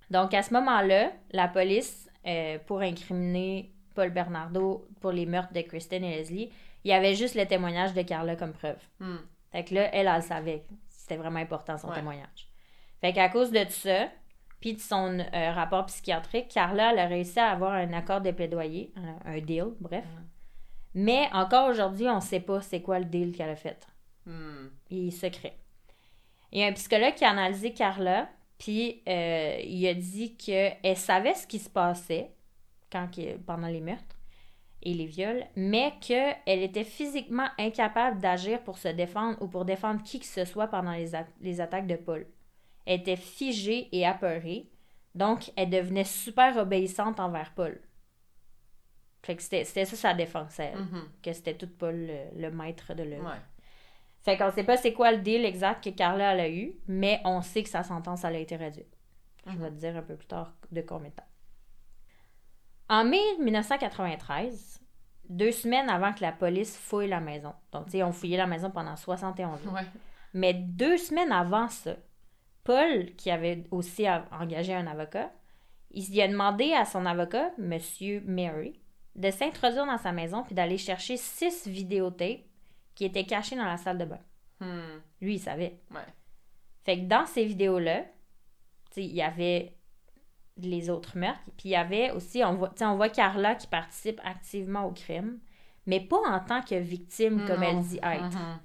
Donc, 0.10 0.34
à 0.34 0.42
ce 0.44 0.54
moment-là, 0.54 1.12
la 1.32 1.48
police, 1.48 2.10
euh, 2.26 2.58
pour 2.66 2.82
incriminer 2.82 3.72
Paul 3.96 4.10
Bernardo 4.12 4.88
pour 5.02 5.12
les 5.12 5.26
meurtres 5.26 5.54
de 5.54 5.62
Kristen 5.62 6.04
et 6.04 6.16
Leslie, 6.18 6.50
il 6.84 6.90
y 6.90 6.94
avait 6.94 7.16
juste 7.16 7.36
le 7.36 7.46
témoignage 7.46 7.94
de 7.94 8.02
Carla 8.02 8.36
comme 8.36 8.54
preuve. 8.54 8.80
Hmm. 9.00 9.18
Fait 9.52 9.64
que 9.64 9.76
là, 9.76 9.90
elle, 9.94 10.08
elle, 10.08 10.16
le 10.16 10.22
savait. 10.22 10.66
C'était 10.90 11.18
vraiment 11.18 11.40
important 11.40 11.78
son 11.78 11.90
Ouais. 11.90 11.96
témoignage. 11.96 12.48
Fait 13.02 13.14
qu'à 13.14 13.30
cause 13.30 13.52
de 13.52 13.66
ça, 13.70 14.08
puis 14.60 14.74
de 14.74 14.80
son 14.80 15.20
euh, 15.20 15.52
rapport 15.52 15.86
psychiatrique, 15.88 16.50
Carla, 16.50 16.92
elle 16.92 17.00
a 17.00 17.06
réussi 17.08 17.40
à 17.40 17.50
avoir 17.52 17.74
un 17.74 17.94
accord 17.94 18.22
de 18.22 18.32
plaidoyer, 18.32 18.92
un, 18.96 19.34
un 19.34 19.40
deal, 19.40 19.68
bref. 19.80 20.06
Mhm. 20.06 20.28
Mais 20.96 21.30
encore 21.34 21.70
aujourd'hui, 21.70 22.08
on 22.10 22.20
sait 22.20 22.40
pas 22.40 22.62
c'est 22.62 22.82
quoi 22.82 23.00
le 23.00 23.06
deal 23.06 23.32
qu'elle 23.36 23.50
a 23.50 23.56
fait. 23.56 23.88
Hmm. 24.26 24.68
Il 24.90 25.08
est 25.08 25.12
secret. 25.12 25.56
Il 26.52 26.60
y 26.60 26.64
a 26.64 26.68
un 26.68 26.74
psychologue 26.74 27.14
qui 27.16 27.26
a 27.26 27.30
analysé 27.30 27.74
Carla, 27.74 28.30
puis 28.58 29.02
euh, 29.08 29.58
il 29.64 29.88
a 29.88 29.94
dit 29.94 30.36
qu'elle 30.36 30.98
savait 30.98 31.36
ce 31.36 31.48
qui 31.48 31.60
se 31.60 31.70
passait 31.70 32.32
quand, 32.92 33.08
pendant 33.46 33.68
les 33.68 33.82
meurtres 33.82 34.18
et 34.82 34.94
les 34.94 35.06
viols, 35.06 35.46
mais 35.56 35.94
qu'elle 36.02 36.38
était 36.64 36.84
physiquement 36.84 37.48
incapable 37.58 38.20
d'agir 38.20 38.62
pour 38.64 38.78
se 38.78 38.88
défendre 38.88 39.42
ou 39.42 39.48
pour 39.48 39.66
défendre 39.66 40.02
qui 40.04 40.20
que 40.20 40.26
ce 40.26 40.46
soit 40.46 40.68
pendant 40.68 40.94
les, 40.94 41.62
attaques 41.62 41.88
de 41.88 41.96
Paul. 41.96 42.26
Elle 42.86 43.02
était 43.02 43.16
figée 43.18 43.90
et 43.92 44.06
apeurée, 44.06 44.70
donc 45.16 45.52
elle 45.56 45.70
devenait 45.70 46.06
super 46.06 46.58
obéissante 46.58 47.20
envers 47.20 47.54
Paul. 47.54 47.80
Fait 49.22 49.36
que 49.36 49.44
c'était 49.44 49.66
ça 49.66 49.86
sa 49.86 50.14
défense, 50.14 50.58
elle, 50.60 50.78
Mhm. 50.78 51.10
que 51.22 51.34
c'était 51.34 51.56
tout 51.56 51.68
Paul 51.68 51.96
le, 51.96 52.42
le 52.42 52.52
maître 52.52 52.94
de 52.94 53.04
l'œuvre. 53.04 53.26
Ouais. 53.26 53.42
Fait 54.30 54.38
qu'on 54.38 54.52
sait 54.52 54.64
pas 54.64 54.78
c'est 54.78 54.94
quoi 54.94 55.12
le 55.12 55.18
deal 55.20 55.44
exact 55.44 55.84
que 55.84 55.90
Carla 55.90 56.34
elle 56.34 56.40
a 56.40 56.50
eu, 56.50 56.74
mais 56.88 57.20
on 57.26 57.42
sait 57.42 57.64
que 57.64 57.70
sa 57.70 57.84
sentence 57.84 58.24
elle 58.24 58.36
a 58.36 58.40
été 58.40 58.56
réduite. 58.56 58.96
Je 59.48 59.58
vais 59.58 59.70
te 59.70 59.76
dire 59.76 59.98
un 59.98 60.04
peu 60.04 60.16
plus 60.16 60.28
tard 60.28 60.54
de 60.72 60.82
combien 60.82 61.10
de 61.10 61.16
temps. 61.16 61.24
En 62.90 63.04
mai 63.06 63.22
1993, 63.40 64.82
deux 65.30 65.52
semaines 65.52 65.90
avant 65.90 66.14
que 66.14 66.22
la 66.22 66.32
police 66.32 66.78
fouille 66.78 67.08
la 67.08 67.20
maison, 67.20 67.54
donc 67.72 67.86
tu 67.86 67.92
sais, 67.94 68.04
on 68.04 68.12
fouillé 68.12 68.38
la 68.38 68.48
maison 68.48 68.70
pendant 68.72 68.96
71 68.96 69.62
jours, 69.64 69.74
Ouais. 69.74 69.86
mais 70.34 70.54
deux 70.54 70.98
semaines 70.98 71.32
avant 71.32 71.68
ça, 71.70 71.96
Paul, 72.64 73.16
qui 73.16 73.32
avait 73.32 73.64
aussi 73.72 74.06
engagé 74.32 74.74
un 74.76 74.86
avocat, 74.88 75.32
il 75.92 76.22
a 76.22 76.28
demandé 76.28 76.74
à 76.74 76.86
son 76.86 77.06
avocat, 77.06 77.52
Monsieur 77.58 78.22
Mary, 78.26 78.80
de 79.16 79.32
s'introduire 79.32 79.86
dans 79.88 79.98
sa 79.98 80.12
maison 80.12 80.44
puis 80.44 80.54
d'aller 80.54 80.78
chercher 80.78 81.18
six 81.18 81.68
vidéotapes 81.68 82.42
qui 83.00 83.06
étaient 83.06 83.24
cachées 83.24 83.56
dans 83.56 83.64
la 83.64 83.78
salle 83.78 83.98
de 83.98 84.04
bain. 84.04 84.20
Hmm. 84.60 85.00
Lui, 85.22 85.36
il 85.36 85.40
savait. 85.40 85.80
Ouais. 85.90 86.02
Fait 86.84 86.98
que 87.00 87.06
dans 87.06 87.26
ces 87.26 87.46
vidéos-là, 87.46 88.04
il 88.98 89.06
y 89.16 89.22
avait 89.22 89.74
les 90.58 90.90
autres 90.90 91.18
meurtres, 91.18 91.40
puis 91.58 91.70
il 91.70 91.72
y 91.72 91.76
avait 91.78 92.12
aussi, 92.12 92.44
on 92.44 92.56
voit, 92.56 92.74
on 92.82 92.96
voit 92.98 93.08
Carla 93.08 93.56
qui 93.56 93.68
participe 93.68 94.20
activement 94.26 94.84
au 94.86 94.92
crime, 94.92 95.40
mais 95.86 96.02
pas 96.02 96.18
en 96.28 96.42
tant 96.42 96.62
que 96.62 96.76
victime 96.76 97.46
comme 97.48 97.62
Non. 97.62 97.70
elle 97.70 97.80
dit 97.84 98.00
être 98.04 98.38
Mhm. 98.38 98.60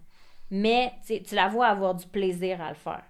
mais 0.51 0.92
tu 1.07 1.33
la 1.37 1.47
vois 1.47 1.68
avoir 1.68 1.94
du 1.94 2.09
plaisir 2.09 2.61
à 2.61 2.70
le 2.70 2.75
faire. 2.75 3.05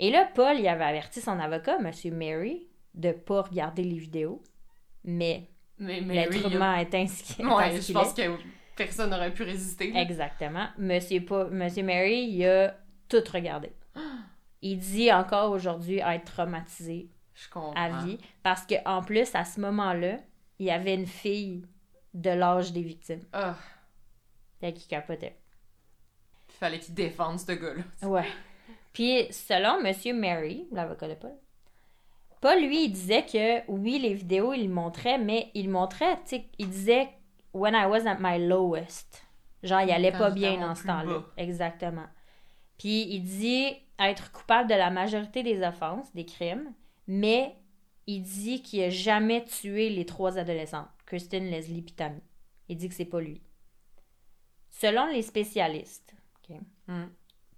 Et 0.00 0.10
là, 0.10 0.28
Paul, 0.34 0.58
il 0.58 0.66
avait 0.66 0.82
averti 0.84 1.20
son 1.20 1.38
avocat, 1.38 1.76
M. 1.78 1.92
Mary, 2.16 2.66
de 2.94 3.12
pas 3.12 3.42
regarder 3.42 3.84
les 3.84 3.98
vidéos, 3.98 4.42
mais, 5.04 5.48
Mais, 5.78 6.00
l'être 6.00 6.52
humain 6.52 6.74
est 6.78 6.92
ainsi. 6.96 7.40
Ouais, 7.44 7.80
je 7.80 7.92
pense 7.92 8.12
que 8.14 8.22
personne 8.78 9.10
n'aurait 9.10 9.32
pu 9.34 9.42
résister. 9.42 9.92
là. 9.92 10.00
Exactement. 10.00 10.68
Monsieur, 10.78 11.20
Monsieur 11.50 11.82
Mary, 11.82 12.22
il 12.30 12.46
a 12.46 12.74
tout 13.08 13.22
regardé. 13.32 13.72
Il 14.62 14.78
dit 14.78 15.12
encore 15.12 15.52
aujourd'hui 15.52 15.98
être 16.00 16.24
traumatisé 16.24 17.08
Je 17.34 17.48
comprends. 17.48 17.72
à 17.74 18.02
vie, 18.04 18.18
parce 18.42 18.66
qu'en 18.66 19.02
plus, 19.02 19.32
à 19.34 19.44
ce 19.44 19.60
moment-là, 19.60 20.16
il 20.58 20.66
y 20.66 20.70
avait 20.72 20.94
une 20.94 21.06
fille 21.06 21.64
de 22.12 22.30
l'âge 22.30 22.72
des 22.72 22.82
victimes. 22.82 23.20
Ah, 23.32 23.54
Fait 24.60 24.72
qu'il 24.72 24.88
capotait. 24.88 25.36
il 26.48 26.54
fallait 26.54 26.80
qu'il 26.80 26.94
défende 26.94 27.38
ce 27.38 27.52
gars-là. 27.52 28.08
Ouais. 28.08 28.26
Puis, 28.92 29.28
selon 29.30 29.80
Monsieur 29.80 30.12
Mary, 30.12 30.66
l'avocat 30.72 31.06
de 31.06 31.14
Paul, 31.14 31.36
Paul, 32.40 32.58
lui, 32.60 32.86
il 32.86 32.90
disait 32.92 33.24
que 33.26 33.70
oui, 33.70 34.00
les 34.00 34.14
vidéos, 34.14 34.52
il 34.54 34.64
le 34.66 34.74
montrait, 34.74 35.18
mais 35.18 35.52
il 35.54 35.70
montrait, 35.70 36.16
tu 36.22 36.36
sais, 36.36 36.44
il 36.58 36.68
disait 36.68 37.08
When 37.58 37.74
I 37.74 37.86
was 37.86 38.06
at 38.06 38.18
my 38.20 38.38
lowest. 38.38 39.24
Genre, 39.62 39.80
il 39.82 39.90
allait 39.90 40.12
Quand 40.12 40.18
pas 40.18 40.30
bien 40.30 40.60
dans 40.60 40.74
ce 40.74 40.86
temps-là. 40.86 41.24
Exactement. 41.36 42.06
Puis, 42.78 43.08
il 43.10 43.22
dit 43.22 43.74
être 43.98 44.30
coupable 44.30 44.68
de 44.70 44.74
la 44.74 44.90
majorité 44.90 45.42
des 45.42 45.60
offenses, 45.62 46.14
des 46.14 46.24
crimes, 46.24 46.72
mais 47.08 47.56
il 48.06 48.22
dit 48.22 48.62
qu'il 48.62 48.82
a 48.84 48.90
jamais 48.90 49.44
tué 49.44 49.90
les 49.90 50.06
trois 50.06 50.38
adolescentes, 50.38 50.88
Kristen, 51.06 51.50
Leslie 51.50 51.84
et 51.88 51.92
Tammy. 51.92 52.22
Il 52.68 52.76
dit 52.76 52.88
que 52.88 52.94
c'est 52.94 53.04
pas 53.04 53.20
lui. 53.20 53.42
Selon 54.70 55.06
les 55.06 55.22
spécialistes, 55.22 56.14
ok, 56.48 56.56
Hmm. 56.86 57.08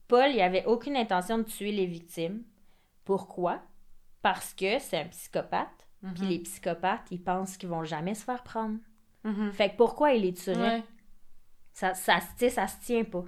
Paul, 0.09 0.31
il 0.33 0.41
avait 0.41 0.65
aucune 0.65 0.97
intention 0.97 1.39
de 1.39 1.45
tuer 1.45 1.71
les 1.71 1.87
victimes. 1.87 2.43
Pourquoi? 3.05 3.63
Parce 4.23 4.55
que 4.55 4.79
c'est 4.81 4.99
un 4.99 5.05
psychopathe. 5.09 5.87
Puis 6.15 6.23
Mhm. 6.25 6.29
les 6.31 6.39
psychopathes, 6.41 7.07
ils 7.11 7.23
pensent 7.23 7.57
qu'ils 7.57 7.69
vont 7.69 7.85
jamais 7.85 8.15
se 8.15 8.25
faire 8.25 8.43
prendre. 8.43 8.79
Mhm. 9.25 9.53
Fait 9.53 9.71
que 9.71 9.77
pourquoi 9.77 10.13
il 10.13 10.23
les 10.23 10.33
tuerait? 10.35 10.77
Ouais. 10.77 10.83
Ça, 11.73 11.95
ça, 11.95 12.19
tu 12.39 12.49
ça 12.51 12.67
se 12.67 12.81
tient 12.85 13.05
pas. 13.05 13.25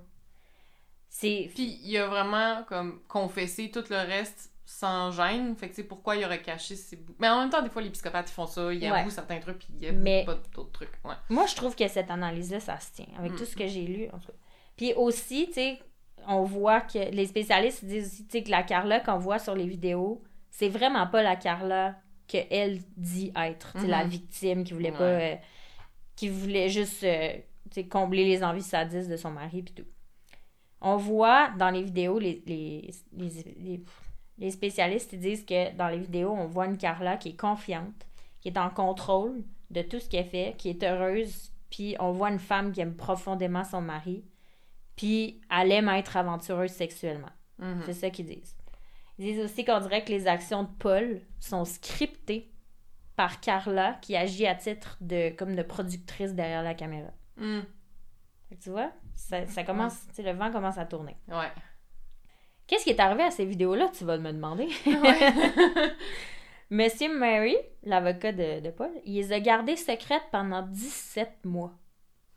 C'est... 1.08 1.50
Puis 1.54 1.78
il 1.84 1.96
a 1.98 2.06
vraiment 2.06 2.64
comme 2.64 3.00
confessé 3.08 3.70
tout 3.70 3.84
le 3.90 3.96
reste 3.96 4.50
sans 4.64 5.10
gêne. 5.10 5.54
Fait 5.56 5.68
que 5.68 5.74
tu 5.74 5.82
sais 5.82 5.86
pourquoi 5.88 6.16
il 6.16 6.24
aurait 6.24 6.40
caché 6.40 6.74
ses 6.74 6.96
bouts? 6.96 7.14
Mais 7.18 7.28
en 7.28 7.40
même 7.40 7.50
temps, 7.50 7.60
des 7.62 7.68
fois, 7.68 7.82
les 7.82 7.90
psychopathes 7.90 8.30
ils 8.30 8.34
font 8.34 8.46
ça, 8.46 8.72
ils 8.72 8.80
Ouais. 8.80 8.88
avouent 9.00 9.10
certains 9.10 9.38
trucs, 9.38 9.58
puis 9.58 9.68
ils 9.80 9.92
Mais- 9.92 10.24
pas 10.24 10.36
d'autres 10.54 10.72
trucs. 10.72 10.92
Ouais. 11.04 11.14
Moi, 11.28 11.46
je 11.46 11.54
trouve 11.54 11.76
que 11.76 11.86
cette 11.88 12.10
analyse-là, 12.10 12.60
ça 12.60 12.78
se 12.80 12.92
tient. 12.92 13.06
Avec 13.18 13.32
Mm. 13.32 13.36
tout 13.36 13.44
ce 13.44 13.54
que 13.56 13.66
j'ai 13.66 13.82
lu, 13.82 14.08
en 14.12 14.18
tout 14.18 14.28
cas. 14.28 14.38
Puis 14.76 14.94
aussi, 14.94 15.46
tu 15.48 15.54
sais, 15.54 15.78
on 16.26 16.42
voit 16.44 16.80
que 16.80 17.10
les 17.10 17.26
spécialistes 17.26 17.84
disent 17.84 18.06
aussi, 18.06 18.24
tu 18.26 18.30
sais, 18.38 18.42
que 18.42 18.50
la 18.50 18.62
Carla 18.62 19.00
qu'on 19.00 19.18
voit 19.18 19.38
sur 19.38 19.54
les 19.54 19.66
vidéos, 19.66 20.22
c'est 20.50 20.68
vraiment 20.68 21.06
pas 21.06 21.22
la 21.22 21.36
Carla 21.36 21.96
qu'elle 22.26 22.80
dit 22.96 23.32
être. 23.36 23.74
C'est 23.78 23.86
la 23.88 24.04
Mhm. 24.04 24.10
victime 24.10 24.64
qui 24.64 24.72
voulait 24.72 24.92
pas. 24.92 24.98
Ouais. 25.00 25.40
euh, 25.42 25.46
qui 26.16 26.28
voulait 26.28 26.68
juste 26.68 27.02
euh, 27.04 27.32
combler 27.90 28.24
les 28.24 28.42
envies 28.44 28.62
sadistes 28.62 29.08
de 29.10 29.16
son 29.16 29.30
mari 29.30 29.62
puis 29.62 29.74
tout. 29.74 29.86
On 30.80 30.96
voit 30.96 31.50
dans 31.58 31.70
les 31.70 31.82
vidéos, 31.82 32.18
les, 32.18 32.42
les, 32.46 32.90
les, 33.12 33.28
les- 33.58 33.84
les 34.38 34.50
spécialistes 34.50 35.14
disent 35.14 35.44
que 35.44 35.72
dans 35.76 35.88
les 35.88 35.98
vidéos, 35.98 36.32
on 36.32 36.46
voit 36.46 36.66
une 36.66 36.78
Carla 36.78 37.16
qui 37.16 37.28
est 37.30 37.36
confiante, 37.36 38.06
qui 38.40 38.48
est 38.48 38.58
en 38.58 38.70
contrôle 38.70 39.44
de 39.70 39.82
tout 39.82 40.00
ce 40.00 40.08
qu'elle 40.08 40.26
fait, 40.26 40.54
qui 40.58 40.70
est 40.70 40.82
heureuse, 40.82 41.52
puis 41.70 41.94
on 42.00 42.10
voit 42.12 42.30
une 42.30 42.38
femme 42.40 42.72
qui 42.72 42.80
aime 42.80 42.96
profondément 42.96 43.62
son 43.62 43.80
mari, 43.82 44.24
puis 44.96 45.40
elle 45.50 45.70
aime 45.72 45.88
être 45.90 46.16
aventureuse 46.16 46.70
sexuellement. 46.72 47.30
Mhm. 47.58 47.82
C'est 47.86 47.92
ça 47.92 48.10
qu'ils 48.10 48.26
disent. 48.26 48.56
Ils 49.18 49.26
disent 49.26 49.44
aussi 49.44 49.64
qu'on 49.64 49.80
dirait 49.80 50.02
que 50.04 50.10
les 50.10 50.26
actions 50.26 50.64
de 50.64 50.70
Paul 50.78 51.20
sont 51.38 51.64
scriptées 51.64 52.50
par 53.22 53.38
Carla 53.38 53.98
qui 54.02 54.16
agit 54.16 54.48
à 54.48 54.56
titre 54.56 54.96
de 55.00 55.30
comme 55.36 55.54
de 55.54 55.62
productrice 55.62 56.34
derrière 56.34 56.64
la 56.64 56.74
caméra. 56.74 57.12
Mm. 57.36 57.60
Que 58.50 58.54
tu 58.56 58.70
vois, 58.70 58.90
ça, 59.14 59.46
ça 59.46 59.62
commence, 59.62 59.94
le 60.18 60.32
vent 60.32 60.50
commence 60.50 60.76
à 60.76 60.86
tourner. 60.86 61.16
Ouais. 61.28 61.52
Qu'est-ce 62.66 62.82
qui 62.82 62.90
est 62.90 62.98
arrivé 62.98 63.22
à 63.22 63.30
ces 63.30 63.44
vidéos-là, 63.44 63.92
tu 63.96 64.04
vas 64.04 64.18
me 64.18 64.32
demander? 64.32 64.66
Ouais. 64.86 65.32
Monsieur 66.70 67.16
Mary, 67.16 67.54
l'avocat 67.84 68.32
de, 68.32 68.58
de 68.58 68.70
Paul, 68.70 68.90
il 69.04 69.14
les 69.14 69.32
a 69.32 69.38
gardées 69.38 69.76
secrètes 69.76 70.26
pendant 70.32 70.62
17 70.62 71.44
mois. 71.44 71.74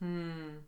Hmm. 0.02 0.60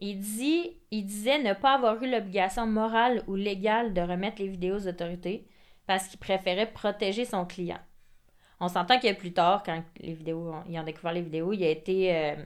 Il, 0.00 0.18
dit, 0.18 0.80
il 0.90 1.06
disait 1.06 1.40
ne 1.44 1.52
pas 1.52 1.74
avoir 1.74 2.02
eu 2.02 2.10
l'obligation 2.10 2.66
morale 2.66 3.22
ou 3.28 3.36
légale 3.36 3.94
de 3.94 4.00
remettre 4.00 4.42
les 4.42 4.48
vidéos 4.48 4.78
aux 4.78 4.88
autorités 4.88 5.46
parce 5.86 6.08
qu'il 6.08 6.18
préférait 6.18 6.72
protéger 6.72 7.24
son 7.24 7.46
client. 7.46 7.78
On 8.60 8.68
s'entend 8.68 8.98
que 8.98 9.12
plus 9.14 9.32
tard, 9.32 9.62
quand 9.64 9.82
les 9.98 10.14
vidéos, 10.14 10.54
ils 10.68 10.78
ont 10.78 10.84
découvert 10.84 11.12
les 11.12 11.22
vidéos, 11.22 11.52
il 11.52 11.62
a 11.64 11.68
été 11.70 12.14
euh, 12.14 12.36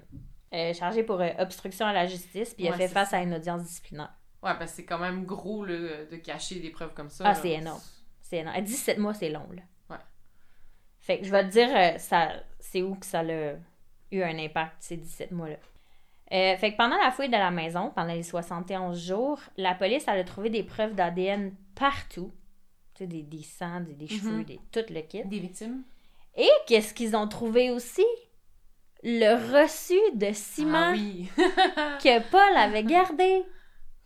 euh, 0.55 0.73
chargé 0.75 1.03
pour 1.03 1.21
euh, 1.21 1.29
obstruction 1.39 1.87
à 1.87 1.93
la 1.93 2.07
justice 2.07 2.55
puis 2.55 2.65
il 2.65 2.69
a 2.73 2.73
fait 2.77 2.89
face 2.89 3.13
à 3.13 3.21
une 3.21 3.35
audience 3.35 3.63
disciplinaire. 3.63 4.13
Ouais, 4.43 4.53
parce 4.59 4.71
que 4.71 4.77
c'est 4.79 4.85
quand 4.85 4.99
même 4.99 5.25
gros 5.25 5.65
là, 5.65 6.05
de 6.11 6.17
cacher 6.17 6.61
des 6.61 6.71
preuves 6.71 6.95
comme 6.95 7.11
ça. 7.11 7.25
Ah, 7.27 7.35
c'est 7.35 7.51
énorme. 7.51 7.81
C'est 8.23 8.39
énorme. 8.39 8.57
À 8.57 8.61
17 8.61 8.99
mois, 8.99 9.15
c'est 9.15 9.31
long, 9.31 9.47
là. 9.55 9.63
Ouais. 9.91 10.03
Fait 11.01 11.19
que 11.19 11.25
je 11.25 11.31
vais 11.31 11.45
te 11.45 11.51
dire, 11.51 12.01
ça, 12.01 12.33
c'est 12.61 12.83
où 12.83 12.95
que 12.95 13.05
ça 13.07 13.21
a 13.21 13.53
eu 14.11 14.23
un 14.23 14.39
impact, 14.39 14.77
ces 14.81 14.97
17 14.97 15.33
mois-là. 15.33 15.57
Euh, 16.31 16.57
fait 16.59 16.73
que 16.73 16.77
pendant 16.77 16.97
la 16.99 17.11
fouille 17.11 17.29
de 17.29 17.33
la 17.33 17.51
maison, 17.51 17.91
pendant 17.95 18.13
les 18.13 18.23
71 18.23 19.03
jours, 19.07 19.41
la 19.57 19.75
police 19.75 20.05
elle 20.09 20.19
a 20.21 20.25
trouvé 20.25 20.51
des 20.51 20.63
preuves 20.63 20.95
d'ADN 20.95 21.55
partout. 21.75 22.31
Tu 22.95 23.05
sais, 23.05 23.07
des, 23.07 23.23
des 23.23 23.43
sangs, 23.43 23.81
des, 23.81 23.95
des 23.95 24.09
cheveux, 24.09 24.39
Mhm. 24.39 24.45
des, 24.45 24.61
tout 24.71 24.85
le 24.93 25.01
kit. 25.01 25.25
Des 25.25 25.39
victimes? 25.41 25.83
Et 26.39 26.49
qu'est-ce 26.67 26.95
qu'ils 26.95 27.15
ont 27.17 27.29
trouvé 27.29 27.71
aussi? 27.71 28.07
Le 29.03 29.35
reçu 29.53 29.99
de 30.15 30.33
ciment 30.33 30.91
Ah 30.91 30.93
oui. 30.93 31.29
que 31.37 32.31
Paul 32.31 32.57
avait 32.57 32.85
gardé. 32.85 33.43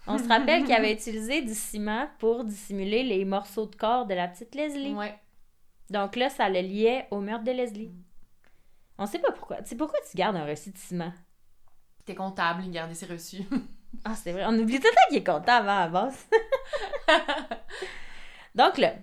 On 0.06 0.18
se 0.18 0.26
rappelle 0.26 0.64
qu'il 0.64 0.74
avait 0.74 0.92
utilisé 0.98 1.42
du 1.42 1.54
ciment 1.54 2.08
pour 2.18 2.42
dissimuler 2.44 3.02
les 3.04 3.24
morceaux 3.24 3.66
de 3.66 3.76
corps 3.76 4.06
de 4.06 4.14
la 4.14 4.26
petite 4.28 4.54
Leslie. 4.54 4.94
ouais. 4.94 5.14
Donc 5.90 6.16
là, 6.16 6.30
ça 6.30 6.48
le 6.48 6.60
liait 6.60 7.06
au 7.10 7.20
meurtre 7.20 7.44
de 7.44 7.52
Leslie. 7.52 7.92
On 8.96 9.04
sait 9.04 9.18
pas 9.18 9.30
pourquoi. 9.32 9.58
Tu 9.58 9.68
sais 9.70 9.76
pourquoi 9.76 9.98
tu 10.10 10.16
gardes 10.16 10.36
un 10.36 10.46
reçu 10.46 10.70
de 10.70 10.78
ciment? 10.78 11.12
T'es 12.06 12.14
comptable, 12.14 12.62
il 12.64 12.70
gardait 12.70 12.94
ses 12.94 13.06
reçus. 13.06 13.42
Ah, 14.06 14.14
c'est 14.14 14.32
vrai. 14.32 14.44
On 14.46 14.58
oublie 14.58 14.80
tout 14.80 14.86
le 14.86 14.94
temps 14.94 15.08
qu'il 15.10 15.18
est 15.18 15.22
content 15.24 15.52
avant 15.52 15.76
à 15.76 15.80
la 15.80 15.88
base. 15.88 16.26
Donc 18.54 18.78
là, 18.78 18.94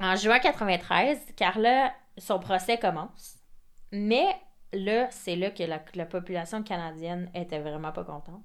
en 0.00 0.16
juin 0.16 0.40
93, 0.40 1.18
Carla, 1.36 1.94
son 2.18 2.38
procès 2.38 2.78
commence. 2.78 3.38
Mais 3.92 4.26
là, 4.72 5.08
c'est 5.10 5.36
là 5.36 5.50
que 5.50 5.62
la, 5.62 5.80
la 5.94 6.06
population 6.06 6.62
canadienne 6.62 7.30
était 7.34 7.60
vraiment 7.60 7.92
pas 7.92 8.04
contente. 8.04 8.42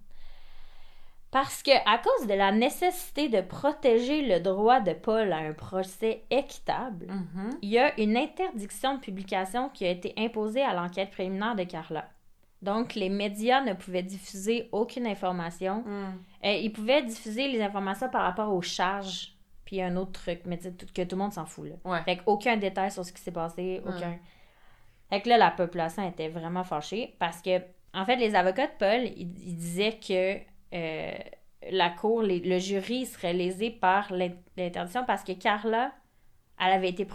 Parce 1.32 1.64
que, 1.64 1.72
à 1.90 1.98
cause 1.98 2.28
de 2.28 2.34
la 2.34 2.52
nécessité 2.52 3.30
de 3.30 3.40
protéger 3.40 4.22
le 4.28 4.42
droit 4.42 4.82
de 4.82 4.92
Paul 4.92 5.32
à 5.32 5.38
un 5.38 5.54
procès 5.54 6.24
équitable, 6.30 7.08
Mhm. 7.08 7.58
il 7.62 7.70
y 7.70 7.80
a 7.80 7.98
une 8.02 8.18
interdiction 8.18 8.96
de 8.96 9.00
publication 9.00 9.70
qui 9.70 9.86
a 9.86 9.90
été 9.92 10.14
imposée 10.18 10.62
à 10.62 10.74
l'enquête 10.74 11.12
préliminaire 11.12 11.56
de 11.56 11.64
Carla. 11.64 12.10
Donc, 12.62 12.96
les 12.96 13.08
médias 13.10 13.62
ne 13.62 13.74
pouvaient 13.74 14.04
diffuser 14.04 14.68
aucune 14.74 15.08
information. 15.08 15.84
Mm. 15.86 16.20
Euh, 16.46 16.52
ils 16.54 16.72
pouvaient 16.72 17.02
diffuser 17.02 17.48
les 17.48 17.62
informations 17.62 18.10
par 18.10 18.24
rapport 18.24 18.54
aux 18.54 18.62
charges, 18.62 19.34
puis 19.72 19.82
un 19.82 19.96
autre 19.96 20.12
truc, 20.12 20.42
mais 20.46 20.58
tout- 20.58 20.86
que 20.94 21.02
tout 21.04 21.16
le 21.16 21.22
monde 21.22 21.32
s'en 21.32 21.46
fout, 21.46 21.70
là. 21.70 21.76
Ouais. 21.86 22.04
Fait 22.04 22.18
qu'aucun 22.18 22.58
détail 22.58 22.92
sur 22.92 23.06
ce 23.06 23.14
qui 23.14 23.22
s'est 23.22 23.32
passé, 23.32 23.82
aucun. 23.86 24.20
Fait 25.10 25.22
que 25.22 25.30
là, 25.30 25.38
la 25.38 25.50
population 25.52 26.06
était 26.06 26.28
vraiment 26.28 26.66
fâchée 26.66 27.16
parce 27.20 27.42
que, 27.42 27.62
en 27.94 28.04
fait, 28.04 28.18
les 28.18 28.36
avocats 28.36 28.68
de 28.68 28.74
Paul, 28.78 29.04
ils, 29.16 29.32
ils 29.48 29.56
disaient 29.56 29.98
que 30.06 30.40
euh, 30.76 31.14
la 31.72 31.90
cour, 31.90 32.22
les- 32.22 32.40
le 32.42 32.58
jury 32.60 33.06
serait 33.06 33.32
lésé 33.34 33.70
par 33.72 34.12
l'in- 34.12 34.36
l'interdiction 34.58 35.06
parce 35.06 35.24
que 35.24 35.32
Carla, 35.32 35.94
elle 36.60 36.74
avait 36.74 36.90
été 36.90 37.08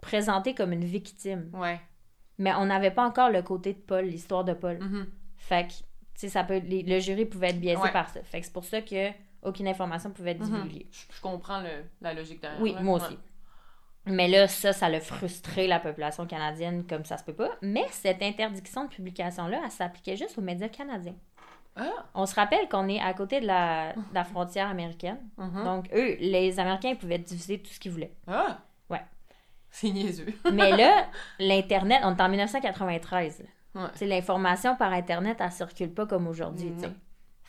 présentée 0.00 0.54
comme 0.54 0.72
une 0.72 0.84
victime. 0.84 1.50
Ouais. 1.52 1.80
Mais 2.38 2.54
on 2.54 2.64
n'avait 2.64 2.90
pas 2.90 3.06
encore 3.06 3.28
le 3.28 3.42
côté 3.42 3.74
de 3.74 3.78
Paul, 3.78 4.06
l'histoire 4.06 4.44
de 4.44 4.54
Paul. 4.54 4.78
Mhm. 4.78 5.06
Fait 5.36 5.66
que, 5.68 5.72
tu 5.74 5.82
sais, 6.14 6.28
ça 6.30 6.44
peut, 6.44 6.58
les- 6.64 6.82
le 6.82 6.98
jury 6.98 7.26
pouvait 7.26 7.50
être 7.50 7.60
biaisé 7.60 7.80
Ouais. 7.82 7.92
par 7.92 8.08
ça. 8.08 8.22
Fait 8.22 8.40
que 8.40 8.46
c'est 8.46 8.52
pour 8.52 8.64
ça 8.64 8.80
que 8.80 9.10
aucune 9.42 9.68
information 9.68 10.10
pouvait 10.10 10.32
être 10.32 10.40
Mhm. 10.40 10.46
divulguée. 10.46 10.86
Je, 10.90 11.16
je 11.16 11.20
comprends 11.20 11.60
le- 11.60 11.84
la 12.00 12.14
logique 12.14 12.40
derrière. 12.40 12.60
Oui, 12.60 12.72
là. 12.74 12.80
moi 12.80 12.98
Ouais. 13.00 13.06
aussi. 13.06 13.18
Mais 14.06 14.26
là, 14.28 14.48
ça, 14.48 14.72
ça 14.72 14.88
l'a 14.88 15.00
frustré 15.00 15.68
la 15.68 15.78
population 15.78 16.26
canadienne 16.26 16.84
comme 16.86 17.04
ça 17.04 17.16
se 17.18 17.24
peut 17.24 17.34
pas. 17.34 17.50
Mais 17.62 17.84
cette 17.90 18.20
interdiction 18.22 18.84
de 18.84 18.90
publication-là, 18.90 19.60
elle 19.64 19.70
s'appliquait 19.70 20.16
juste 20.16 20.36
aux 20.38 20.42
médias 20.42 20.68
canadiens. 20.68 21.14
Ah! 21.76 21.88
On 22.14 22.26
se 22.26 22.34
rappelle 22.34 22.68
qu'on 22.68 22.88
est 22.88 23.00
à 23.00 23.14
côté 23.14 23.40
de 23.40 23.46
la, 23.46 23.92
de 23.92 24.00
la 24.14 24.24
frontière 24.24 24.68
américaine. 24.68 25.18
Mhm. 25.38 25.64
Donc, 25.64 25.88
eux, 25.94 26.16
les 26.20 26.58
Américains 26.58 26.90
ils 26.90 26.98
pouvaient 26.98 27.18
diffuser 27.18 27.58
tout 27.60 27.70
ce 27.72 27.78
qu'ils 27.80 27.92
voulaient. 27.92 28.12
Ah! 28.26 28.58
Ouais. 28.90 29.00
C'est 29.70 29.88
niaiseux. 29.90 30.26
Mais 30.52 30.76
là, 30.76 31.06
l'Internet, 31.38 32.00
on 32.02 32.14
est 32.16 32.20
en 32.20 32.28
1993. 32.28 33.38
là. 33.74 33.82
Ouais. 33.82 33.88
Tu 33.92 33.98
sais, 34.00 34.06
L'information 34.06 34.76
par 34.76 34.92
Internet, 34.92 35.38
elle 35.40 35.50
circule 35.52 35.94
pas 35.94 36.06
comme 36.06 36.26
aujourd'hui. 36.26 36.72
tu 36.74 36.80
sais. 36.80 36.92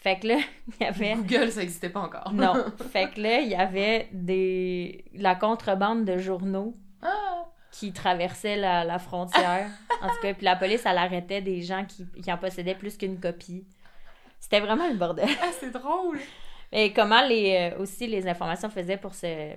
Fait 0.03 0.19
que 0.19 0.27
là, 0.27 0.37
il 0.79 0.83
y 0.83 0.87
avait. 0.87 1.15
Google, 1.15 1.49
ça 1.51 1.61
n'existait 1.61 1.89
pas 1.89 2.01
encore. 2.01 2.31
Non. 2.33 2.53
Fait 2.91 3.09
que 3.09 3.21
là, 3.21 3.39
il 3.39 3.47
y 3.49 3.55
avait 3.55 4.09
des 4.11 5.05
la 5.13 5.33
contrebande 5.35 6.03
de 6.05 6.17
journaux 6.17 6.75
Ah! 7.01 7.45
qui 7.71 7.91
traversaient 7.93 8.55
la, 8.57 8.83
la 8.83 8.99
frontière. 8.99 9.67
en 10.01 10.07
tout 10.09 10.21
cas, 10.21 10.33
puis 10.33 10.45
la 10.45 10.55
police, 10.55 10.83
elle 10.85 10.97
arrêtait 10.99 11.41
des 11.41 11.61
gens 11.63 11.85
qui, 11.85 12.05
qui 12.21 12.31
en 12.31 12.37
possédaient 12.37 12.75
plus 12.75 12.97
qu'une 12.97 13.19
copie. 13.19 13.65
C'était 14.39 14.59
vraiment 14.59 14.87
le 14.87 14.95
bordel. 14.95 15.27
Ah, 15.41 15.47
c'est 15.59 15.71
drôle! 15.71 16.19
Et 16.71 16.91
comment 16.91 17.25
les, 17.25 17.71
euh, 17.73 17.79
aussi 17.81 18.05
les 18.07 18.27
informations 18.27 18.69
faisaient 18.69 18.97
pour 18.97 19.13
se, 19.15 19.53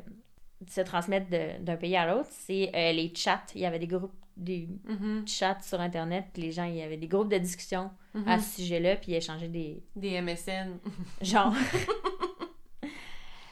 se 0.69 0.81
transmettre 0.83 1.29
de- 1.29 1.61
d'un 1.63 1.77
pays 1.77 1.97
à 1.97 2.07
l'autre, 2.07 2.29
c'est 2.31 2.71
euh, 2.75 2.93
les 2.93 3.13
chats. 3.15 3.43
Il 3.55 3.63
y 3.63 3.67
avait 3.67 3.79
des 3.81 3.87
groupes, 3.87 4.13
des 4.37 4.69
Mhm. 4.85 5.27
chats 5.27 5.61
sur 5.63 5.81
Internet, 5.81 6.27
les 6.37 6.53
gens, 6.53 6.65
il 6.65 6.75
y 6.77 6.83
avait 6.83 6.97
des 6.99 7.09
groupes 7.09 7.31
de 7.31 7.39
discussion 7.39 7.91
Mhm. 8.15 8.29
à 8.29 8.39
ce 8.39 8.57
sujet-là, 8.61 8.97
puis 8.97 9.13
ils 9.13 9.17
échangeaient 9.17 9.49
des, 9.49 9.83
Des 9.95 10.11
MSN. 10.21 10.79
Genre. 11.23 11.55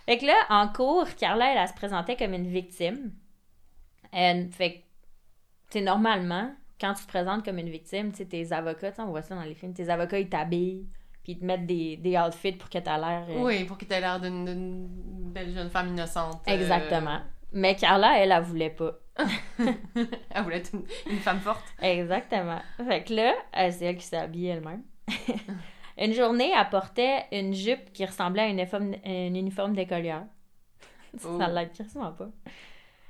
fait 0.07 0.19
que 0.19 0.27
là, 0.27 0.35
en 0.51 0.69
cours, 0.69 1.07
Carla, 1.17 1.53
elle, 1.53 1.59
elle, 1.59 1.69
se 1.69 1.75
présentait 1.75 2.17
comme 2.17 2.35
une 2.35 2.47
victime. 2.47 3.13
Euh, 4.15 4.47
fait 4.51 4.73
que, 4.73 4.77
tu 5.71 5.79
sais, 5.79 5.81
normalement, 5.81 6.55
quand 6.81 6.95
tu 6.95 7.05
te 7.05 7.09
présentes 7.09 7.45
comme 7.45 7.59
une 7.59 7.71
victime, 7.71 8.11
tu 8.13 8.19
sais, 8.19 8.25
tes 8.27 8.53
avocats, 8.53 8.93
on 8.99 9.07
voit 9.07 9.23
ça 9.23 9.35
dans 9.35 9.43
les 9.43 9.55
films, 9.55 9.73
tes 9.73 9.89
avocats, 9.89 10.19
ils 10.19 10.29
t'habillent, 10.29 10.87
puis 11.23 11.33
ils 11.33 11.39
te 11.39 11.45
mettent 11.45 11.67
des, 11.67 11.97
des 11.97 12.17
outfits 12.19 12.53
pour 12.53 12.69
que 12.69 12.79
tu 12.79 12.85
l'air. 12.85 13.25
euh, 13.31 13.43
Oui, 13.43 13.65
pour 13.65 13.79
que 13.79 13.87
t'aies 13.87 14.01
l'air 14.01 14.21
d'une 14.21 14.45
d'une 14.45 15.33
belle 15.33 15.53
jeune 15.55 15.71
femme 15.71 15.89
innocente. 15.89 16.43
euh, 16.47 16.53
Exactement. 16.53 17.21
Mais 17.55 17.77
Carla, 17.77 18.19
elle, 18.19 18.33
elle 18.33 18.43
voulait 18.43 18.71
pas. 18.71 18.93
Elle 19.17 20.43
voulait 20.43 20.59
être 20.59 20.75
une, 20.75 20.85
une 21.11 21.19
femme 21.19 21.39
forte. 21.41 21.65
Exactement. 21.81 22.61
Fait 22.87 23.05
que 23.05 23.15
là, 23.15 23.33
c'est 23.71 23.85
elle 23.87 23.97
qui 23.97 24.05
s'est 24.05 24.17
habillée 24.17 24.51
elle-même. 24.51 24.83
une 25.99 26.13
journée, 26.13 26.53
elle 26.55 26.69
portait 26.69 27.25
une 27.31 27.55
jupe 27.55 27.93
qui 27.93 28.05
ressemblait 28.05 28.43
à 28.43 28.47
un 28.47 28.49
uniforme, 28.51 28.95
un 29.05 29.35
uniforme 29.35 29.75
d'écolière. 29.75 30.25
Oh. 31.25 31.39
Ça 31.39 31.47
l'aide 31.47 31.73
quasiment 31.73 32.11
pas. 32.11 32.27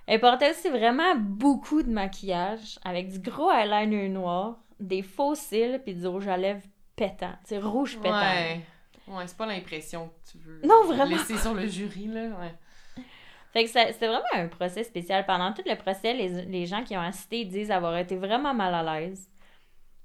Elle 0.07 0.21
portait 0.21 0.51
aussi 0.51 0.69
vraiment 0.69 1.15
beaucoup 1.17 1.83
de 1.83 1.89
maquillage, 1.91 2.79
avec 2.85 3.09
du 3.11 3.19
gros 3.19 3.51
eyeliner 3.51 4.11
noir, 4.11 4.59
des 4.79 5.01
faux 5.01 5.35
cils, 5.35 5.81
puis 5.83 5.95
du 5.95 6.07
rouge 6.07 6.29
à 6.29 6.37
lèvres 6.37 6.61
pétant. 6.97 7.33
C'est 7.45 7.57
rouge 7.57 7.97
pétant. 7.97 8.21
Ouais. 8.21 8.61
Ouais, 9.09 9.27
c'est 9.27 9.39
pas 9.39 9.47
l'impression 9.47 10.09
que 10.09 10.33
tu 10.33 10.37
veux 10.37 10.61
Non, 10.67 10.85
vraiment. 10.85 11.17
laisser 11.17 11.39
sur 11.39 11.55
le 11.55 11.67
jury, 11.67 12.09
là. 12.09 12.25
Ouais. 12.39 12.55
Fait 13.55 13.65
que 13.65 13.71
c'était 13.71 14.07
vraiment 14.09 14.25
un 14.35 14.49
procès 14.49 14.85
spécial. 14.85 15.25
Pendant 15.25 15.53
tout 15.55 15.63
le 15.65 15.77
procès, 15.77 16.13
les, 16.13 16.45
les 16.45 16.67
gens 16.67 16.83
qui 16.85 16.95
ont 16.97 17.01
assisté 17.01 17.45
disent 17.47 17.71
avoir 17.71 17.97
été 17.97 18.17
vraiment 18.17 18.53
mal 18.53 18.75
à 18.75 18.83
l'aise. 19.01 19.31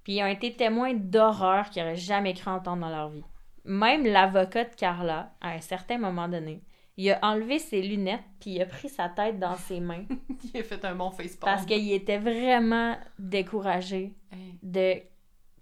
Puis 0.04 0.14
ils 0.18 0.24
ont 0.24 0.28
été 0.28 0.56
témoins 0.56 0.94
d'horreurs 0.94 1.70
qu'ils 1.70 1.82
n'auraient 1.84 1.96
jamais 1.98 2.34
cru 2.34 2.50
entendre 2.52 2.82
dans 2.84 2.90
leur 2.90 3.10
vie. 3.10 3.24
même 3.66 4.06
l'avocat 4.06 4.64
de 4.64 4.74
Carla, 4.76 5.34
à 5.42 5.50
un 5.50 5.62
certain 5.62 5.98
moment 5.98 6.30
donné, 6.30 6.62
il 6.96 7.12
a 7.12 7.20
enlevé 7.24 7.60
ses 7.60 7.82
lunettes 7.82 8.24
puis 8.40 8.52
il 8.52 8.62
a 8.62 8.66
pris 8.66 8.88
sa 8.90 9.10
tête 9.10 9.40
dans 9.40 9.56
ses 9.56 9.80
mains 9.80 10.06
Il 10.54 10.60
a 10.60 10.64
fait 10.64 10.84
un 10.86 10.96
bon 10.96 11.12
facepalm. 11.12 11.40
parce 11.56 11.66
qu'il 11.66 11.92
était 11.92 12.18
vraiment 12.18 12.98
découragé 13.18 14.14
Hey. 14.32 14.60
de 14.62 15.02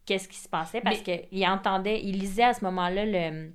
qu'est-ce 0.05 0.27
qui 0.27 0.37
se 0.37 0.49
passait 0.49 0.81
parce 0.81 0.99
qu'il 1.01 1.47
entendait, 1.47 2.01
il 2.03 2.19
lisait 2.19 2.43
à 2.43 2.53
ce 2.53 2.65
moment-là 2.65 3.05
le 3.05 3.51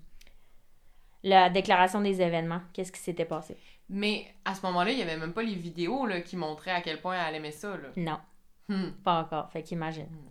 la 1.24 1.51
déclaration 1.51 2.01
des 2.01 2.20
événements, 2.20 2.61
qu'est-ce 2.72 2.91
qui 2.91 2.99
s'était 3.01 3.24
passé. 3.24 3.57
Mais 3.95 4.26
à 4.45 4.55
ce 4.55 4.62
moment-là, 4.66 4.90
il 4.90 4.99
y 4.99 5.03
avait 5.03 5.18
même 5.18 5.34
pas 5.34 5.43
les 5.43 5.55
vidéos 5.55 6.07
là, 6.07 6.20
qui 6.22 6.36
montraient 6.36 6.70
à 6.70 6.80
quel 6.80 7.01
point 7.01 7.16
elle 7.28 7.34
aimait 7.34 7.51
ça. 7.53 7.76
Là. 7.76 7.88
Non, 7.97 8.18
Hmm. 8.68 8.90
pas 9.05 9.20
encore, 9.20 9.51
fait 9.51 9.62
qu'imagine. 9.62 10.07
Hmm. 10.07 10.28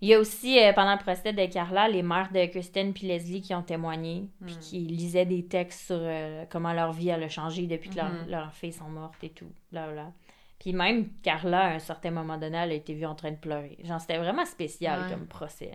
Il 0.00 0.08
y 0.08 0.14
a 0.14 0.18
aussi, 0.18 0.58
euh, 0.58 0.72
pendant 0.72 0.92
le 0.94 0.98
procès 0.98 1.32
de 1.32 1.46
Carla, 1.46 1.88
les 1.88 2.02
mères 2.02 2.32
de 2.32 2.44
Kristen 2.46 2.92
puis 2.92 3.06
Leslie 3.06 3.40
qui 3.40 3.54
ont 3.54 3.62
témoigné, 3.62 4.28
puis 4.44 4.56
Hmm. 4.56 4.58
qui 4.58 4.78
lisaient 4.80 5.24
des 5.26 5.46
textes 5.46 5.86
sur 5.86 5.98
euh, 6.00 6.44
comment 6.50 6.72
leur 6.72 6.92
vie 6.92 7.08
elle 7.08 7.22
a 7.22 7.28
changé 7.28 7.66
depuis 7.68 7.88
que 7.90 7.96
leur- 7.96 8.26
leurs 8.26 8.52
filles 8.52 8.72
sont 8.72 8.88
mortes 8.88 9.22
et 9.22 9.30
tout. 9.30 9.52
Là, 9.70 10.12
Puis 10.58 10.72
même 10.72 11.08
Carla, 11.22 11.60
à 11.66 11.74
un 11.74 11.78
certain 11.78 12.10
moment 12.10 12.36
donné, 12.36 12.56
elle 12.58 12.70
a 12.72 12.74
été 12.74 12.94
vue 12.94 13.06
en 13.06 13.14
train 13.16 13.30
de 13.32 13.36
pleurer. 13.36 13.78
Genre, 13.84 14.00
c'était 14.00 14.18
vraiment 14.18 14.44
spécial 14.44 15.02
Ouais. 15.02 15.10
comme 15.10 15.26
procès. 15.26 15.72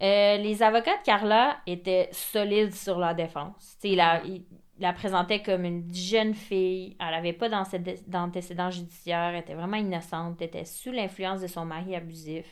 Euh, 0.00 0.36
les 0.36 0.62
avocats 0.62 0.96
de 0.98 1.02
Carla 1.04 1.58
étaient 1.66 2.08
solides 2.12 2.74
sur 2.74 2.98
leur 2.98 3.14
défense. 3.14 3.76
Tu 3.80 3.88
sais, 3.88 3.92
il 3.94 3.96
la, 3.96 4.22
il 4.24 4.44
la 4.78 4.92
présentait 4.92 5.42
comme 5.42 5.64
une 5.64 5.92
jeune 5.92 6.34
fille. 6.34 6.96
Elle 7.00 7.10
n'avait 7.10 7.32
pas 7.32 7.48
d'antécé- 7.48 8.02
d'antécédents 8.08 8.70
judiciaires. 8.70 9.30
Elle 9.34 9.40
était 9.40 9.54
vraiment 9.54 9.76
innocente. 9.76 10.36
Elle 10.40 10.46
était 10.46 10.64
sous 10.64 10.92
l'influence 10.92 11.40
de 11.40 11.48
son 11.48 11.64
mari 11.64 11.96
abusif. 11.96 12.46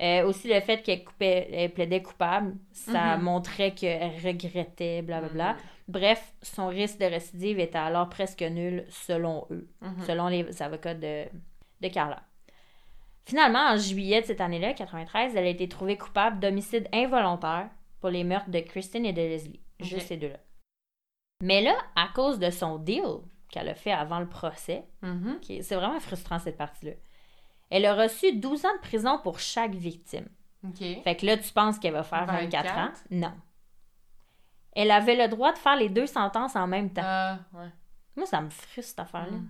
Euh, 0.00 0.26
aussi, 0.26 0.46
le 0.52 0.60
fait 0.60 0.82
qu'elle 0.82 1.02
elle 1.20 1.72
plaidait 1.72 2.02
coupable, 2.02 2.54
ça 2.70 3.16
Mhm. 3.16 3.22
montrait 3.24 3.72
qu'elle 3.74 4.12
regrettait, 4.24 5.02
blablabla. 5.02 5.54
Mhm. 5.54 5.58
Bref, 5.88 6.34
son 6.42 6.66
risque 6.68 6.98
de 7.00 7.06
récidive 7.06 7.58
était 7.58 7.78
alors 7.78 8.08
presque 8.08 8.42
nul 8.42 8.84
selon 8.90 9.46
eux 9.50 9.68
Mhm. 9.80 10.04
selon 10.06 10.28
les 10.28 10.62
avocats 10.62 10.94
de, 10.94 11.24
de 11.80 11.88
Carla. 11.88 12.22
Finalement, 13.26 13.58
en 13.70 13.76
juillet 13.76 14.20
de 14.22 14.26
cette 14.26 14.40
année-là, 14.40 14.72
93, 14.74 15.34
elle 15.36 15.44
a 15.46 15.48
été 15.48 15.68
trouvée 15.68 15.98
coupable 15.98 16.38
d'homicide 16.40 16.88
involontaire 16.92 17.68
pour 18.00 18.10
les 18.10 18.22
meurtres 18.24 18.50
de 18.50 18.60
Christine 18.60 19.04
et 19.04 19.12
de 19.12 19.20
Leslie. 19.20 19.60
Juste 19.80 20.06
ces 20.06 20.16
deux-là. 20.16 20.38
Mais 21.42 21.60
là, 21.60 21.76
à 21.96 22.08
cause 22.14 22.38
de 22.38 22.50
son 22.50 22.78
deal 22.78 23.02
qu'elle 23.50 23.68
a 23.68 23.74
fait 23.74 23.92
avant 23.92 24.20
le 24.20 24.28
procès, 24.28 24.84
Mhm. 25.02 25.38
est- 25.50 25.62
c'est 25.62 25.74
vraiment 25.74 26.00
frustrant 26.00 26.38
cette 26.38 26.56
partie-là, 26.56 26.92
elle 27.70 27.84
a 27.84 27.94
reçu 27.94 28.36
12 28.36 28.64
ans 28.64 28.74
de 28.76 28.80
prison 28.80 29.18
pour 29.22 29.38
chaque 29.40 29.74
victime. 29.74 30.28
Fait 31.02 31.16
que 31.16 31.26
là, 31.26 31.36
tu 31.36 31.52
penses 31.52 31.78
qu'elle 31.78 31.92
va 31.92 32.02
faire 32.04 32.26
24, 32.26 32.64
24? 32.66 32.78
ans? 32.78 32.92
Non. 33.10 33.32
Elle 34.72 34.90
avait 34.90 35.16
le 35.16 35.28
droit 35.28 35.52
de 35.52 35.58
faire 35.58 35.76
les 35.76 35.88
deux 35.88 36.06
sentences 36.06 36.54
en 36.56 36.66
même 36.66 36.92
temps. 36.92 37.02
Ah, 37.04 37.38
ouais. 37.54 37.68
Moi, 38.16 38.26
ça 38.26 38.40
me 38.40 38.50
frustre 38.50 38.90
cette 38.90 38.98
affaire-là. 39.00 39.32
Mm. 39.32 39.48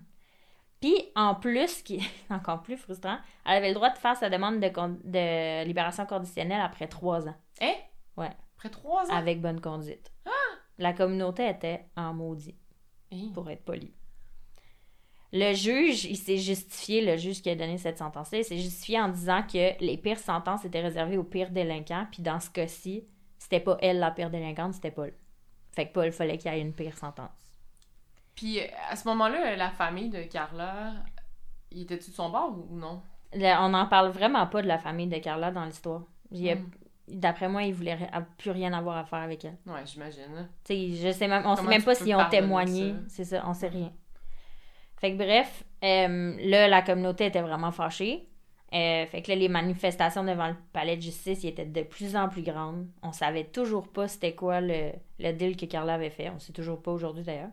Puis, 0.80 0.94
en 1.14 1.34
plus, 1.34 1.82
qui 1.82 1.96
est 1.96 2.02
encore 2.32 2.62
plus 2.62 2.76
frustrant, 2.76 3.18
elle 3.46 3.56
avait 3.56 3.68
le 3.68 3.74
droit 3.74 3.90
de 3.90 3.98
faire 3.98 4.16
sa 4.16 4.28
demande 4.30 4.60
de, 4.60 4.68
con- 4.68 4.98
de 5.04 5.64
libération 5.64 6.04
conditionnelle 6.06 6.60
après 6.60 6.86
trois 6.88 7.26
ans, 7.28 7.36
Eh? 7.60 7.72
Ouais. 8.16 8.30
Après 8.58 8.70
trois 8.70 9.04
ans? 9.10 9.14
avec 9.14 9.40
bonne 9.40 9.60
conduite. 9.60 10.12
La 10.78 10.92
communauté 10.92 11.48
était 11.48 11.86
en 11.96 12.12
maudit, 12.12 12.54
Eh. 13.10 13.30
pour 13.32 13.48
être 13.50 13.64
poli. 13.64 13.94
Le 15.32 15.54
juge, 15.54 16.04
il 16.04 16.16
s'est 16.16 16.36
justifié, 16.36 17.04
le 17.04 17.16
juge 17.16 17.42
qui 17.42 17.50
a 17.50 17.54
donné 17.56 17.78
cette 17.78 17.98
sentence-là, 17.98 18.38
il 18.38 18.44
s'est 18.44 18.58
justifié 18.58 19.00
en 19.00 19.08
disant 19.08 19.42
que 19.42 19.78
les 19.82 19.96
pires 19.98 20.18
sentences 20.20 20.64
étaient 20.64 20.80
réservées 20.82 21.18
aux 21.18 21.24
pires 21.24 21.50
délinquants, 21.50 22.06
puis 22.12 22.22
dans 22.22 22.38
ce 22.40 22.48
cas-ci, 22.50 23.04
c'était 23.38 23.60
pas 23.60 23.76
elle 23.80 23.98
la 23.98 24.10
pire 24.10 24.30
délinquante, 24.30 24.74
c'était 24.74 24.90
Paul. 24.90 25.12
Fait 25.72 25.88
que 25.88 25.92
Paul, 25.92 26.12
fallait 26.12 26.38
qu'il 26.38 26.50
y 26.52 26.54
ait 26.54 26.60
une 26.60 26.72
pire 26.72 26.96
sentence. 26.96 27.45
Puis 28.36 28.60
à 28.90 28.94
ce 28.94 29.08
moment-là, 29.08 29.56
la 29.56 29.70
famille 29.70 30.08
de 30.10 30.22
Carla, 30.22 30.92
il 31.72 31.82
était-tu 31.82 32.10
de 32.10 32.14
son 32.14 32.30
bord 32.30 32.54
ou 32.70 32.76
non? 32.76 33.02
On 33.34 33.68
n'en 33.70 33.86
parle 33.86 34.10
vraiment 34.10 34.46
pas 34.46 34.62
de 34.62 34.68
la 34.68 34.78
famille 34.78 35.08
de 35.08 35.18
Carla 35.18 35.50
dans 35.50 35.64
l'histoire. 35.64 36.02
Il 36.30 36.42
y 36.42 36.50
a- 36.50 36.54
Mm. 36.56 36.70
D'après 37.08 37.48
moi, 37.48 37.62
ils 37.62 37.72
voulaient 37.72 37.94
ri- 37.94 38.08
plus 38.36 38.50
rien 38.50 38.72
avoir 38.72 38.96
à 38.96 39.04
faire 39.04 39.20
avec 39.20 39.44
elle. 39.44 39.56
Ouais, 39.64 39.86
j'imagine. 39.86 40.48
Tu 40.64 40.74
sais, 40.74 40.88
je 41.06 41.12
sais 41.12 41.28
même, 41.28 41.44
on 41.46 41.54
sait 41.54 41.62
même 41.62 41.82
pas 41.84 41.94
s'ils 41.94 42.14
ont 42.16 42.28
témoigné. 42.28 42.94
C'est 43.08 43.24
ça, 43.24 43.44
on 43.46 43.54
sait 43.54 43.68
rien. 43.68 43.92
Fait 44.98 45.12
que 45.12 45.16
bref, 45.16 45.62
euh, 45.84 46.36
là, 46.48 46.66
la 46.66 46.82
communauté 46.82 47.26
était 47.26 47.42
vraiment 47.42 47.70
fâchée. 47.70 48.28
Euh, 48.74 49.06
fait 49.06 49.22
que 49.22 49.30
là, 49.30 49.36
les 49.36 49.48
manifestations 49.48 50.24
devant 50.24 50.48
le 50.48 50.56
palais 50.72 50.96
de 50.96 51.02
justice 51.02 51.44
ils 51.44 51.48
étaient 51.50 51.64
de 51.64 51.82
plus 51.82 52.16
en 52.16 52.28
plus 52.28 52.42
grandes. 52.42 52.88
On 53.04 53.12
savait 53.12 53.44
toujours 53.44 53.86
pas 53.86 54.08
c'était 54.08 54.34
quoi 54.34 54.60
le, 54.60 54.90
le 55.20 55.32
deal 55.32 55.56
que 55.56 55.66
Carla 55.66 55.94
avait 55.94 56.10
fait. 56.10 56.28
On 56.30 56.40
sait 56.40 56.52
toujours 56.52 56.82
pas 56.82 56.90
aujourd'hui 56.90 57.22
d'ailleurs. 57.22 57.50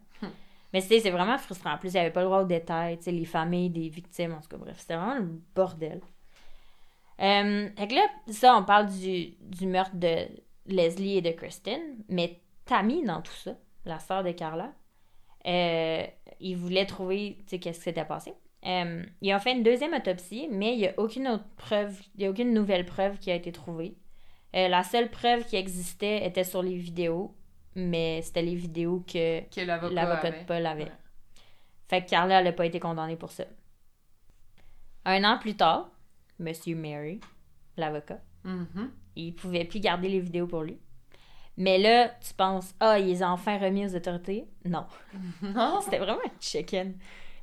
Mais 0.73 0.81
c'est 0.81 0.99
vraiment 1.11 1.37
frustrant. 1.37 1.73
En 1.73 1.77
plus, 1.77 1.89
il 1.89 1.93
n'y 1.93 1.99
avait 1.99 2.11
pas 2.11 2.21
le 2.21 2.25
droit 2.25 2.41
aux 2.41 2.47
détails, 2.47 2.97
tu 2.97 3.03
sais, 3.03 3.11
les 3.11 3.25
familles 3.25 3.69
des 3.69 3.89
victimes, 3.89 4.33
en 4.33 4.41
tout 4.41 4.49
cas, 4.49 4.57
bref, 4.57 4.77
c'était 4.79 4.95
vraiment 4.95 5.15
le 5.15 5.29
bordel. 5.55 6.01
Euh, 7.21 7.69
fait 7.77 7.87
que 7.87 7.95
là, 7.95 8.07
ça, 8.27 8.57
on 8.57 8.63
parle 8.63 8.87
du, 8.89 9.35
du 9.41 9.67
meurtre 9.67 9.95
de 9.95 10.27
Leslie 10.65 11.17
et 11.17 11.21
de 11.21 11.31
Kristen, 11.31 11.79
mais 12.09 12.39
Tammy, 12.65 13.03
dans 13.03 13.21
tout 13.21 13.31
ça, 13.33 13.55
la 13.85 13.99
sœur 13.99 14.23
de 14.23 14.31
Carla, 14.31 14.73
euh, 15.45 16.05
ils 16.39 16.57
voulaient 16.57 16.85
trouver, 16.85 17.37
tu 17.41 17.51
sais, 17.51 17.59
qu'est-ce 17.59 17.79
qui 17.79 17.83
s'était 17.83 18.05
passé. 18.05 18.33
Euh, 18.65 19.03
ils 19.21 19.33
ont 19.33 19.39
fait 19.39 19.51
une 19.51 19.63
deuxième 19.63 19.93
autopsie, 19.93 20.47
mais 20.49 20.73
il 20.73 20.79
n'y 20.79 20.87
a 20.87 20.93
aucune 20.97 21.27
autre 21.27 21.45
preuve, 21.57 21.99
il 22.15 22.21
n'y 22.21 22.25
a 22.25 22.29
aucune 22.29 22.53
nouvelle 22.53 22.85
preuve 22.85 23.19
qui 23.19 23.29
a 23.29 23.35
été 23.35 23.51
trouvée. 23.51 23.97
Euh, 24.55 24.67
la 24.67 24.83
seule 24.83 25.09
preuve 25.09 25.45
qui 25.45 25.55
existait 25.55 26.25
était 26.25 26.43
sur 26.43 26.63
les 26.63 26.75
vidéos, 26.75 27.35
mais 27.75 28.21
c'était 28.21 28.41
les 28.41 28.55
vidéos 28.55 29.03
que 29.07 29.41
Que 29.49 29.61
l'avocat 29.61 30.31
de 30.31 30.45
Paul 30.45 30.65
avait. 30.65 30.83
Ouais. 30.85 30.91
Fait 31.89 32.03
que 32.03 32.09
Carla, 32.09 32.41
n'a 32.43 32.51
pas 32.53 32.65
été 32.65 32.79
condamnée 32.79 33.15
pour 33.17 33.31
ça. 33.31 33.43
Un 35.05 35.23
an 35.23 35.37
plus 35.37 35.55
tard, 35.55 35.89
Monsieur 36.39 36.75
Mary, 36.75 37.19
l'avocat, 37.77 38.19
Mhm. 38.43 38.91
il 39.15 39.35
pouvait 39.35 39.65
plus 39.65 39.79
garder 39.79 40.09
les 40.09 40.19
vidéos 40.19 40.47
pour 40.47 40.63
lui. 40.63 40.79
Mais 41.57 41.77
là, 41.77 42.09
tu 42.25 42.33
penses, 42.33 42.73
ah, 42.79 42.97
il 42.97 43.05
les 43.07 43.21
a 43.21 43.29
enfin 43.31 43.57
remis 43.59 43.85
aux 43.85 43.95
autorités? 43.95 44.47
Non. 44.65 44.85
Non? 45.41 45.81
C'était 45.81 45.99
vraiment 45.99 46.21
un 46.25 46.31
chicken. 46.41 46.95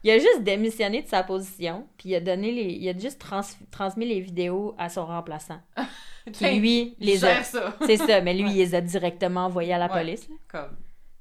Il 0.03 0.11
a 0.11 0.19
juste 0.19 0.43
démissionné 0.43 1.03
de 1.03 1.09
sa 1.09 1.23
position, 1.23 1.87
puis 1.99 2.11
il 2.11 2.15
a 2.15 2.21
donné 2.21 2.53
les, 2.53 2.73
il 2.73 2.89
a 2.89 2.97
juste 2.99 3.21
trans- 3.21 3.41
transmis 3.71 4.07
les 4.07 4.21
vidéos 4.21 4.75
à 4.79 4.89
son 4.89 5.05
remplaçant. 5.07 5.61
Qui 6.33 6.45
Hey, 6.45 6.59
lui 6.61 6.97
les 7.01 7.25
a, 7.25 7.43
c'est 7.87 7.97
ça, 7.97 8.21
mais 8.21 8.35
lui 8.35 8.51
il 8.51 8.57
les 8.57 8.75
a 8.75 8.81
directement 8.81 9.47
envoyés 9.47 9.73
à 9.75 9.79
la 9.79 9.87
Ouais. 9.93 10.01
police. 10.03 10.29
là. 10.29 10.35
Comme, 10.49 10.77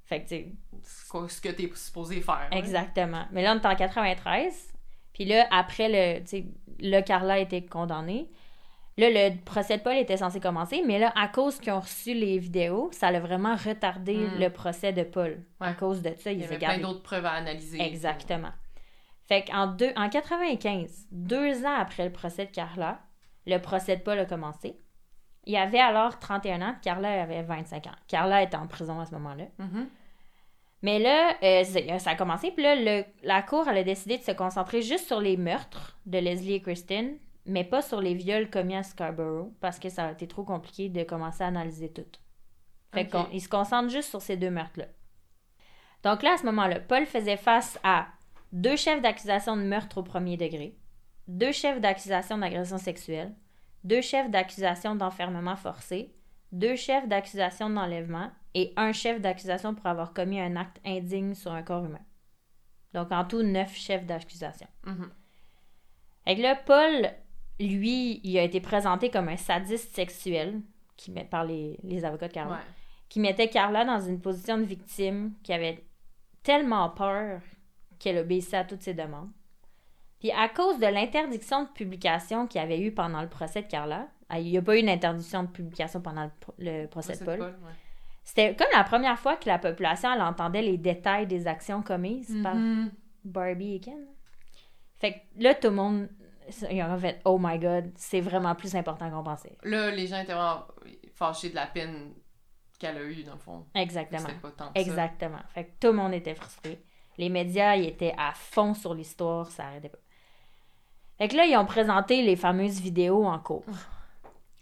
Fait 0.06 0.24
que 0.24 0.30
ce 1.28 1.42
que 1.42 1.50
t'es 1.50 1.70
supposé 1.76 2.22
faire. 2.22 2.48
Exactement. 2.52 3.26
Mais 3.32 3.42
là, 3.44 3.54
on 3.56 3.60
est 3.62 3.66
en 3.66 3.76
93. 3.76 4.68
Puis 5.14 5.26
là, 5.26 5.48
après, 5.52 5.90
le, 5.90 6.20
tu 6.22 6.28
sais, 6.28 6.46
là, 6.80 7.02
Carla 7.02 7.34
a 7.36 7.40
été 7.40 7.66
condamnée. 7.66 8.30
Là, 8.98 9.10
le 9.10 9.36
procès 9.44 9.78
de 9.78 9.84
Paul 9.84 9.96
était 9.96 10.18
censé 10.18 10.40
commencer, 10.42 10.84
mais 10.86 11.00
là, 11.00 11.14
à 11.16 11.28
cause 11.30 11.60
qu'ils 11.60 11.72
ont 11.72 11.80
reçu 11.80 12.14
les 12.14 12.38
vidéos, 12.38 12.90
ça 12.92 13.08
a 13.08 13.20
vraiment 13.20 13.56
retardé 13.56 14.16
Mm. 14.16 14.40
le 14.40 14.50
procès 14.50 14.92
de 14.94 15.04
Paul. 15.04 15.42
À 15.62 15.74
cause 15.74 16.02
de 16.02 16.14
ça, 16.18 16.32
Il 16.32 16.40
ils 16.40 16.42
y 16.42 16.44
ont 16.44 16.48
avait 16.48 16.58
plein 16.58 16.78
d'autres 16.80 17.02
preuves 17.02 17.26
à 17.26 17.32
analyser. 17.32 17.82
Exactement. 17.82 18.52
Fait 19.30 19.46
qu'en 19.46 19.68
deux, 19.68 19.92
en 19.96 20.10
95, 20.10 21.08
deux 21.12 21.64
ans 21.66 21.76
après 21.78 22.04
le 22.06 22.12
procès 22.12 22.48
de 22.48 22.52
Carla, 22.52 23.00
le 23.46 23.58
procès 23.60 23.96
de 23.96 24.02
Paul 24.02 24.20
a 24.20 24.26
commencé. 24.26 24.76
Il 25.46 25.56
avait 25.56 25.80
alors 25.80 26.20
31 26.20 26.62
ans, 26.62 26.76
Carla 26.82 27.22
avait 27.24 27.44
25 27.44 27.88
ans. 27.88 27.96
Carla 28.08 28.42
était 28.44 28.58
en 28.58 28.68
prison 28.68 29.00
à 29.00 29.06
ce 29.06 29.12
moment-là. 29.12 29.46
Mhm. 29.60 29.88
Mais 30.82 30.98
là, 31.00 31.36
euh, 31.44 31.64
c'est- 31.64 32.00
ça 32.00 32.12
a 32.12 32.16
commencé. 32.16 32.52
Puis 32.52 32.64
là, 32.64 32.76
le- 32.76 33.06
la 33.24 33.42
cour, 33.42 33.68
elle 33.68 33.78
a 33.78 33.84
décidé 33.84 34.18
de 34.18 34.24
se 34.24 34.32
concentrer 34.32 34.82
juste 34.82 35.08
sur 35.08 35.22
les 35.22 35.38
meurtres 35.38 35.98
de 36.06 36.18
Leslie 36.18 36.54
et 36.56 36.62
Kristen, 36.62 37.18
mais 37.46 37.64
pas 37.64 37.82
sur 37.82 38.02
les 38.02 38.14
viols 38.16 38.50
commis 38.50 38.76
à 38.76 38.84
Scarborough, 38.84 39.52
parce 39.60 39.78
que 39.80 39.90
ça 39.90 40.08
a 40.08 40.12
été 40.12 40.28
trop 40.28 40.44
compliqué 40.44 40.90
de 40.90 41.04
commencer 41.04 41.44
à 41.44 41.48
analyser 41.48 41.92
tout. 41.92 42.06
Fait 42.94 43.04
Ok. 43.06 43.10
qu'on 43.12 43.28
ils 43.32 43.42
se 43.42 43.50
concentrent 43.50 43.90
juste 43.90 44.10
sur 44.10 44.22
ces 44.22 44.38
deux 44.38 44.50
meurtres-là. 44.50 44.86
Donc 46.04 46.24
là, 46.24 46.34
à 46.34 46.38
ce 46.38 46.46
moment-là, 46.46 46.80
Paul 46.80 47.06
faisait 47.06 47.38
face 47.38 47.78
à 47.84 48.08
deux 48.52 48.76
chefs 48.76 49.02
d'accusation 49.02 49.56
de 49.58 49.64
meurtre 49.64 50.00
au 50.00 50.04
premier 50.04 50.38
degré, 50.38 50.76
deux 51.28 51.52
chefs 51.52 51.80
d'accusation 51.82 52.38
d'agression 52.38 52.78
sexuelle, 52.78 53.34
deux 53.84 54.02
chefs 54.02 54.30
d'accusation 54.30 54.95
d'enfermement 54.95 55.56
forcé, 55.56 56.14
deux 56.52 56.76
chefs 56.76 57.08
d'accusation 57.08 57.70
d'enlèvement 57.70 58.32
et 58.56 58.74
un 58.76 58.91
chef 58.91 59.22
d'accusation 59.22 59.76
pour 59.76 59.86
avoir 59.86 60.14
commis 60.14 60.39
un 60.41 60.56
acte 60.56 60.80
indigne 60.86 61.36
sur 61.36 61.52
un 61.52 61.62
corps 61.62 61.86
humain. 61.86 62.00
Donc 62.93 63.12
en 63.12 63.24
tout, 63.24 63.43
neuf 63.43 63.76
chefs 63.76 64.06
d'accusation. 64.06 64.68
Mhm. 64.86 65.10
Que 66.26 66.41
là, 66.41 66.56
Paul, 66.56 67.10
lui, 67.60 68.20
il 68.24 68.38
a 68.38 68.43
été 68.43 68.60
présenté 68.62 69.10
comme 69.12 69.30
un 69.30 69.38
sadiste 69.38 69.93
sexuel 69.95 70.62
qui 70.97 71.12
met, 71.12 71.26
par 71.26 71.43
les, 71.45 71.80
les 71.84 72.04
avocats 72.04 72.28
de 72.28 72.34
Carla, 72.34 72.56
Ouais. 72.56 72.62
qui 73.10 73.20
mettait 73.20 73.50
Carla 73.50 73.86
dans 73.86 74.00
une 74.00 74.20
position 74.20 74.58
de 74.58 74.64
victime 74.64 75.34
qui 75.43 75.54
avait 75.54 75.84
tellement 76.43 76.89
peur 76.89 77.41
qu'elle 78.00 78.18
obéissait 78.18 78.58
à 78.58 78.64
toutes 78.64 78.82
ses 78.82 78.93
demandes. 78.93 79.30
Puis 80.20 80.32
à 80.32 80.50
cause 80.50 80.80
de 80.80 80.88
l'interdiction 80.88 81.64
de 81.64 81.70
publication 81.70 82.47
qu'il 82.47 82.60
y 82.60 82.64
avait 82.64 82.80
eu 82.80 82.91
pendant 82.93 83.22
le 83.22 83.30
procès 83.30 83.62
de 83.62 83.68
Carla, 83.68 84.08
Ah, 84.32 84.39
Il 84.39 84.52
n'y 84.52 84.58
a 84.58 84.62
pas 84.62 84.78
eu 84.78 84.84
d'interdiction 84.84 85.43
de 85.43 85.47
publication 85.47 86.02
pendant 86.02 86.24
le, 86.26 86.32
pro- 86.39 86.54
le 86.60 86.86
procès 86.88 87.18
de 87.18 87.24
Paul. 87.26 87.38
Paul, 87.39 87.47
ouais. 87.64 87.72
C'était 88.24 88.56
comme 88.56 88.68
la 88.76 88.84
première 88.84 89.18
fois 89.18 89.38
que 89.38 89.47
la 89.50 89.58
population 89.58 90.14
elle 90.14 90.22
entendait 90.22 90.62
les 90.62 90.78
détails 90.78 91.26
des 91.26 91.47
actions 91.47 91.82
commises 91.82 92.38
par 92.43 92.54
Mhm. 92.56 92.91
Barbie 93.24 93.76
et 93.76 93.80
Ken. 93.80 94.06
Fait 94.97 95.14
que 95.14 95.43
là, 95.43 95.56
tout 95.56 95.70
le 95.70 95.76
monde, 95.76 96.10
ils 96.70 96.84
ont 96.84 96.97
fait 97.00 97.20
Oh 97.26 97.38
my 97.41 97.58
god, 97.58 97.91
c'est 97.95 98.22
vraiment 98.22 98.54
plus 98.54 98.76
important 98.76 99.10
qu'on 99.10 99.24
pensait. 99.24 99.58
Là, 99.64 99.89
les 99.91 100.06
gens 100.06 100.20
étaient 100.20 100.34
vraiment 100.34 100.68
fâchés 101.16 101.50
de 101.50 101.56
la 101.56 101.66
peine 101.68 102.14
qu'elle 102.78 102.97
a 102.97 103.04
eue, 103.04 103.24
dans 103.24 103.34
le 103.34 103.39
fond. 103.39 103.66
Exactement. 103.74 104.30
Pas 104.41 104.52
tant 104.52 104.68
que 104.72 104.80
ça. 104.80 104.82
Exactement. 104.82 105.39
Fait 105.50 105.64
que 105.66 105.72
tout 105.80 105.88
le 105.88 105.93
monde 105.93 106.14
était 106.14 106.36
frustré. 106.36 106.84
Les 107.20 107.28
médias, 107.28 107.76
ils 107.76 107.86
étaient 107.86 108.16
à 108.18 108.32
fond 108.34 108.74
sur 108.74 108.94
l'histoire, 108.94 109.52
ça 109.52 109.66
arrêtait 109.66 109.90
pas. 109.90 110.00
Fait 111.18 111.28
que 111.28 111.36
là, 111.36 111.46
ils 111.46 111.58
ont 111.58 111.66
présenté 111.66 112.22
les 112.22 112.38
fameuses 112.38 112.80
vidéos 112.80 113.26
en 113.26 113.38
cours. 113.40 113.66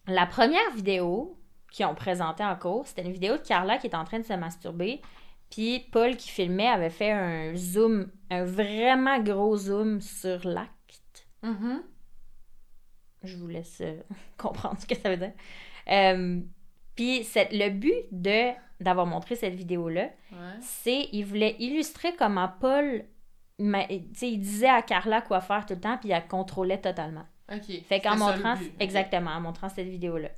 La 0.07 0.25
première 0.25 0.71
vidéo 0.75 1.37
qu'ils 1.71 1.85
ont 1.85 1.93
présentée 1.93 2.43
en 2.43 2.55
cours, 2.55 2.87
c'était 2.87 3.03
une 3.03 3.11
vidéo 3.11 3.37
de 3.37 3.43
Carla 3.43 3.77
qui 3.77 3.85
était 3.85 3.95
en 3.95 4.05
train 4.05 4.17
de 4.17 4.25
se 4.25 4.33
masturber. 4.33 5.01
Puis 5.51 5.81
Paul 5.91 6.17
qui 6.17 6.29
filmait 6.29 6.67
avait 6.67 6.89
fait 6.89 7.11
un 7.11 7.55
zoom, 7.55 8.09
un 8.31 8.43
vraiment 8.43 9.19
gros 9.19 9.55
zoom 9.55 10.01
sur 10.01 10.43
l'acte. 10.47 11.27
Mhm. 11.43 11.83
Je 13.21 13.37
vous 13.37 13.47
laisse 13.49 13.81
euh, 13.81 14.01
comprendre 14.37 14.79
ce 14.79 14.87
que 14.87 14.95
ça 14.95 15.11
veut 15.11 15.17
dire. 15.17 15.33
Euh, 15.91 16.41
puis 16.97 17.23
c'est- 17.23 17.51
le 17.53 17.69
but 17.69 17.95
de 18.11 18.51
d'avoir 18.79 19.05
montré 19.07 19.35
cette 19.35 19.55
vidéo-là, 19.55 20.03
Ouais. 20.31 20.37
c'est 20.61 21.07
il 21.11 21.23
voulait 21.23 21.55
illustrer 21.59 22.13
comment 22.15 22.47
Paul 22.59 23.05
il 23.59 24.39
disait 24.39 24.69
à 24.69 24.81
Carla 24.83 25.21
quoi 25.21 25.41
faire 25.41 25.65
tout 25.65 25.73
le 25.73 25.79
temps 25.79 25.97
puis 25.97 26.09
il 26.09 26.11
la 26.11 26.21
contrôlait 26.21 26.77
totalement. 26.79 27.25
Ok. 27.51 27.81
Fait 27.87 27.99
qu'en 28.01 28.17
montrant 28.17 28.55
exactement 28.79 29.31
en 29.31 29.41
montrant 29.41 29.69
cette 29.69 29.87
vidéo-là. 29.87 30.29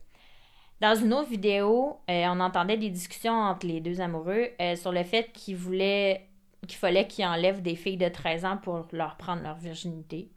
Dans 0.80 0.96
une 0.96 1.14
autre 1.14 1.28
vidéo, 1.30 1.98
euh, 2.10 2.26
on 2.28 2.40
entendait 2.40 2.78
des 2.78 2.90
discussions 2.90 3.34
entre 3.34 3.68
les 3.68 3.82
deux 3.82 4.00
amoureux 4.00 4.48
euh, 4.62 4.76
sur 4.78 4.94
le 4.94 5.04
fait 5.04 5.32
qu'ils 5.34 5.58
voulaient 5.58 6.26
qu'il 6.68 6.78
fallait 6.78 7.08
qu'ils 7.08 7.26
enlèvent 7.26 7.62
des 7.62 7.76
filles 7.76 7.98
de 7.98 8.08
13 8.10 8.46
ans 8.46 8.58
pour 8.58 8.86
leur 8.94 9.18
prendre 9.18 9.42
leur 9.44 9.56
virginité. 9.58 10.30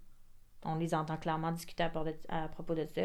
On 0.64 0.76
les 0.76 0.94
entend 0.94 1.16
clairement 1.16 1.52
discuter 1.52 1.82
à, 1.84 1.88
propos 1.88 2.10
de, 2.10 2.16
à 2.28 2.48
propos 2.48 2.74
de 2.74 2.84
ça. 2.86 3.02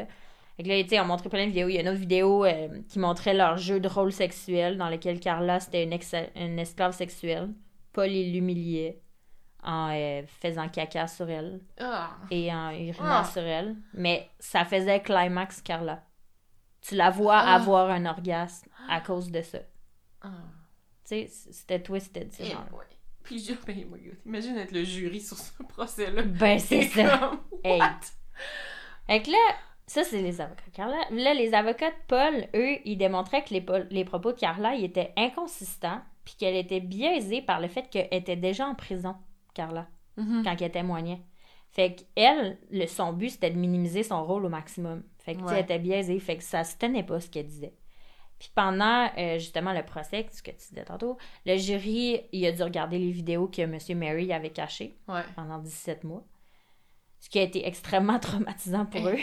Fait 0.58 0.64
que 0.64 0.70
là, 0.70 0.82
tu 0.84 0.90
sais, 0.90 1.00
on 1.00 1.06
montrait 1.06 1.30
plein 1.30 1.44
de 1.46 1.50
vidéos. 1.52 1.70
Il 1.70 1.76
y 1.76 1.78
a 1.78 1.82
une 1.82 1.90
autre 1.90 2.00
vidéo 2.00 2.44
euh, 2.46 2.82
qui 2.90 2.98
montrait 3.00 3.34
leur 3.36 3.58
jeu 3.58 3.80
de 3.80 3.88
rôle 3.88 4.12
sexuel 4.12 4.78
dans 4.78 4.90
lequel 4.90 5.20
Carla, 5.20 5.60
c'était 5.60 5.84
une, 5.84 5.94
ex- 5.94 6.16
une 6.36 6.58
esclave 6.60 6.94
sexuelle. 6.94 7.50
Paul, 7.94 8.10
il 8.12 8.34
l'humiliait 8.34 9.02
en 9.64 9.92
euh, 9.94 10.24
faisant 10.42 10.68
caca 10.70 11.08
sur 11.08 11.30
elle 11.30 11.62
Ah. 11.80 12.18
et 12.32 12.52
en 12.52 12.72
urinant 12.72 13.22
Ah. 13.22 13.24
sur 13.32 13.42
elle. 13.44 13.76
Mais 13.94 14.28
ça 14.40 14.66
faisait 14.66 15.02
climax 15.02 15.62
Carla. 15.62 16.04
Tu 16.82 16.96
la 16.96 17.10
vois 17.12 17.38
Ah. 17.38 17.56
avoir 17.56 17.90
un 17.92 18.06
orgasme 18.06 18.70
à 18.90 19.00
cause 19.02 19.30
de 19.32 19.42
ça. 19.44 19.60
Tu 20.24 20.30
sais, 21.06 21.28
c'était 21.52 21.82
twisted, 21.82 22.34
ce 22.34 22.44
Eh 22.44 22.48
genre. 22.52 22.66
Puis 23.24 23.40
je 23.40 23.54
ben, 23.66 23.78
imagine 24.26 24.58
être 24.58 24.72
le 24.72 24.84
jury 24.84 25.20
sur 25.22 25.38
ce 25.38 25.62
procès-là. 25.64 26.24
Ben, 26.24 26.58
c'est 26.60 26.84
ça. 26.84 27.18
comme, 27.20 27.40
Hey. 27.64 27.82
Fait 29.06 29.22
que 29.22 29.30
là, 29.32 29.56
ça, 29.88 30.04
c'est 30.04 30.22
les 30.22 30.42
avocats. 30.42 30.64
Carla. 30.74 30.98
Là, 31.12 31.34
les 31.34 31.54
avocats 31.54 31.90
de 31.92 31.96
Paul, 32.08 32.48
eux, 32.56 32.78
ils 32.86 32.98
démontraient 32.98 33.44
que 33.44 33.54
les, 33.54 33.66
les 33.90 34.06
propos 34.06 34.34
de 34.34 34.38
Carla, 34.40 34.76
ils 34.76 34.84
étaient 34.86 35.14
inconsistants, 35.18 36.02
puis 36.26 36.36
qu'elle 36.38 36.56
était 36.56 36.82
biaisée 36.82 37.42
par 37.42 37.60
le 37.62 37.68
fait 37.70 37.90
qu'elle 37.90 38.10
était 38.12 38.36
déjà 38.36 38.68
en 38.68 38.76
prison, 38.76 39.16
Carla, 39.54 39.88
Mhm. 40.18 40.44
quand 40.44 40.62
elle 40.62 40.72
témoignait. 40.72 41.22
Fait 41.72 41.96
qu'elle, 42.16 42.58
le, 42.72 42.86
son 42.88 43.14
but, 43.14 43.30
c'était 43.30 43.52
de 43.52 43.58
minimiser 43.58 44.04
son 44.04 44.26
rôle 44.26 44.46
au 44.46 44.50
maximum. 44.50 45.04
Fait 45.20 45.36
que, 45.36 45.42
Ouais. 45.42 45.54
elle 45.54 45.64
était 45.64 45.80
biaisée, 45.80 46.20
fait 46.20 46.38
que 46.38 46.44
ça 46.44 46.64
se 46.64 46.76
tenait 46.78 47.04
pas 47.04 47.20
ce 47.20 47.30
qu'elle 47.30 47.46
disait. 47.48 47.74
Puis 48.40 48.50
pendant, 48.54 49.10
euh, 49.18 49.38
justement, 49.40 49.74
le 49.74 49.84
procès, 49.84 50.28
ce 50.32 50.42
que 50.44 50.52
tu 50.52 50.58
disais 50.70 50.84
tantôt, 50.86 51.18
le 51.46 51.56
jury, 51.58 52.22
il 52.32 52.46
a 52.46 52.52
dû 52.52 52.62
regarder 52.64 52.98
les 53.00 53.12
vidéos 53.12 53.48
que 53.48 53.62
M. 53.62 53.78
Mary 53.98 54.32
avait 54.34 54.50
cachées 54.52 54.96
Ouais. 55.08 55.22
pendant 55.36 55.58
17 55.60 56.04
mois. 56.04 56.24
Ce 57.20 57.30
qui 57.30 57.40
a 57.40 57.44
été 57.44 57.66
extrêmement 57.68 58.20
traumatisant 58.20 58.86
pour 58.86 59.08
eux. 59.08 59.18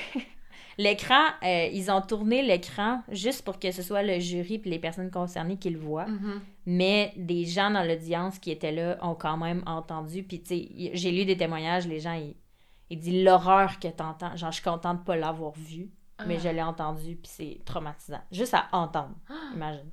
L'écran, 0.79 1.22
euh, 1.43 1.68
ils 1.72 1.91
ont 1.91 2.01
tourné 2.01 2.43
l'écran 2.43 3.03
juste 3.09 3.45
pour 3.45 3.59
que 3.59 3.70
ce 3.70 3.83
soit 3.83 4.03
le 4.03 4.18
jury 4.18 4.61
et 4.64 4.68
les 4.68 4.79
personnes 4.79 5.11
concernées 5.11 5.57
qui 5.57 5.70
le 5.70 5.79
voient. 5.79 6.07
Mhm. 6.07 6.41
Mais 6.66 7.12
des 7.16 7.45
gens 7.45 7.70
dans 7.70 7.83
l'audience 7.85 8.39
qui 8.39 8.51
étaient 8.51 8.72
là 8.72 8.99
ont 9.03 9.14
quand 9.14 9.37
même 9.37 9.62
entendu. 9.66 10.22
Puis, 10.25 10.43
tu 10.43 10.49
sais, 10.57 10.91
j'ai 10.95 11.11
lu 11.12 11.25
des 11.25 11.37
témoignages, 11.37 11.87
les 11.87 12.01
gens, 12.01 12.14
ils, 12.14 12.35
ils 12.91 12.99
disent 12.99 13.25
l'horreur 13.25 13.79
que 13.79 13.89
t'entends. 13.89 14.35
Genre, 14.37 14.51
je 14.51 14.57
suis 14.57 14.64
contente 14.64 15.01
de 15.01 15.05
pas 15.05 15.16
l'avoir 15.16 15.53
vu, 15.53 15.91
mais 16.27 16.37
Ah. 16.37 16.43
je 16.45 16.49
l'ai 16.49 16.62
entendu, 16.62 17.16
puis 17.16 17.31
c'est 17.33 17.61
traumatisant. 17.64 18.20
Juste 18.33 18.55
à 18.55 18.66
entendre, 18.72 19.14
imagine. 19.55 19.91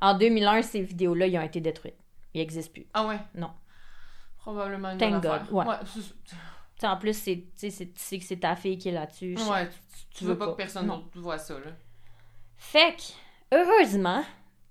En 0.00 0.16
2001, 0.16 0.62
ces 0.62 0.82
vidéos-là, 0.82 1.26
ils 1.26 1.36
ont 1.38 1.42
été 1.42 1.60
détruites. 1.60 1.96
Ils 2.34 2.38
n'existent 2.40 2.72
plus. 2.72 2.86
Ah 2.94 3.06
ouais? 3.06 3.18
Non. 3.34 3.50
Probablement 4.38 4.90
une 4.92 4.98
Thank 4.98 5.22
God, 5.22 5.42
ouais. 5.50 5.64
C'est- 6.78 6.80
c'est- 6.80 6.80
Tu 6.80 6.80
sais, 6.80 6.86
en 6.86 6.96
plus, 6.96 7.14
c'est, 7.14 7.44
tu 7.58 7.70
sais, 7.96 8.18
que 8.18 8.24
c'est 8.24 8.36
ta 8.36 8.54
fille 8.56 8.76
qui 8.78 8.88
est 8.90 8.92
là-dessus. 8.92 9.34
Ouais, 9.50 9.68
tu, 9.68 10.18
tu 10.18 10.24
veux 10.24 10.36
pas, 10.36 10.48
que 10.48 10.56
personne 10.56 10.86
d'autre 10.86 11.06
voit 11.14 11.38
ça, 11.38 11.54
là. 11.54 11.70
Fait 12.58 12.94
que, 12.96 13.56
heureusement, 13.56 14.22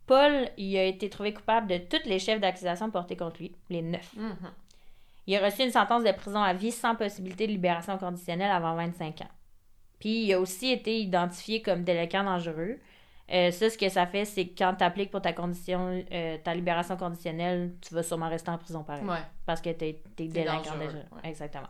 Paul, 0.05 0.49
il 0.57 0.77
a 0.77 0.83
été 0.83 1.09
trouvé 1.09 1.33
coupable 1.33 1.67
de 1.67 1.77
tous 1.79 2.07
les 2.07 2.19
chefs 2.19 2.39
d'accusation 2.39 2.91
portés 2.91 3.15
contre 3.17 3.39
lui, 3.39 3.55
les 3.69 3.81
neuf. 3.81 4.13
Mhm. 4.15 4.35
Il 5.27 5.35
a 5.35 5.43
reçu 5.43 5.63
une 5.63 5.71
sentence 5.71 6.03
de 6.03 6.11
prison 6.11 6.41
à 6.43 6.53
vie 6.53 6.71
sans 6.71 6.95
possibilité 6.95 7.47
de 7.47 7.51
libération 7.51 7.97
conditionnelle 7.97 8.51
avant 8.51 8.75
25 8.75 9.21
ans. 9.21 9.29
Puis 9.99 10.25
il 10.25 10.33
a 10.33 10.39
aussi 10.39 10.71
été 10.71 10.99
identifié 10.99 11.63
comme 11.63 11.83
délinquant 11.83 12.23
dangereux. 12.23 12.77
Euh, 13.31 13.49
ça, 13.49 13.71
ce 13.71 13.77
que 13.79 13.89
ça 13.89 14.05
fait, 14.05 14.25
c'est 14.25 14.45
que 14.49 14.55
quand 14.59 14.75
tu 14.75 14.83
appliques 14.83 15.09
pour 15.09 15.21
ta 15.21 15.33
condition, 15.33 16.03
euh, 16.11 16.37
ta 16.43 16.53
libération 16.53 16.95
conditionnelle, 16.95 17.73
tu 17.81 17.95
vas 17.95 18.03
sûrement 18.03 18.29
rester 18.29 18.51
en 18.51 18.59
prison 18.59 18.83
pareil. 18.83 19.03
Ouais. 19.03 19.23
Parce 19.47 19.61
que 19.61 19.71
t'es, 19.71 20.03
délinquant 20.15 20.77
dangereux, 20.77 21.03
ouais. 21.13 21.29
Exactement. 21.29 21.69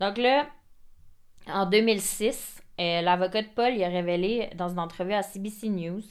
Donc 0.00 0.18
là, 0.18 0.46
en 1.46 1.66
2006, 1.66 2.62
euh, 2.80 3.00
l'avocat 3.02 3.42
de 3.42 3.48
Paul 3.48 3.74
il 3.74 3.84
a 3.84 3.88
révélé 3.88 4.50
dans 4.56 4.68
une 4.70 4.78
entrevue 4.78 5.12
à 5.12 5.22
CBC 5.22 5.68
News 5.68 6.02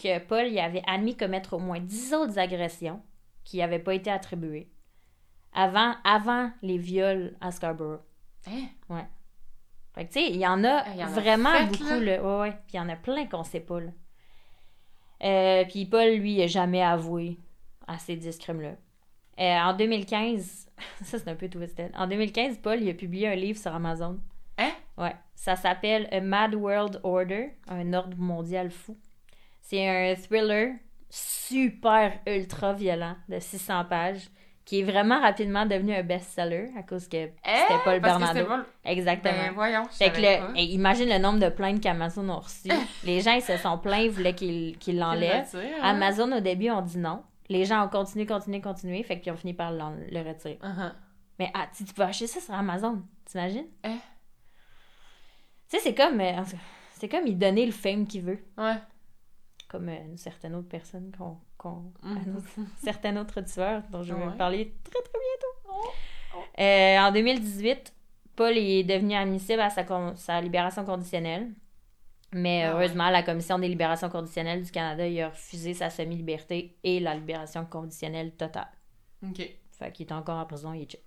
que 0.00 0.18
Paul 0.18 0.46
il 0.48 0.58
avait 0.58 0.82
admis 0.86 1.16
commettre 1.16 1.54
au 1.54 1.58
moins 1.58 1.80
10 1.80 2.14
autres 2.14 2.38
agressions 2.38 3.02
qui 3.44 3.58
n'avaient 3.58 3.78
pas 3.78 3.94
été 3.94 4.10
attribuées 4.10 4.68
avant, 5.52 5.94
avant 6.04 6.50
les 6.62 6.78
viols 6.78 7.36
à 7.40 7.50
Scarborough. 7.50 8.00
Hein? 8.46 8.68
Fait 9.94 10.06
que, 10.06 10.12
tu 10.12 10.20
sais, 10.20 10.28
il 10.28 10.36
y 10.36 10.46
en 10.46 10.62
a 10.64 10.82
Ah, 10.84 10.84
il 10.94 11.00
y 11.00 11.04
en 11.04 11.06
a 11.06 11.10
vraiment 11.10 11.52
fait, 11.52 11.66
beaucoup, 11.66 11.84
là. 11.84 12.16
là. 12.18 12.22
Ouais, 12.22 12.40
ouais. 12.40 12.50
Puis 12.66 12.74
il 12.74 12.76
y 12.76 12.80
en 12.80 12.88
a 12.90 12.96
plein 12.96 13.26
qu'on 13.26 13.42
sait 13.44 13.60
pas, 13.60 13.80
là. 13.80 13.90
Euh, 15.24 15.64
puis 15.64 15.86
Paul, 15.86 16.10
lui, 16.16 16.34
il 16.34 16.42
a 16.42 16.46
jamais 16.46 16.82
avoué 16.82 17.38
à 17.86 17.98
ces 17.98 18.16
10 18.16 18.36
crimes-là. 18.38 18.74
Euh, 19.38 19.70
en 19.70 19.74
2015, 19.74 20.65
ça 21.02 21.18
c'est 21.18 21.28
un 21.28 21.34
peu 21.34 21.48
twisted. 21.48 21.90
En 21.96 22.06
2015, 22.06 22.58
Paul, 22.58 22.80
il 22.80 22.88
a 22.88 22.94
publié 22.94 23.28
un 23.28 23.34
livre 23.34 23.58
sur 23.58 23.74
Amazon. 23.74 24.18
Hein? 24.58 24.72
Ouais. 24.96 25.14
Ça 25.34 25.56
s'appelle 25.56 26.08
A 26.10 26.20
Mad 26.20 26.54
World 26.54 27.00
Order, 27.02 27.50
un 27.68 27.92
ordre 27.92 28.16
mondial 28.16 28.70
fou. 28.70 28.96
C'est 29.60 29.88
un 29.88 30.14
thriller 30.14 30.74
super 31.08 32.18
ultra 32.26 32.72
violent 32.72 33.16
de 33.28 33.38
600 33.38 33.84
pages 33.86 34.28
qui 34.66 34.80
est 34.80 34.82
vraiment 34.82 35.20
rapidement 35.20 35.64
devenu 35.64 35.94
un 35.94 36.02
best-seller 36.02 36.70
à 36.76 36.82
cause 36.82 37.06
que 37.06 37.16
c'était 37.18 37.30
Paul 37.84 37.94
Hein? 37.94 38.00
Parce 38.02 38.18
que 38.18 38.34
Bernardo. 38.34 38.40
c'était. 38.40 38.92
Exactement. 38.92 39.34
Ben 39.34 39.52
voyons, 39.54 39.84
je 39.92 39.96
Fait 39.96 40.10
que 40.10 40.56
hey, 40.56 40.72
imagine 40.72 41.08
le 41.08 41.18
nombre 41.18 41.38
de 41.38 41.48
plaintes 41.48 41.80
qu'Amazon 41.80 42.28
a 42.28 42.34
reçues. 42.34 42.68
Les 43.04 43.20
gens, 43.20 43.32
ils 43.32 43.42
se 43.42 43.56
sont 43.58 43.78
plaints, 43.78 44.00
ils 44.00 44.10
voulaient 44.10 44.34
qu'ils 44.34 44.98
l'enlèvent. 44.98 45.48
Le 45.54 45.60
hein? 45.60 45.82
Amazon, 45.82 46.32
au 46.32 46.40
début, 46.40 46.68
ont 46.70 46.82
dit 46.82 46.98
non. 46.98 47.22
Les 47.48 47.64
gens 47.64 47.84
ont 47.86 47.88
continué, 47.88 48.26
continué, 48.26 48.60
continué, 48.60 49.02
fait 49.02 49.20
qu'ils 49.20 49.32
ont 49.32 49.36
fini 49.36 49.54
par 49.54 49.70
le 49.72 50.28
retirer. 50.28 50.58
Uh-huh. 50.62 50.92
Mais 51.38 51.50
ah, 51.54 51.68
tu, 51.76 51.84
peux 51.84 52.02
acheter 52.02 52.26
ça 52.26 52.40
sur 52.40 52.54
Amazon, 52.54 53.02
t'imagines? 53.24 53.66
Hein? 53.84 53.98
Tu 55.68 55.76
sais, 55.76 55.82
c'est 55.82 55.94
comme... 55.94 56.20
euh, 56.20 56.42
c'est 56.94 57.08
comme 57.08 57.26
il 57.26 57.38
donnait 57.38 57.66
le 57.66 57.72
fame 57.72 58.06
qu'il 58.06 58.22
veut. 58.22 58.38
Ouais. 58.56 58.76
Comme 59.68 59.88
euh, 59.88 60.04
une 60.06 60.16
certaine 60.16 60.54
autre 60.54 60.68
personne 60.68 61.12
qu'on... 61.16 61.92
Mhm. 62.02 62.18
un 62.18 62.36
autre- 62.36 62.48
certains 62.82 63.16
autres 63.16 63.40
tueurs 63.42 63.82
dont 63.90 64.02
je 64.02 64.14
vais 64.14 64.24
Ouais. 64.26 64.36
parler 64.36 64.74
très, 64.84 65.02
très 65.02 65.18
bientôt. 65.18 65.90
Oh. 66.36 66.38
Euh, 66.60 66.98
en 66.98 67.12
2018, 67.12 67.92
Paul 68.34 68.56
est 68.56 68.84
devenu 68.84 69.14
admissible 69.14 69.60
à 69.60 69.70
sa, 69.70 69.84
con- 69.84 70.14
sa 70.16 70.40
libération 70.40 70.84
conditionnelle. 70.84 71.50
Mais 72.38 72.64
Ah 72.64 72.74
ouais. 72.76 72.84
heureusement, 72.84 73.08
la 73.08 73.22
Commission 73.22 73.58
des 73.58 73.68
libérations 73.68 74.10
conditionnelles 74.10 74.62
du 74.62 74.70
Canada 74.70 75.06
il 75.08 75.18
a 75.22 75.30
refusé 75.30 75.72
sa 75.72 75.88
semi-liberté 75.88 76.76
et 76.84 77.00
la 77.00 77.14
libération 77.14 77.64
conditionnelle 77.64 78.32
totale. 78.36 78.68
Ok. 79.22 79.42
Fait 79.72 79.92
qu'il 79.92 80.06
est 80.06 80.12
encore 80.12 80.36
en 80.38 80.44
prison, 80.44 80.74
il 80.74 80.82
est 80.82 80.90
chill. 80.90 81.00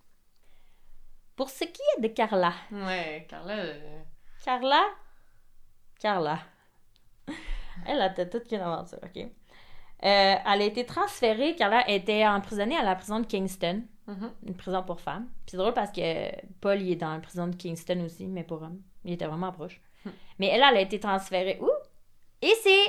Pour 1.36 1.50
ce 1.52 1.66
qui 1.66 1.82
est 1.98 2.02
de 2.02 2.08
Carla. 2.08 2.54
Ouais, 2.72 3.28
Carla... 3.30 3.54
euh, 3.58 4.02
Carla? 4.44 4.82
Carla. 6.00 6.40
Elle 7.86 8.02
a 8.02 8.10
toute 8.10 8.48
qu'une 8.48 8.60
aventure, 8.62 8.98
ok? 9.04 9.18
Euh, 9.18 9.26
elle 10.02 10.42
a 10.46 10.64
été 10.64 10.86
transférée, 10.86 11.56
Carla 11.56 11.88
était 11.90 12.26
emprisonnée 12.26 12.76
à 12.76 12.84
la 12.84 12.96
prison 12.96 13.20
de 13.20 13.26
Kingston, 13.28 13.84
mhm. 14.08 14.32
une 14.48 14.56
prison 14.56 14.82
pour 14.84 15.00
femmes. 15.00 15.30
C'est 15.46 15.58
drôle 15.58 15.74
parce 15.74 15.92
que 15.92 16.30
Paul, 16.60 16.82
il 16.82 16.92
est 16.92 16.96
dans 16.96 17.14
la 17.14 17.20
prison 17.20 17.48
de 17.48 17.56
Kingston 17.56 18.02
aussi, 18.06 18.26
mais 18.28 18.44
pour 18.44 18.62
hommes. 18.64 18.82
Il 19.06 19.14
était 19.14 19.28
vraiment 19.28 19.52
proche. 19.52 19.80
Mais 20.40 20.48
elle, 20.48 20.64
elle 20.70 20.78
a 20.78 20.82
été 20.82 21.00
transférée 21.00 21.58
où? 21.62 21.70
Ici! 22.42 22.80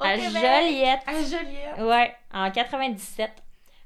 Au 0.00 0.04
à 0.04 0.14
Québec! 0.16 0.30
Joliette. 0.32 1.00
À 1.06 1.12
Joliette! 1.22 1.78
Ouais, 1.80 2.14
en 2.32 2.50
97. 2.50 3.30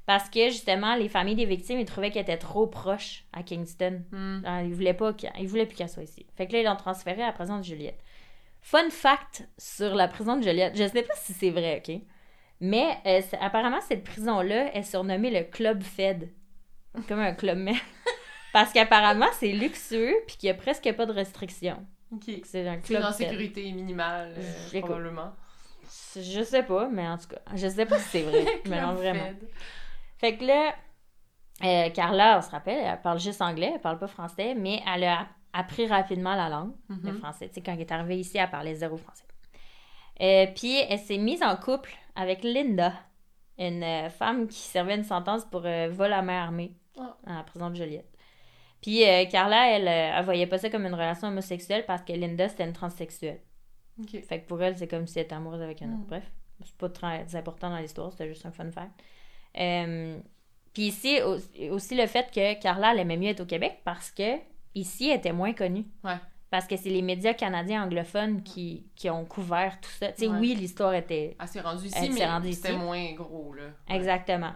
Parce 0.05 0.29
que 0.29 0.45
justement, 0.49 0.95
les 0.95 1.09
familles 1.09 1.35
des 1.35 1.45
victimes, 1.45 1.79
ils 1.79 1.85
trouvaient 1.85 2.11
qu'elle 2.11 2.21
était 2.21 2.37
trop 2.37 2.65
proche 2.67 3.25
à 3.33 3.43
Kingston. 3.43 4.03
Hmm. 4.11 4.41
Ah, 4.45 4.63
Ils 4.63 4.73
voulaient 4.73 4.93
pas 4.93 5.13
qu'elle- 5.13 5.33
ils 5.39 5.47
voulaient 5.47 5.65
plus 5.65 5.75
qu'elle 5.75 5.89
soit 5.89 6.03
ici. 6.03 6.25
Fait 6.37 6.47
que 6.47 6.53
là, 6.53 6.59
ils 6.59 6.65
l'ont 6.65 6.75
transférée 6.77 7.23
à 7.23 7.27
la 7.27 7.33
prison 7.33 7.57
de 7.57 7.63
Juliette. 7.63 7.99
Fun 8.61 8.89
fact 8.89 9.47
sur 9.57 9.95
la 9.95 10.07
prison 10.07 10.37
de 10.37 10.43
Juliette, 10.43 10.77
je 10.77 10.87
sais 10.87 11.03
pas 11.03 11.13
si 11.15 11.33
c'est 11.33 11.49
vrai, 11.49 11.81
ok? 11.85 11.95
Mais 12.61 12.97
euh, 13.05 13.21
c'est- 13.29 13.37
apparemment, 13.39 13.81
cette 13.81 14.03
prison-là 14.03 14.73
est 14.75 14.83
surnommée 14.83 15.29
le 15.29 15.43
Club 15.43 15.83
Fed. 15.83 16.29
Comme 17.07 17.19
un 17.19 17.33
club. 17.33 17.67
Parce 18.53 18.71
qu'apparemment, 18.73 19.27
c'est 19.33 19.51
luxueux 19.51 20.15
puis 20.25 20.37
qu'il 20.37 20.47
y 20.47 20.49
a 20.51 20.55
presque 20.55 20.91
pas 20.93 21.05
de 21.05 21.11
restrictions. 21.11 21.85
Ok. 22.11 22.23
C'est 22.43 22.67
un 22.67 22.75
C'est 22.75 22.93
club 22.93 23.03
en 23.03 23.07
Fed. 23.11 23.27
sécurité 23.29 23.71
minimale, 23.71 24.33
euh, 24.37 24.79
probablement. 24.81 25.33
Je 26.15 26.43
sais 26.43 26.63
pas, 26.63 26.87
mais 26.89 27.07
en 27.07 27.17
tout 27.17 27.27
cas, 27.27 27.39
je 27.55 27.67
sais 27.67 27.85
pas 27.85 27.99
si 27.99 28.09
c'est 28.09 28.21
vrai. 28.23 28.45
mais 28.67 28.81
non, 28.81 28.93
vraiment. 28.93 29.25
Fed. 29.25 29.47
Fait 30.17 30.37
que 30.37 30.45
là, 30.45 30.73
euh, 31.63 31.89
Carla, 31.91 32.37
on 32.37 32.41
se 32.41 32.49
rappelle, 32.49 32.79
elle 32.83 33.01
parle 33.01 33.19
juste 33.19 33.41
anglais, 33.41 33.71
elle 33.75 33.81
parle 33.81 33.97
pas 33.99 34.07
français, 34.07 34.53
mais 34.55 34.81
elle 34.93 35.03
a 35.05 35.27
appris 35.53 35.87
rapidement 35.87 36.35
la 36.35 36.49
langue, 36.49 36.73
le 36.89 37.11
Mhm. 37.13 37.19
français. 37.19 37.47
Tu 37.49 37.55
sais, 37.55 37.61
quand 37.61 37.73
elle 37.73 37.81
est 37.81 37.91
arrivée 37.91 38.19
ici, 38.19 38.37
elle 38.37 38.49
parlait 38.49 38.75
zéro 38.75 38.97
français. 38.97 39.23
Euh, 40.21 40.47
puis 40.55 40.75
elle 40.89 40.99
s'est 40.99 41.17
mise 41.17 41.43
en 41.43 41.55
couple 41.55 41.93
avec 42.15 42.43
Linda, 42.43 42.93
une 43.59 44.09
femme 44.09 44.47
qui 44.47 44.57
servait 44.59 44.95
une 44.95 45.03
sentence 45.03 45.45
pour 45.45 45.63
euh, 45.65 45.89
vol 45.89 46.11
à 46.13 46.21
main 46.21 46.43
armée 46.43 46.75
Ah. 46.99 47.15
à 47.25 47.33
la 47.35 47.43
prison 47.43 47.69
de 47.69 47.75
Joliette. 47.75 48.11
Puis 48.81 49.03
euh, 49.07 49.25
Carla, 49.25 49.71
elle, 49.71 49.87
euh, 49.87 50.17
elle 50.19 50.25
voyait 50.25 50.47
pas 50.47 50.57
ça 50.57 50.69
comme 50.69 50.85
une 50.85 50.93
relation 50.93 51.27
homosexuelle 51.29 51.83
parce 51.85 52.01
que 52.03 52.13
Linda, 52.13 52.47
c'était 52.49 52.63
une 52.65 52.73
transsexuelle. 52.73 53.39
Fait 54.27 54.41
que 54.41 54.47
pour 54.47 54.61
elle, 54.61 54.77
c'est 54.77 54.87
comme 54.87 55.07
si 55.07 55.17
elle 55.17 55.25
était 55.25 55.33
amoureuse 55.35 55.61
avec 55.61 55.81
un 55.81 55.87
autre. 55.87 56.03
Mm. 56.03 56.07
Bref, 56.07 56.23
c'est 56.63 56.77
pas 56.77 56.89
très 56.89 57.35
important 57.35 57.69
dans 57.71 57.79
l'histoire, 57.79 58.11
c'était 58.11 58.27
juste 58.27 58.45
un 58.45 58.51
fun 58.51 58.69
fact. 58.71 58.91
Euh, 59.59 60.19
Puis 60.73 60.83
ici, 60.87 61.19
au- 61.23 61.73
aussi 61.73 61.95
le 61.95 62.05
fait 62.05 62.29
que 62.31 62.59
Carla, 62.61 62.91
elle 62.93 62.99
aimait 62.99 63.17
mieux 63.17 63.29
être 63.29 63.39
au 63.41 63.45
Québec 63.45 63.79
parce 63.83 64.11
que 64.11 64.37
ici, 64.75 65.09
elle 65.09 65.17
était 65.17 65.33
moins 65.33 65.53
connue. 65.53 65.85
Ouais. 66.03 66.17
Parce 66.51 66.67
que 66.67 66.77
c'est 66.77 66.89
les 66.91 67.01
médias 67.01 67.33
canadiens 67.33 67.83
anglophones 67.83 68.43
qui, 68.43 68.85
qui 68.95 69.09
ont 69.09 69.25
couvert 69.25 69.79
tout 69.81 69.89
ça. 69.89 70.11
Tu 70.11 70.19
sais, 70.19 70.27
Ouais. 70.27 70.37
oui, 70.39 70.55
l'histoire 70.55 70.93
était... 70.93 71.35
Elle 71.41 71.47
s'est 71.47 71.59
rendue 71.61 71.87
ici, 71.87 72.09
mais 72.13 72.51
c'était 72.53 72.77
moins 72.77 73.13
gros, 73.13 73.53
là. 73.53 73.63
Ouais. 73.89 73.95
Exactement. 73.95 74.53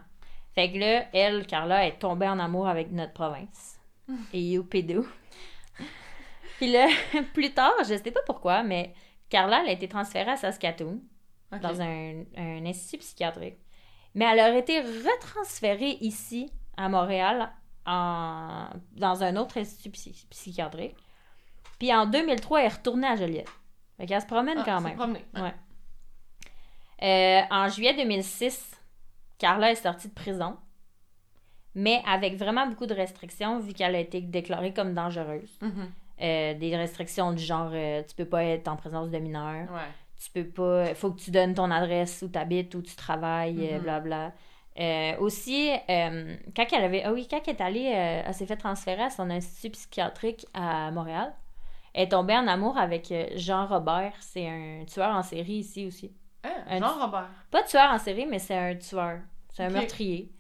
Fait 0.54 0.72
que 0.72 0.78
là, 0.78 1.06
elle, 1.14 1.46
Carla, 1.48 1.88
est 1.88 1.98
tombée 2.00 2.28
en 2.28 2.38
amour 2.40 2.68
avec 2.68 2.92
notre 2.92 3.14
province. 3.14 3.80
Et 4.34 4.42
youpidou. 4.52 5.06
Puis 6.58 6.72
là, 6.72 6.88
plus 7.34 7.54
tard, 7.54 7.74
je 7.80 7.96
sais 7.98 8.12
pas 8.12 8.22
pourquoi, 8.26 8.64
mais 8.64 8.94
Carla, 9.30 9.62
elle 9.64 9.70
a 9.70 9.74
été 9.74 9.88
transférée 9.88 10.32
à 10.32 10.38
Saskatoon, 10.38 11.02
dans 11.62 11.82
un, 11.82 12.24
un 12.38 12.66
institut 12.66 13.00
psychiatrique. 13.00 13.58
Mais 14.14 14.26
elle 14.26 14.40
aurait 14.40 14.60
été 14.60 14.80
retransférée 14.82 15.98
ici, 16.02 16.52
à 16.78 16.88
Montréal, 16.90 17.52
en, 17.86 18.68
dans 18.94 19.24
un 19.24 19.36
autre 19.38 19.58
institut 19.58 19.90
psy- 19.92 20.28
psychiatrique. 20.30 20.96
Puis 21.80 21.94
en 21.94 22.06
2003, 22.06 22.60
elle 22.60 22.66
est 22.66 22.76
retournée 22.76 23.08
à 23.08 23.16
Joliette. 23.16 23.50
Fait 23.98 24.06
qu'elle 24.06 24.22
se 24.22 24.28
promène 24.28 24.58
Ah, 24.60 24.64
quand 24.66 24.82
même. 24.82 24.96
promenée. 24.96 25.26
Ouais. 25.36 25.54
Euh, 27.04 27.42
en 27.50 27.68
juillet 27.70 27.96
2006, 27.96 28.80
Carla 29.40 29.72
est 29.72 29.76
sortie 29.76 30.10
de 30.10 30.14
prison, 30.14 30.58
mais 31.76 32.02
avec 32.08 32.36
vraiment 32.38 32.68
beaucoup 32.68 32.86
de 32.86 32.94
restrictions 32.94 33.60
vu 33.60 33.74
qu'elle 33.74 33.96
a 33.96 34.00
été 34.00 34.22
déclarée 34.22 34.74
comme 34.74 34.94
dangereuse. 34.94 35.58
Mhm. 35.62 35.92
Euh, 36.22 36.54
des 36.54 36.76
restrictions 36.78 37.32
du 37.32 37.42
genre 37.44 37.72
euh, 37.74 38.04
tu 38.08 38.14
peux 38.16 38.26
pas 38.26 38.44
être 38.44 38.68
en 38.68 38.76
présence 38.76 39.10
de 39.10 39.18
mineurs, 39.18 39.72
Ouais. 39.72 39.90
tu 40.24 40.30
peux 40.32 40.48
pas, 40.48 40.94
faut 40.94 41.12
que 41.12 41.20
tu 41.20 41.32
donnes 41.32 41.56
ton 41.56 41.72
adresse 41.72 42.22
où 42.22 42.30
tu 42.30 42.38
habites, 42.38 42.76
où 42.76 42.82
tu 42.84 42.96
travailles, 42.96 43.70
euh, 43.72 43.78
Mhm. 43.78 43.82
blabla. 43.84 44.32
Euh, 44.80 45.18
aussi, 45.18 45.70
quand 45.88 46.66
elle 46.72 46.84
avait, 46.84 47.04
ah 47.04 47.12
oui, 47.12 47.28
quand 47.30 47.42
elle 47.46 47.56
est 47.56 47.62
allée, 47.62 47.84
elle 48.26 48.34
s'est 48.34 48.46
fait 48.46 48.56
transférer 48.56 49.04
à 49.04 49.10
son 49.10 49.30
institut 49.30 49.72
psychiatrique 49.72 50.46
à 50.54 50.92
Montréal. 50.92 51.34
Elle 51.94 52.04
est 52.04 52.10
tombée 52.10 52.36
en 52.38 52.48
amour 52.48 52.78
avec 52.78 53.14
Jean 53.36 53.66
Robert, 53.66 54.14
c'est 54.22 54.48
un 54.48 54.86
tueur 54.86 55.14
en 55.14 55.24
série 55.24 55.56
ici 55.56 55.86
aussi. 55.88 56.12
Ah, 56.44 56.80
Jean 56.80 57.00
Robert. 57.06 57.28
Pas 57.52 57.64
tueur 57.64 57.90
en 57.92 57.98
série, 57.98 58.26
mais 58.26 58.40
c'est 58.40 58.56
un 58.58 58.76
tueur. 58.76 59.20
C'est 59.50 59.64
un 59.64 59.70
meurtrier. 59.70 60.32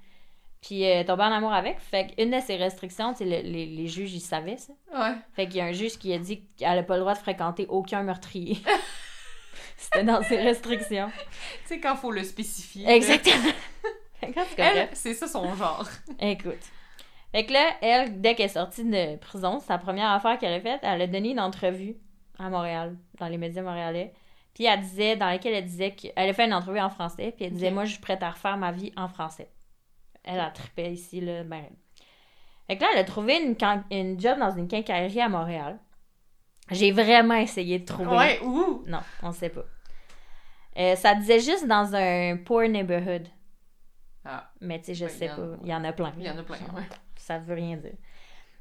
Puis 0.61 0.85
euh, 0.85 1.03
tombé 1.03 1.23
en 1.23 1.31
amour 1.31 1.53
avec. 1.53 1.79
Fait 1.79 2.13
qu'une 2.15 2.31
de 2.31 2.39
ses 2.39 2.55
restrictions, 2.55 3.13
le- 3.19 3.25
les, 3.25 3.65
les 3.65 3.87
juges, 3.87 4.13
ils 4.13 4.19
savaient 4.19 4.57
ça. 4.57 4.73
Ouais. 4.93 5.15
Fait 5.33 5.47
qu'il 5.47 5.55
y 5.57 5.61
a 5.61 5.65
un 5.65 5.71
juge 5.71 5.97
qui 5.97 6.13
a 6.13 6.19
dit 6.19 6.43
qu'elle 6.57 6.75
n'a 6.75 6.83
pas 6.83 6.95
le 6.95 7.01
droit 7.01 7.13
de 7.13 7.19
fréquenter 7.19 7.65
aucun 7.67 8.03
meurtrier. 8.03 8.57
C'était 9.77 10.03
dans 10.03 10.21
ses 10.21 10.37
restrictions. 10.37 11.09
Tu 11.63 11.67
sais, 11.75 11.79
quand 11.79 11.95
faut 11.95 12.11
le 12.11 12.23
spécifier. 12.23 12.87
Exactement. 12.89 14.85
C'est 14.93 15.15
ça 15.15 15.27
son 15.27 15.55
genre. 15.55 15.87
Écoute. 16.19 16.59
Fait 17.31 17.45
que 17.45 17.53
là, 17.53 17.71
elle, 17.81 18.21
dès 18.21 18.35
qu'elle 18.35 18.45
est 18.47 18.49
sortie 18.49 18.83
de 18.83 19.15
prison, 19.15 19.59
sa 19.59 19.77
première 19.79 20.11
affaire 20.11 20.37
qu'elle 20.37 20.53
a 20.53 20.59
faite, 20.61 20.81
elle 20.83 21.01
a 21.01 21.07
donné 21.07 21.31
une 21.31 21.39
entrevue 21.39 21.95
à 22.37 22.49
Montréal, 22.49 22.95
dans 23.19 23.27
les 23.27 23.37
médias 23.37 23.63
montréalais. 23.63 24.13
Puis 24.53 24.65
elle 24.65 24.81
disait, 24.81 25.15
dans 25.15 25.25
laquelle 25.27 25.53
elle 25.53 25.65
disait 25.65 25.91
qu'elle 25.95 26.29
a 26.29 26.33
fait 26.33 26.45
une 26.45 26.53
entrevue 26.53 26.79
en 26.81 26.89
français, 26.89 27.33
puis 27.35 27.45
elle 27.45 27.53
disait, 27.53 27.71
moi, 27.71 27.85
je 27.85 27.93
suis 27.93 28.01
prête 28.01 28.21
à 28.21 28.29
refaire 28.31 28.57
ma 28.57 28.71
vie 28.71 28.91
en 28.97 29.07
français. 29.07 29.47
Elle 30.23 30.39
a 30.39 30.49
trippé 30.51 30.91
ici, 30.91 31.21
là, 31.21 31.43
ben. 31.43 31.65
Fait 32.67 32.77
que 32.77 32.81
là, 32.83 32.89
elle 32.93 32.99
a 32.99 33.03
trouvé 33.03 33.41
une, 33.41 33.55
une 33.91 34.19
job 34.19 34.39
dans 34.39 34.51
une 34.51 34.67
quincaillerie 34.67 35.21
à 35.21 35.29
Montréal. 35.29 35.79
J'ai 36.69 36.91
vraiment 36.91 37.35
essayé 37.35 37.79
de 37.79 37.85
trouver. 37.85 38.15
Ouais, 38.15 38.39
ouh! 38.43 38.83
Non, 38.87 38.99
on 39.23 39.31
sait 39.31 39.49
pas. 39.49 39.65
Euh, 40.77 40.95
ça 40.95 41.15
disait 41.15 41.39
juste 41.39 41.67
dans 41.67 41.93
un 41.95 42.37
poor 42.37 42.61
neighborhood. 42.63 43.27
Ah. 44.23 44.49
Mais 44.61 44.79
tu 44.79 44.85
sais, 44.85 44.93
je 44.93 45.05
Ouais, 45.05 45.11
il 45.11 45.17
sais 45.17 45.25
y 45.25 45.29
pas. 45.29 45.47
Il 45.63 45.69
y 45.69 45.73
en 45.75 45.83
a 45.83 45.91
plein. 45.91 46.13
Il 46.17 46.25
y 46.25 46.29
en 46.29 46.37
a 46.37 46.43
plein, 46.43 46.57
ouais. 46.75 46.87
Ça 47.17 47.39
veut 47.39 47.55
rien 47.55 47.75
dire. 47.75 47.95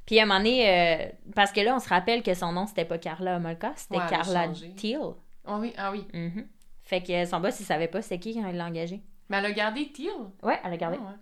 Puis 0.07 0.19
à 0.19 0.25
un 0.25 0.27
moment 0.27 0.39
donné, 0.41 0.69
euh, 0.69 1.09
parce 1.37 1.53
que 1.53 1.61
là, 1.61 1.77
on 1.77 1.79
se 1.79 1.89
rappelle 1.89 2.23
que 2.23 2.35
son 2.35 2.53
nom, 2.53 2.67
c'était 2.67 2.85
pas 2.85 2.99
Carla 2.99 3.37
Homolka, 3.37 3.73
c'était 3.77 3.99
Ouais, 3.99 4.07
Carla. 4.09 4.49
Teal. 4.77 5.01
Ah 5.47 5.59
oui, 5.59 5.73
ah 5.77 5.93
oui. 5.93 6.07
Mhm. 6.13 6.49
Fait 6.83 7.03
que 7.03 7.25
son 7.27 7.39
boss, 7.39 7.61
il 7.61 7.65
savait 7.67 7.87
pas 7.87 8.03
c'est 8.03 8.19
qui 8.19 8.35
quand 8.35 8.49
il 8.49 8.57
l'a 8.57 8.67
engagé. 8.67 9.01
Mais 9.29 9.37
elle 9.37 9.47
a 9.47 9.53
gardé 9.53 9.93
Teal. 9.93 10.11
Ouais, 10.43 10.59
elle 10.65 10.73
a 10.73 10.77
gardé. 10.77 10.99
Ah 11.01 11.05
ouais. 11.11 11.17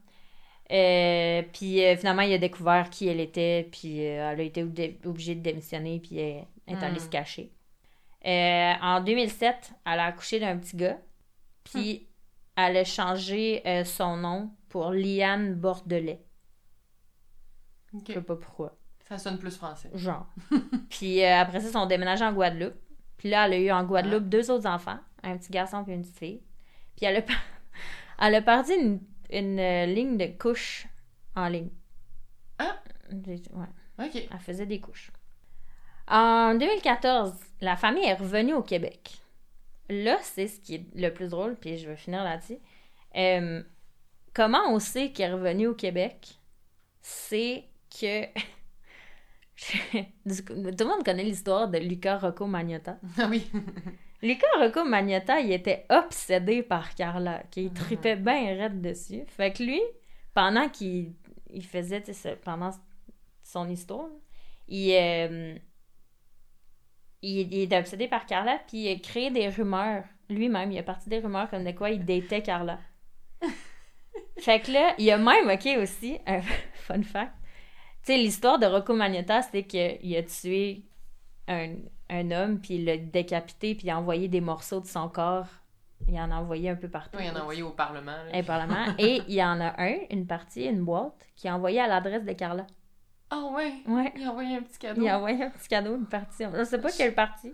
Euh, 0.71 1.43
puis 1.53 1.83
euh, 1.85 1.97
finalement, 1.97 2.23
il 2.23 2.33
a 2.35 2.39
découvert 2.39 2.91
qui 2.91 3.09
elle 3.09 3.21
était, 3.21 3.69
puis 3.73 4.01
euh, 4.07 4.33
elle 4.33 4.41
a 4.41 4.43
été 4.43 4.63
obli- 4.63 4.97
obligée 5.07 5.35
de 5.35 5.41
démissionner, 5.41 5.99
puis 6.01 6.19
elle 6.19 6.45
est 6.67 6.83
allée 6.83 6.97
Hmm. 6.97 7.05
se 7.05 7.09
cacher. 7.09 7.53
Euh, 8.27 8.73
en 8.83 9.01
2007, 9.01 9.73
elle 9.87 10.01
a 10.01 10.05
accouché 10.07 10.41
d'un 10.41 10.59
petit 10.59 10.77
gars, 10.77 10.99
puis 11.65 12.09
elle 12.57 12.77
a 12.77 12.85
changé 12.85 13.63
son 13.85 14.17
nom 14.17 14.51
pour 14.69 14.91
Liane 14.91 15.55
Bordelais. 15.55 16.21
Ok. 17.95 18.03
Je 18.09 18.13
sais 18.15 18.21
pas 18.23 18.37
pourquoi. 18.37 18.77
Ça 19.09 19.17
sonne 19.17 19.39
plus 19.39 19.57
français. 19.57 19.91
Genre. 19.95 20.27
puis 20.91 21.25
après 21.25 21.61
ça, 21.61 21.69
ils 21.69 21.73
sont 21.73 21.87
déménagés 21.87 22.25
en 22.25 22.33
Guadeloupe. 22.33 22.75
Puis 23.17 23.31
là, 23.31 23.47
elle 23.47 23.53
a 23.55 23.59
eu 23.59 23.71
en 23.71 23.85
Guadeloupe 23.85 24.25
Ah. 24.27 24.29
deux 24.29 24.51
autres 24.51 24.67
enfants, 24.69 24.99
un 25.23 25.37
petit 25.39 25.51
garçon 25.51 25.83
puis 25.85 25.95
une 25.95 26.03
petite 26.03 26.19
fille. 26.19 26.43
Puis 26.97 27.07
elle 27.07 27.17
a, 27.17 27.23
elle 28.27 28.35
a 28.35 28.43
perdu 28.43 28.73
une, 28.73 29.01
une, 29.31 29.59
euh, 29.59 29.87
ligne 29.87 30.17
de 30.17 30.27
couches 30.27 30.87
en 31.35 31.49
ligne. 31.49 31.71
Ah. 32.59 32.79
Ouais, 33.11 33.41
Ok. 33.99 34.15
elle 34.31 34.39
faisait 34.41 34.67
des 34.67 34.81
couches. 34.81 35.11
En 36.07 36.55
2014, 36.55 37.33
la 37.61 37.77
famille 37.77 38.05
est 38.05 38.15
revenue 38.15 38.55
au 38.55 38.63
Québec. 38.63 39.21
Là, 39.91 40.19
c'est 40.23 40.49
ce 40.49 40.61
qui 40.61 40.75
est 40.77 40.87
le 40.95 41.11
plus 41.11 41.29
drôle, 41.29 41.57
puis 41.57 41.79
je 41.79 41.89
vais 41.89 41.97
finir 41.97 42.25
là-dessus. 42.25 42.59
Euh, 43.17 43.63
comment 44.35 44.63
on 44.69 44.79
sait 44.79 45.11
qu'elle 45.13 45.31
est 45.31 45.35
revenue 45.35 45.67
au 45.69 45.75
Québec? 45.75 46.39
C'est 47.03 47.65
que... 47.91 48.25
Tout 50.29 50.53
le 50.55 50.85
monde 50.85 51.05
connaît 51.05 51.25
l'histoire 51.25 51.69
de 51.69 51.79
Luca 51.79 52.17
Rocco 52.19 52.47
Magnotta. 52.47 52.99
Ah 53.19 53.27
oui. 53.29 53.51
Luca 54.23 54.47
Rocco 54.61 54.85
Magnotta, 54.85 55.41
il 55.41 55.53
était 55.53 55.85
obsédé 55.91 56.63
par 56.63 56.95
Carla, 56.95 57.43
qui 57.51 57.65
Mhm. 57.65 57.75
tripait 57.75 58.17
bien 58.17 58.57
raide 58.57 58.81
dessus. 58.81 59.25
Fait 59.27 59.53
que 59.53 59.63
lui, 59.63 59.81
pendant 60.35 60.69
qu'il 60.69 61.15
il 61.51 61.65
faisait, 61.65 62.03
pendant 62.45 62.71
son 63.43 63.69
histoire, 63.69 64.11
il, 64.69 64.93
euh, 64.93 65.57
il, 67.23 67.75
obsédé 67.75 68.07
par 68.07 68.27
Carla, 68.27 68.61
puis 68.69 68.79
il 68.85 68.93
a 68.93 68.99
créé 68.99 69.31
des 69.31 69.49
rumeurs. 69.49 70.05
Lui-même, 70.29 70.71
il 70.73 70.79
a 70.79 70.83
parti 70.83 71.09
des 71.09 71.19
rumeurs 71.21 71.49
comme 71.49 71.65
de 71.65 71.73
quoi 71.73 71.91
il 71.91 72.05
datait 72.05 72.43
Carla. 72.43 72.79
fait 74.39 74.61
que 74.61 74.71
là, 74.73 74.95
il 74.99 75.07
y 75.07 75.11
a 75.11 75.17
même, 75.19 75.49
ok, 75.49 75.79
aussi, 75.83 76.19
un 76.27 76.43
fun 76.75 77.03
fact. 77.03 77.33
Tu 78.05 78.13
sais, 78.13 78.19
l'histoire 78.19 78.59
de 78.59 78.67
Rocco 78.67 78.95
Magnotta, 78.95 79.43
c'est 79.43 79.65
qu'il 79.65 80.17
a 80.17 80.23
tué 80.23 80.83
un, 81.47 81.75
un 82.09 82.31
homme, 82.31 82.61
puis 82.61 82.75
il 82.75 82.85
l'a 82.85 82.97
décapité, 82.97 83.75
puis 83.75 83.87
il 83.87 83.91
a 83.91 83.99
envoyé 83.99 84.29
des 84.29 84.41
morceaux 84.41 84.81
de 84.81 84.87
son 84.87 85.09
corps. 85.09 85.47
Il 86.07 86.19
en 86.19 86.31
a 86.31 86.37
envoyé 86.37 86.71
un 86.71 86.77
peu 86.77 86.89
partout. 86.89 87.19
Oui, 87.19 87.25
il 87.27 87.31
en 87.31 87.37
a 87.37 87.43
envoyé 87.43 87.63
au 87.63 87.71
Parlement. 87.71 88.13
là. 88.13 88.37
Et 88.39 88.43
Parlement. 88.43 88.87
Et 88.99 89.21
il 89.29 89.35
y 89.35 89.43
en 89.43 89.61
a 89.61 89.75
un, 89.83 89.97
une 90.11 90.27
partie, 90.27 90.65
une 90.65 90.85
boîte, 90.85 91.27
qui 91.37 91.49
a 91.49 91.55
envoyé 91.57 91.81
à 91.81 91.87
l'adresse 91.87 92.25
de 92.25 92.33
Carla. 92.33 92.67
Ah 93.31 93.45
ouais? 93.55 93.75
Ouais. 93.87 94.13
Il 94.17 94.25
a 94.25 94.31
envoyé 94.31 94.57
un 94.57 94.63
petit 94.63 94.79
cadeau. 94.79 95.03
Il 95.03 95.09
a 95.09 95.19
envoyé 95.19 95.43
un 95.45 95.51
petit 95.51 95.69
cadeau, 95.69 95.97
une 95.97 96.07
partie. 96.07 96.45
Je 96.57 96.65
sais 96.65 96.81
pas 96.81 96.91
quelle 96.91 97.15
partie. 97.15 97.53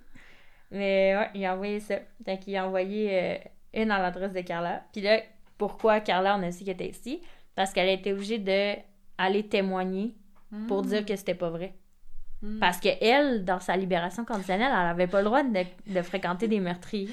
Mais 0.71 1.17
ouais, 1.17 1.31
il 1.35 1.45
a 1.47 1.55
envoyé 1.55 1.81
ça. 1.81 1.97
Donc, 2.25 2.47
il 2.47 2.57
a 2.57 2.67
envoyé 2.67 3.09
euh, 3.13 3.37
une 3.73 3.91
à 3.91 4.01
l'adresse 4.01 4.33
de 4.33 4.41
Carla. 4.43 4.83
Puis 4.93 5.01
là, 5.01 5.21
pourquoi 5.59 6.01
Carla, 6.01 6.37
on 6.39 6.43
a 6.43 6.53
su 6.53 6.65
qu'elle 6.65 6.75
était 6.75 6.91
ici? 6.91 7.23
Parce 7.57 7.73
qu'elle 7.73 7.89
a 7.89 7.93
été 7.93 8.13
obligée 8.13 8.39
d'aller 8.39 9.49
témoigner 9.49 10.15
pour 10.69 10.83
Mm. 10.83 10.87
dire 10.87 11.07
que 11.07 11.17
c'était 11.17 11.35
pas 11.35 11.51
vrai. 11.51 11.75
Mm. 12.43 12.59
Parce 12.59 12.79
que 12.81 12.89
elle, 13.01 13.45
dans 13.45 13.61
sa 13.61 13.77
libération 13.77 14.25
conditionnelle, 14.25 14.71
elle 14.73 14.87
avait 14.87 15.07
pas 15.07 15.19
le 15.21 15.25
droit 15.27 15.43
de, 15.43 15.65
de 15.87 16.03
fréquenter 16.03 16.49
des 16.49 16.61
meurtriers. 16.61 17.09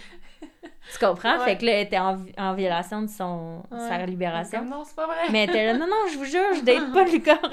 Tu 0.91 0.97
comprends? 0.99 1.37
Ouais. 1.39 1.45
Fait 1.45 1.57
que 1.57 1.65
là, 1.65 1.73
elle 1.73 1.85
était 1.85 1.99
en, 1.99 2.25
en 2.37 2.53
violation 2.55 3.01
de 3.03 3.07
son, 3.07 3.63
Ouais. 3.71 3.87
sa 3.87 4.05
libération. 4.05 4.59
Comme, 4.59 4.69
non, 4.69 4.83
c'est 4.83 4.95
pas 4.95 5.05
vrai. 5.05 5.29
Mais 5.31 5.43
elle 5.43 5.49
était 5.51 5.65
là, 5.67 5.73
non, 5.77 5.87
non, 5.87 6.07
je 6.11 6.17
vous 6.17 6.25
jure, 6.25 6.53
je 6.55 6.61
date 6.63 6.91
pas 6.91 7.03
Lucas 7.05 7.39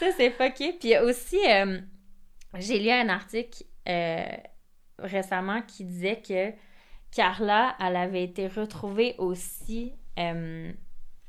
ça, 0.00 0.06
c'est 0.16 0.30
fucké. 0.30 0.72
Puis 0.74 0.96
aussi, 0.98 1.38
euh, 1.48 1.80
j'ai 2.58 2.78
lu 2.78 2.90
un 2.90 3.08
article 3.08 3.64
euh, 3.88 4.24
récemment 4.98 5.62
qui 5.62 5.84
disait 5.84 6.20
que 6.26 6.52
Carla, 7.14 7.74
elle 7.80 7.96
avait 7.96 8.24
été 8.24 8.48
retrouvée 8.48 9.14
aussi. 9.18 9.92
euh, 10.18 10.72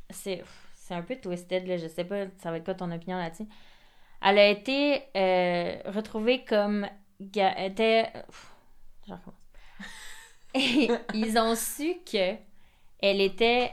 c'est 0.09 0.43
c'est 0.89 0.95
un 0.95 1.03
peu 1.03 1.15
twisted, 1.17 1.67
là, 1.67 1.77
je 1.77 1.87
sais 1.87 2.03
pas, 2.03 2.25
ça 2.39 2.49
va 2.49 2.57
être 2.57 2.65
quoi 2.65 2.73
ton 2.73 2.91
opinion 2.91 3.17
là-dessus. 3.17 3.45
Elle 4.25 4.39
a 4.39 4.47
été 4.47 5.03
euh, 5.15 5.75
retrouvée 5.85 6.43
comme. 6.43 6.87
était. 7.21 8.11
Je 9.07 9.13
recommence. 9.13 9.35
Et 10.55 10.89
ils 11.13 11.37
ont 11.37 11.53
su 11.53 11.93
que 12.11 12.33
elle 13.01 13.21
était 13.21 13.71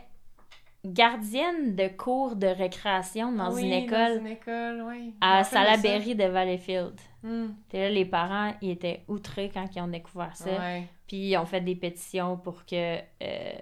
gardienne 0.84 1.74
de 1.74 1.88
cours 1.88 2.36
de 2.36 2.48
récréation 2.48 3.32
dans 3.32 3.50
Oui, 3.54 3.62
une 3.62 3.72
école 3.72 4.18
Dans 4.18 4.20
une 4.20 4.26
école, 4.26 4.84
oui. 4.86 5.14
à. 5.22 5.42
Salaberry 5.42 6.14
de 6.14 6.24
Valleyfield. 6.24 7.00
Mm. 7.22 7.46
Là, 7.72 7.88
les 7.88 8.04
parents, 8.04 8.52
ils 8.60 8.72
étaient 8.72 9.04
outrés 9.08 9.50
quand 9.52 9.64
ils 9.74 9.80
ont 9.80 9.88
découvert 9.88 10.36
ça. 10.36 10.50
Ouais. 10.50 10.86
Puis 11.06 11.30
ils 11.30 11.36
ont 11.38 11.46
fait 11.46 11.62
des 11.62 11.76
pétitions 11.76 12.36
pour 12.36 12.66
que 12.66 12.98
euh, 12.98 13.52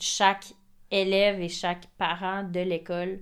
chaque 0.00 0.46
élève 0.90 1.40
et 1.40 1.48
chaque 1.48 1.86
parent 1.98 2.42
de 2.44 2.60
l'école 2.60 3.20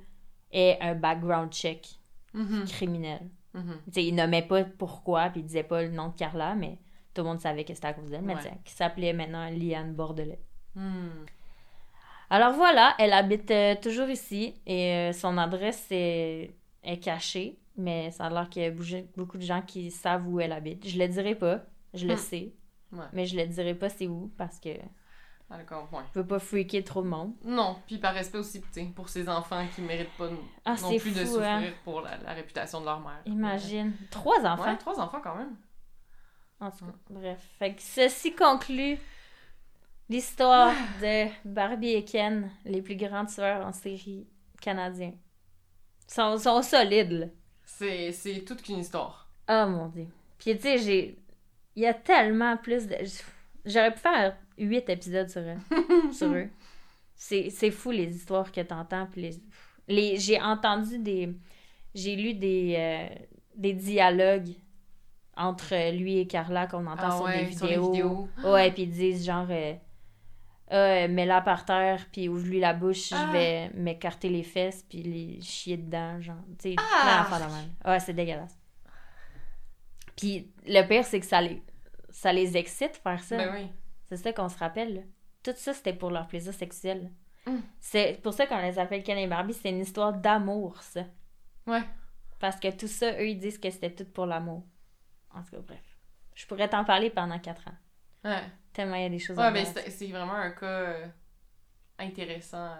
ait 0.53 0.79
un 0.81 0.95
background 0.95 1.53
check 1.53 1.87
Mhm. 2.35 2.65
criminel. 2.67 3.21
Mhm. 3.55 3.77
Tu 3.87 3.93
sais, 3.93 4.05
ils 4.05 4.15
nommaient 4.15 4.43
pas 4.47 4.65
pourquoi, 4.65 5.31
puis 5.31 5.41
ils 5.41 5.47
disaient 5.47 5.63
pas 5.63 5.83
le 5.83 5.91
nom 5.91 6.09
de 6.09 6.15
Carla, 6.17 6.55
mais 6.55 6.79
tout 7.15 7.23
le 7.23 7.29
monde 7.29 7.41
savait 7.41 7.65
que 7.65 7.73
c'était 7.75 7.87
à 7.89 7.93
cause 7.95 8.11
d'elle, 8.11 8.23
mais 8.23 8.35
Ouais. 8.35 8.59
qui 8.65 8.73
s'appelait 8.73 9.13
maintenant 9.13 9.49
Liane 9.51 9.95
Bordelais. 9.95 10.41
Mm. 10.75 11.09
Alors 12.31 12.53
voilà, 12.55 12.95
elle 12.99 13.13
habite 13.13 13.51
euh, 13.51 13.75
toujours 13.81 14.09
ici 14.09 14.55
et 14.67 14.93
euh, 14.95 15.13
son 15.13 15.39
adresse 15.39 15.87
est, 15.91 16.55
est 16.83 16.99
cachée, 16.99 17.59
mais 17.77 18.11
ça 18.11 18.25
a 18.27 18.31
l'air 18.31 18.49
qu'il 18.49 18.63
y 18.63 18.67
a 18.67 18.71
beaucoup 19.17 19.37
de 19.39 19.43
gens 19.43 19.63
qui 19.63 19.91
savent 19.91 20.27
où 20.27 20.41
elle 20.41 20.53
habite. 20.53 20.87
Je 20.89 20.99
le 20.99 21.07
dirai 21.07 21.35
pas, 21.37 21.65
je 21.93 22.07
le 22.07 22.15
Hmm. 22.15 22.19
sais, 22.19 22.53
Ouais. 22.93 23.05
mais 23.13 23.27
je 23.27 23.37
le 23.37 23.47
dirai 23.47 23.75
pas 23.75 23.89
c'est 23.89 24.07
où 24.09 24.33
parce 24.37 24.59
que 24.59 24.71
Ouais. 25.59 26.03
je 26.15 26.19
veux 26.21 26.27
pas 26.27 26.39
freaker 26.39 26.83
trop 26.85 27.03
de 27.03 27.09
monde. 27.09 27.33
Non, 27.45 27.77
puis 27.87 27.99
par 27.99 28.15
respect 28.15 28.39
aussi, 28.39 28.61
pour 28.95 29.09
ces 29.09 29.29
enfants 29.29 29.65
qui 29.75 29.81
méritent 29.83 30.17
pas 30.19 30.29
non 30.29 30.41
Ah, 30.65 30.77
c'est 30.77 30.99
plus 30.99 31.15
de 31.15 31.25
souffrir 31.25 31.45
hein. 31.47 31.63
pour 31.85 32.01
la, 32.01 32.17
la 32.19 32.33
réputation 32.33 32.81
de 32.81 32.87
leur 32.87 33.01
mère. 33.01 33.21
Imagine. 33.27 33.93
Trois 34.11 34.41
Ouais, 34.41 34.49
enfants. 34.49 34.77
trois 34.77 35.01
enfants 35.01 35.21
quand 35.23 35.37
même. 35.37 35.55
En 36.61 36.71
tout 36.71 36.85
cas, 36.87 36.93
bref. 37.11 37.41
Fait 37.59 37.75
que 37.75 37.83
ceci 37.83 38.35
conclut 38.35 38.99
l'histoire 40.09 40.73
Ah. 40.75 41.01
de 41.03 41.29
Barbie 41.45 41.93
et 41.93 42.05
Ken, 42.05 42.51
les 42.65 42.83
plus 42.83 42.97
grands 42.97 43.27
tueurs 43.27 43.67
en 43.67 43.73
série 43.73 44.27
canadiens. 44.61 45.13
Ils 46.09 46.13
sont, 46.15 46.37
sont 46.39 46.63
solides, 46.63 47.13
là. 47.13 47.27
C'est 47.65 48.13
c'est 48.13 48.41
toute 48.45 48.63
qu'une 48.63 48.79
histoire. 48.79 49.29
Oh 49.49 49.67
mon 49.67 49.89
dieu. 49.89 50.07
Puis 50.39 50.55
tu 50.57 50.63
sais, 50.63 50.79
j'ai. 50.79 51.19
Il 51.77 51.83
y 51.83 51.87
a 51.87 51.95
tellement 51.95 52.57
plus 52.57 52.87
de. 52.87 52.95
J'aurais 53.65 53.93
pu 53.93 53.99
faire 54.01 54.37
huit 54.59 54.89
épisodes 54.89 55.29
sur 55.29 55.43
eux. 55.43 56.11
sur 56.13 56.33
eux. 56.33 56.49
C'est 57.15 57.71
fou 57.71 57.91
les 57.91 58.15
histoires 58.15 58.51
que 58.53 58.61
t'entends. 58.61 59.09
Les... 59.17 59.31
les... 59.89 60.17
J'ai 60.19 60.41
entendu 60.41 60.99
des. 60.99 61.35
J'ai 61.95 62.17
lu 62.17 62.35
des, 62.35 62.75
euh, 62.77 63.09
des 63.57 63.73
dialogues 63.73 64.51
entre 65.37 65.93
lui 65.97 66.19
et 66.19 66.27
Carla 66.27 66.67
qu'on 66.67 66.87
entend 66.87 67.03
Ah 67.09 67.11
sur, 67.17 67.25
ouais, 67.25 67.39
des 67.39 67.51
vidéos. 67.51 67.91
vidéos. 67.93 68.29
Ouais, 68.45 68.71
puis 68.73 68.83
ils 68.85 68.91
disent 68.91 69.25
genre. 69.25 69.47
euh, 69.51 69.75
Ah, 70.71 70.77
euh, 70.77 71.09
mets-la 71.09 71.41
par 71.43 71.65
terre, 71.65 72.07
puis 72.11 72.29
ouvre-lui 72.29 72.59
la 72.59 72.73
bouche, 72.73 73.13
Ah. 73.13 73.27
je 73.27 73.33
vais 73.33 73.71
m'écarter 73.75 74.29
les 74.29 74.43
fesses, 74.43 74.83
puis 74.89 75.03
les 75.03 75.41
chier 75.41 75.77
dedans, 75.77 76.21
genre. 76.21 76.37
Tu 76.59 76.71
sais, 76.71 76.77
Ah. 76.79 77.03
plein 77.03 77.23
d'affaires 77.39 77.49
de 77.49 77.55
même. 77.55 77.71
Ouais, 77.85 78.01
c'est 78.01 78.13
dégueulasse. 78.15 78.59
Puis 80.17 80.51
le 80.67 80.83
pire, 80.87 81.05
c'est 81.05 81.21
que 81.21 81.27
ça 81.27 81.41
les, 81.41 81.63
ça 82.11 82.33
les 82.33 82.57
excite 82.57 82.97
faire 82.97 83.23
ça. 83.23 83.37
Ben 83.37 83.53
oui. 83.55 83.67
C'est 84.17 84.23
ça 84.25 84.33
qu'on 84.33 84.49
se 84.49 84.59
rappelle. 84.59 84.95
là. 84.95 85.01
Tout 85.43 85.53
ça, 85.57 85.75
c'était 85.75 85.93
pour 85.93 86.11
leur 86.11 86.27
plaisir 86.27 86.53
sexuel. 86.55 87.11
Mm. 87.47 87.57
C'est 87.81 88.21
pour 88.23 88.33
ça 88.33 88.47
qu'on 88.47 88.59
les 88.61 88.79
appelle 88.79 89.03
Ken 89.03 89.19
et 89.19 89.27
Barbie. 89.27 89.55
C'est 89.55 89.71
une 89.71 89.81
histoire 89.81 90.13
d'amour, 90.13 90.81
ça. 90.83 91.03
Ouais. 91.67 91.83
Parce 92.39 92.59
que 92.61 92.71
tout 92.71 92.87
ça, 92.89 93.13
eux, 93.13 93.29
ils 93.29 93.39
disent 93.39 93.59
que 93.59 93.71
c'était 93.71 93.91
tout 93.95 94.05
pour 94.07 94.27
l'amour. 94.27 94.65
En 95.35 95.43
tout 95.43 95.51
cas, 95.53 95.63
bref. 95.67 95.99
Je 96.35 96.47
pourrais 96.47 96.69
t'en 96.69 96.85
parler 96.85 97.11
pendant 97.11 97.39
quatre 97.39 97.69
ans. 97.69 97.75
Ouais. 98.29 98.43
Tellement 98.73 98.97
il 98.97 99.03
y 99.03 99.07
a 99.07 99.09
des 99.11 99.19
choses 99.19 99.37
Ouais, 99.37 99.45
à 99.45 99.51
mais 99.51 99.65
c'est 99.65 99.89
c'est 99.91 100.07
vraiment 100.09 100.33
un 100.35 100.51
cas 100.51 100.67
euh, 100.67 101.07
intéressant 101.99 102.71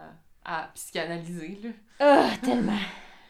à, 0.45 0.63
à 0.63 0.69
psychanalyser, 0.75 1.59
là. 1.63 1.71
Ah, 2.01 2.31
tellement. 2.43 2.79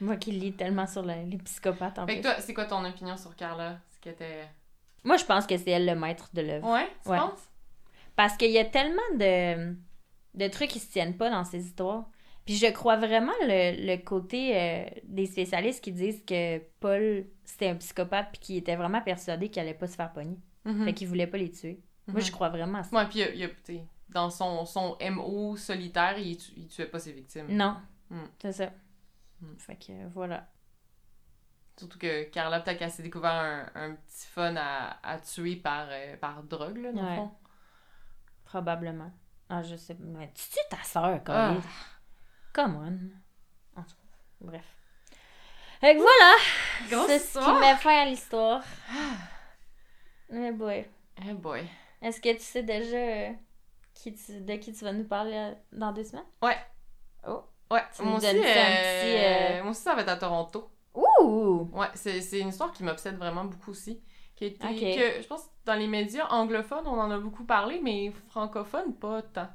Moi 0.01 0.17
qui 0.17 0.33
lis 0.33 0.53
tellement 0.55 0.87
sur 0.87 1.03
le- 1.03 1.29
les 1.29 1.39
psychopathes 1.39 1.99
en 1.99 2.07
Fait 2.07 2.15
plus. 2.15 2.23
toi, 2.23 2.35
c'est 2.41 2.55
quoi 2.55 2.65
ton 2.67 2.85
opinion 2.85 3.17
sur 3.17 3.35
Carla? 3.37 3.79
Ce 3.91 3.99
qui 4.01 4.09
était... 4.09 4.49
Moi, 5.05 5.17
je 5.19 5.25
pense 5.25 5.47
que 5.47 5.57
c'est 5.59 5.71
elle 5.71 5.87
le 5.87 5.95
maître 5.95 6.31
de 6.33 6.41
l'œuvre. 6.43 6.71
Ouais, 6.73 6.89
tu 7.03 7.11
Ouais. 7.11 7.19
penses? 7.19 7.49
Parce 8.17 8.37
qu'il 8.37 8.51
y 8.51 8.59
a 8.59 8.65
tellement 8.65 9.03
de, 9.19 9.75
de 10.35 10.49
trucs 10.49 10.71
qui 10.71 10.79
se 10.79 10.91
tiennent 10.91 11.17
pas 11.17 11.31
dans 11.31 11.45
ces 11.45 11.65
histoires. 11.67 12.09
Puis 12.45 12.57
je 12.57 12.67
crois 12.67 12.97
vraiment 12.97 13.33
le, 13.43 13.87
le 13.87 13.97
côté 13.97 14.57
euh, 14.57 14.85
des 15.05 15.27
spécialistes 15.27 15.83
qui 15.83 15.93
disent 15.93 16.23
que 16.27 16.59
Paul, 16.81 17.27
c'était 17.45 17.69
un 17.69 17.77
psychopathe 17.77 18.29
puis 18.33 18.41
qu'il 18.41 18.57
était 18.57 18.77
vraiment 18.77 19.01
persuadé 19.01 19.49
qu'il 19.49 19.62
allait 19.62 19.73
pas 19.75 19.87
se 19.87 19.97
faire 19.97 20.12
pogner. 20.12 20.39
Mhm. 20.65 20.85
Fait 20.85 20.93
qu'il 20.93 21.09
voulait 21.09 21.27
pas 21.27 21.39
les 21.39 21.51
tuer. 21.51 21.81
Moi, 22.07 22.21
Mhm. 22.21 22.27
je 22.27 22.33
crois 22.33 22.51
vraiment 22.51 22.79
à 22.79 22.83
ça. 22.83 22.95
Ouais, 22.97 23.07
puis 23.09 23.21
il 23.21 23.37
y 23.39 23.45
a- 23.45 23.49
y 23.73 23.81
dans 24.11 24.29
son, 24.31 24.65
son 24.67 24.97
MO 25.01 25.57
solitaire, 25.57 26.19
il, 26.19 26.37
il 26.57 26.69
tuait 26.69 26.87
pas 26.87 26.99
ses 26.99 27.12
victimes. 27.12 27.47
Non. 27.49 27.77
Mm. 28.11 28.21
C'est 28.41 28.53
ça. 28.53 28.71
Mm. 29.41 29.47
Fait 29.59 29.77
que 29.77 29.93
euh, 29.93 30.09
voilà. 30.15 30.47
Surtout 31.79 31.99
que 31.99 32.25
Carla, 32.25 32.61
peut-être 32.61 32.79
qu'elle 32.79 32.91
s'est 32.91 33.03
découvert 33.03 33.33
un, 33.33 33.67
un 33.75 33.95
petit 33.95 34.27
fun 34.29 34.55
à, 34.57 34.99
à 35.03 35.19
tuer 35.19 35.57
par, 35.57 35.87
euh, 35.91 36.17
par 36.19 36.43
drogue, 36.45 36.77
là, 36.79 36.93
dans 36.93 37.03
le 37.11 37.17
fond. 37.17 37.31
Probablement. 38.55 39.11
Ah, 39.49 39.65
je 39.65 39.75
sais. 39.75 39.97
Mais 39.99 40.31
tu 40.33 40.49
tues 40.49 40.59
ta 40.71 40.81
soeur, 40.85 41.19
quand 41.25 41.33
Ah. 41.35 41.55
Come 42.53 42.77
on. 42.77 43.81
En 43.81 43.83
tout 43.83 43.97
cas, 43.97 44.17
bref. 44.43 44.65
Fait 45.81 45.97
que 45.97 46.01
voilà. 46.01 47.09
C'est 47.09 47.19
ce 47.19 47.39
qui 47.41 47.61
met 47.61 47.75
fin 47.75 48.03
à 48.03 48.05
l'histoire. 48.05 48.63
Eh 50.33 50.53
boy. 50.53 50.87
Eh 51.27 51.33
boy. 51.33 51.67
Est-ce 52.01 52.21
que 52.21 52.33
tu 52.33 52.43
sais 52.43 52.63
déjà 52.63 52.97
euh, 52.97 53.33
qui 53.93 54.15
tu- 54.15 54.41
de 54.41 54.55
qui 54.55 54.73
tu 54.73 54.85
vas 54.85 54.93
nous 54.93 55.03
parler 55.09 55.35
euh, 55.37 55.55
dans 55.73 55.91
deux 55.93 56.05
semaines? 56.05 56.25
Ouais. 56.41 56.57
Oh. 57.27 57.43
Ouais, 57.73 57.83
moi 58.05 58.19
aussi, 58.19 58.27
euh, 58.29 58.31
petit, 58.33 58.45
euh, 59.57 59.63
moi 59.63 59.71
aussi, 59.73 59.83
ça 59.83 59.97
va 59.97 60.03
être 60.03 60.09
à 60.11 60.17
Toronto. 60.17 60.71
Ouh! 60.95 61.69
Ouais, 61.73 61.89
c'est 61.95 62.21
c'est 62.21 62.39
une 62.39 62.51
histoire 62.51 62.73
qui 62.73 62.85
m'obsède 62.85 63.17
vraiment 63.17 63.47
beaucoup 63.47 63.73
aussi. 63.73 64.01
Qui 64.37 64.47
Ok. 64.47 64.80
que, 64.80 65.22
je 65.22 65.26
pense 65.28 65.43
que 65.43 65.49
dans 65.66 65.74
les 65.74 65.87
médias 65.87 66.26
anglophones, 66.30 66.87
on 66.87 66.99
en 66.99 67.11
a 67.11 67.18
beaucoup 67.18 67.45
parlé, 67.45 67.80
mais 67.82 68.12
francophones, 68.30 68.95
pas 68.95 69.22
tant. 69.22 69.49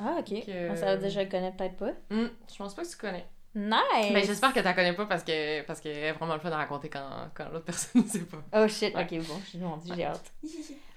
Ah, 0.00 0.16
ok. 0.18 0.44
Que- 0.44 0.70
Ah, 0.72 0.76
Ça 0.76 0.94
veut 0.94 1.00
dire 1.00 1.10
je 1.10 1.20
le 1.20 1.26
connais 1.26 1.52
peut-être 1.52 1.76
pas. 1.76 1.90
Hum, 2.10 2.28
je 2.50 2.56
pense 2.58 2.74
pas 2.74 2.82
que 2.82 2.88
tu 2.90 2.96
connais. 2.96 3.26
Nice! 3.54 4.10
Mais 4.12 4.24
j'espère 4.24 4.52
que 4.54 4.58
tu 4.60 4.64
la 4.64 4.72
connais 4.72 4.94
pas 4.94 5.04
parce 5.04 5.22
que 5.22 5.60
parce 5.66 5.78
qu'elle 5.78 5.96
est 5.98 6.12
vraiment 6.12 6.32
le 6.34 6.40
fun 6.40 6.50
à 6.50 6.56
raconter 6.56 6.88
quand, 6.88 7.28
quand 7.34 7.50
l'autre 7.52 7.64
personne 7.66 8.02
ne 8.02 8.08
sait 8.08 8.20
pas. 8.24 8.38
Oh 8.54 8.66
shit, 8.66 8.94
Ouais. 8.94 9.02
ok, 9.04 9.26
bon, 9.28 9.34
je 9.52 9.58
mon 9.58 9.76
Dieu, 9.76 9.94
j'ai 9.94 10.04
hâte. 10.06 10.32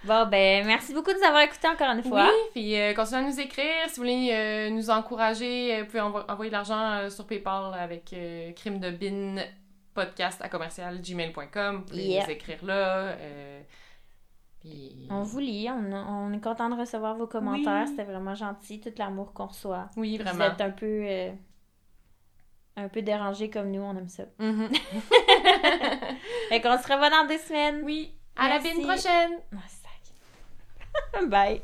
Bon, 0.05 0.25
ben, 0.27 0.65
merci 0.65 0.93
beaucoup 0.93 1.11
de 1.11 1.17
nous 1.17 1.25
avoir 1.25 1.41
écoutés 1.41 1.67
encore 1.67 1.89
une 1.91 2.01
fois. 2.03 2.23
Oui, 2.25 2.39
puis 2.53 2.79
euh, 2.79 2.93
continuez 2.93 3.19
à 3.19 3.23
nous 3.29 3.39
écrire. 3.39 3.65
Si 3.87 3.95
vous 3.95 4.03
voulez 4.03 4.29
euh, 4.31 4.69
nous 4.69 4.89
encourager, 4.89 5.75
euh, 5.75 5.79
vous 5.81 5.85
pouvez 5.87 5.99
envo- 5.99 6.23
envoyer 6.29 6.49
de 6.49 6.55
l'argent 6.55 6.79
euh, 6.93 7.09
sur 7.09 7.27
PayPal 7.27 7.73
avec 7.77 8.15
crime 8.55 8.79
de 8.79 8.89
bin 8.91 9.43
podcast 9.95 10.39
à 10.43 10.49
commercial 10.49 11.01
gmail.com. 11.01 11.77
Vous 11.77 11.81
pouvez 11.85 12.03
Yeah. 12.03 12.25
nous 12.25 12.31
écrire 12.31 12.63
là. 12.63 12.75
euh, 13.17 13.61
puis... 14.59 15.07
On 15.09 15.23
vous 15.23 15.39
lit, 15.39 15.67
on, 15.71 15.91
on 15.93 16.31
est 16.33 16.41
content 16.43 16.69
de 16.69 16.75
recevoir 16.79 17.15
vos 17.15 17.25
commentaires. 17.27 17.83
Oui. 17.85 17.89
C'était 17.89 18.03
vraiment 18.03 18.35
gentil, 18.35 18.79
tout 18.81 18.91
l'amour 18.97 19.33
qu'on 19.33 19.47
reçoit. 19.47 19.89
Oui, 19.97 20.17
Vous 20.17 20.23
vraiment. 20.23 20.45
êtes 20.45 20.61
un 20.61 20.71
peu, 20.71 20.85
euh, 21.07 21.31
un 22.75 22.87
peu 22.89 23.01
dérangés 23.01 23.49
comme 23.49 23.71
nous, 23.71 23.81
on 23.81 23.95
aime 23.97 24.09
ça. 24.09 24.23
Mhm. 24.39 24.69
Fait 26.49 26.61
qu'on 26.61 26.77
se 26.77 26.91
revoit 26.91 27.09
dans 27.09 27.25
deux 27.27 27.37
semaines. 27.39 27.81
oui, 27.83 28.13
à 28.35 28.49
la 28.49 28.59
Merci. 28.59 28.81
bin 28.81 28.87
prochaine! 28.87 29.31
Ah. 29.55 31.21
Bye. 31.27 31.61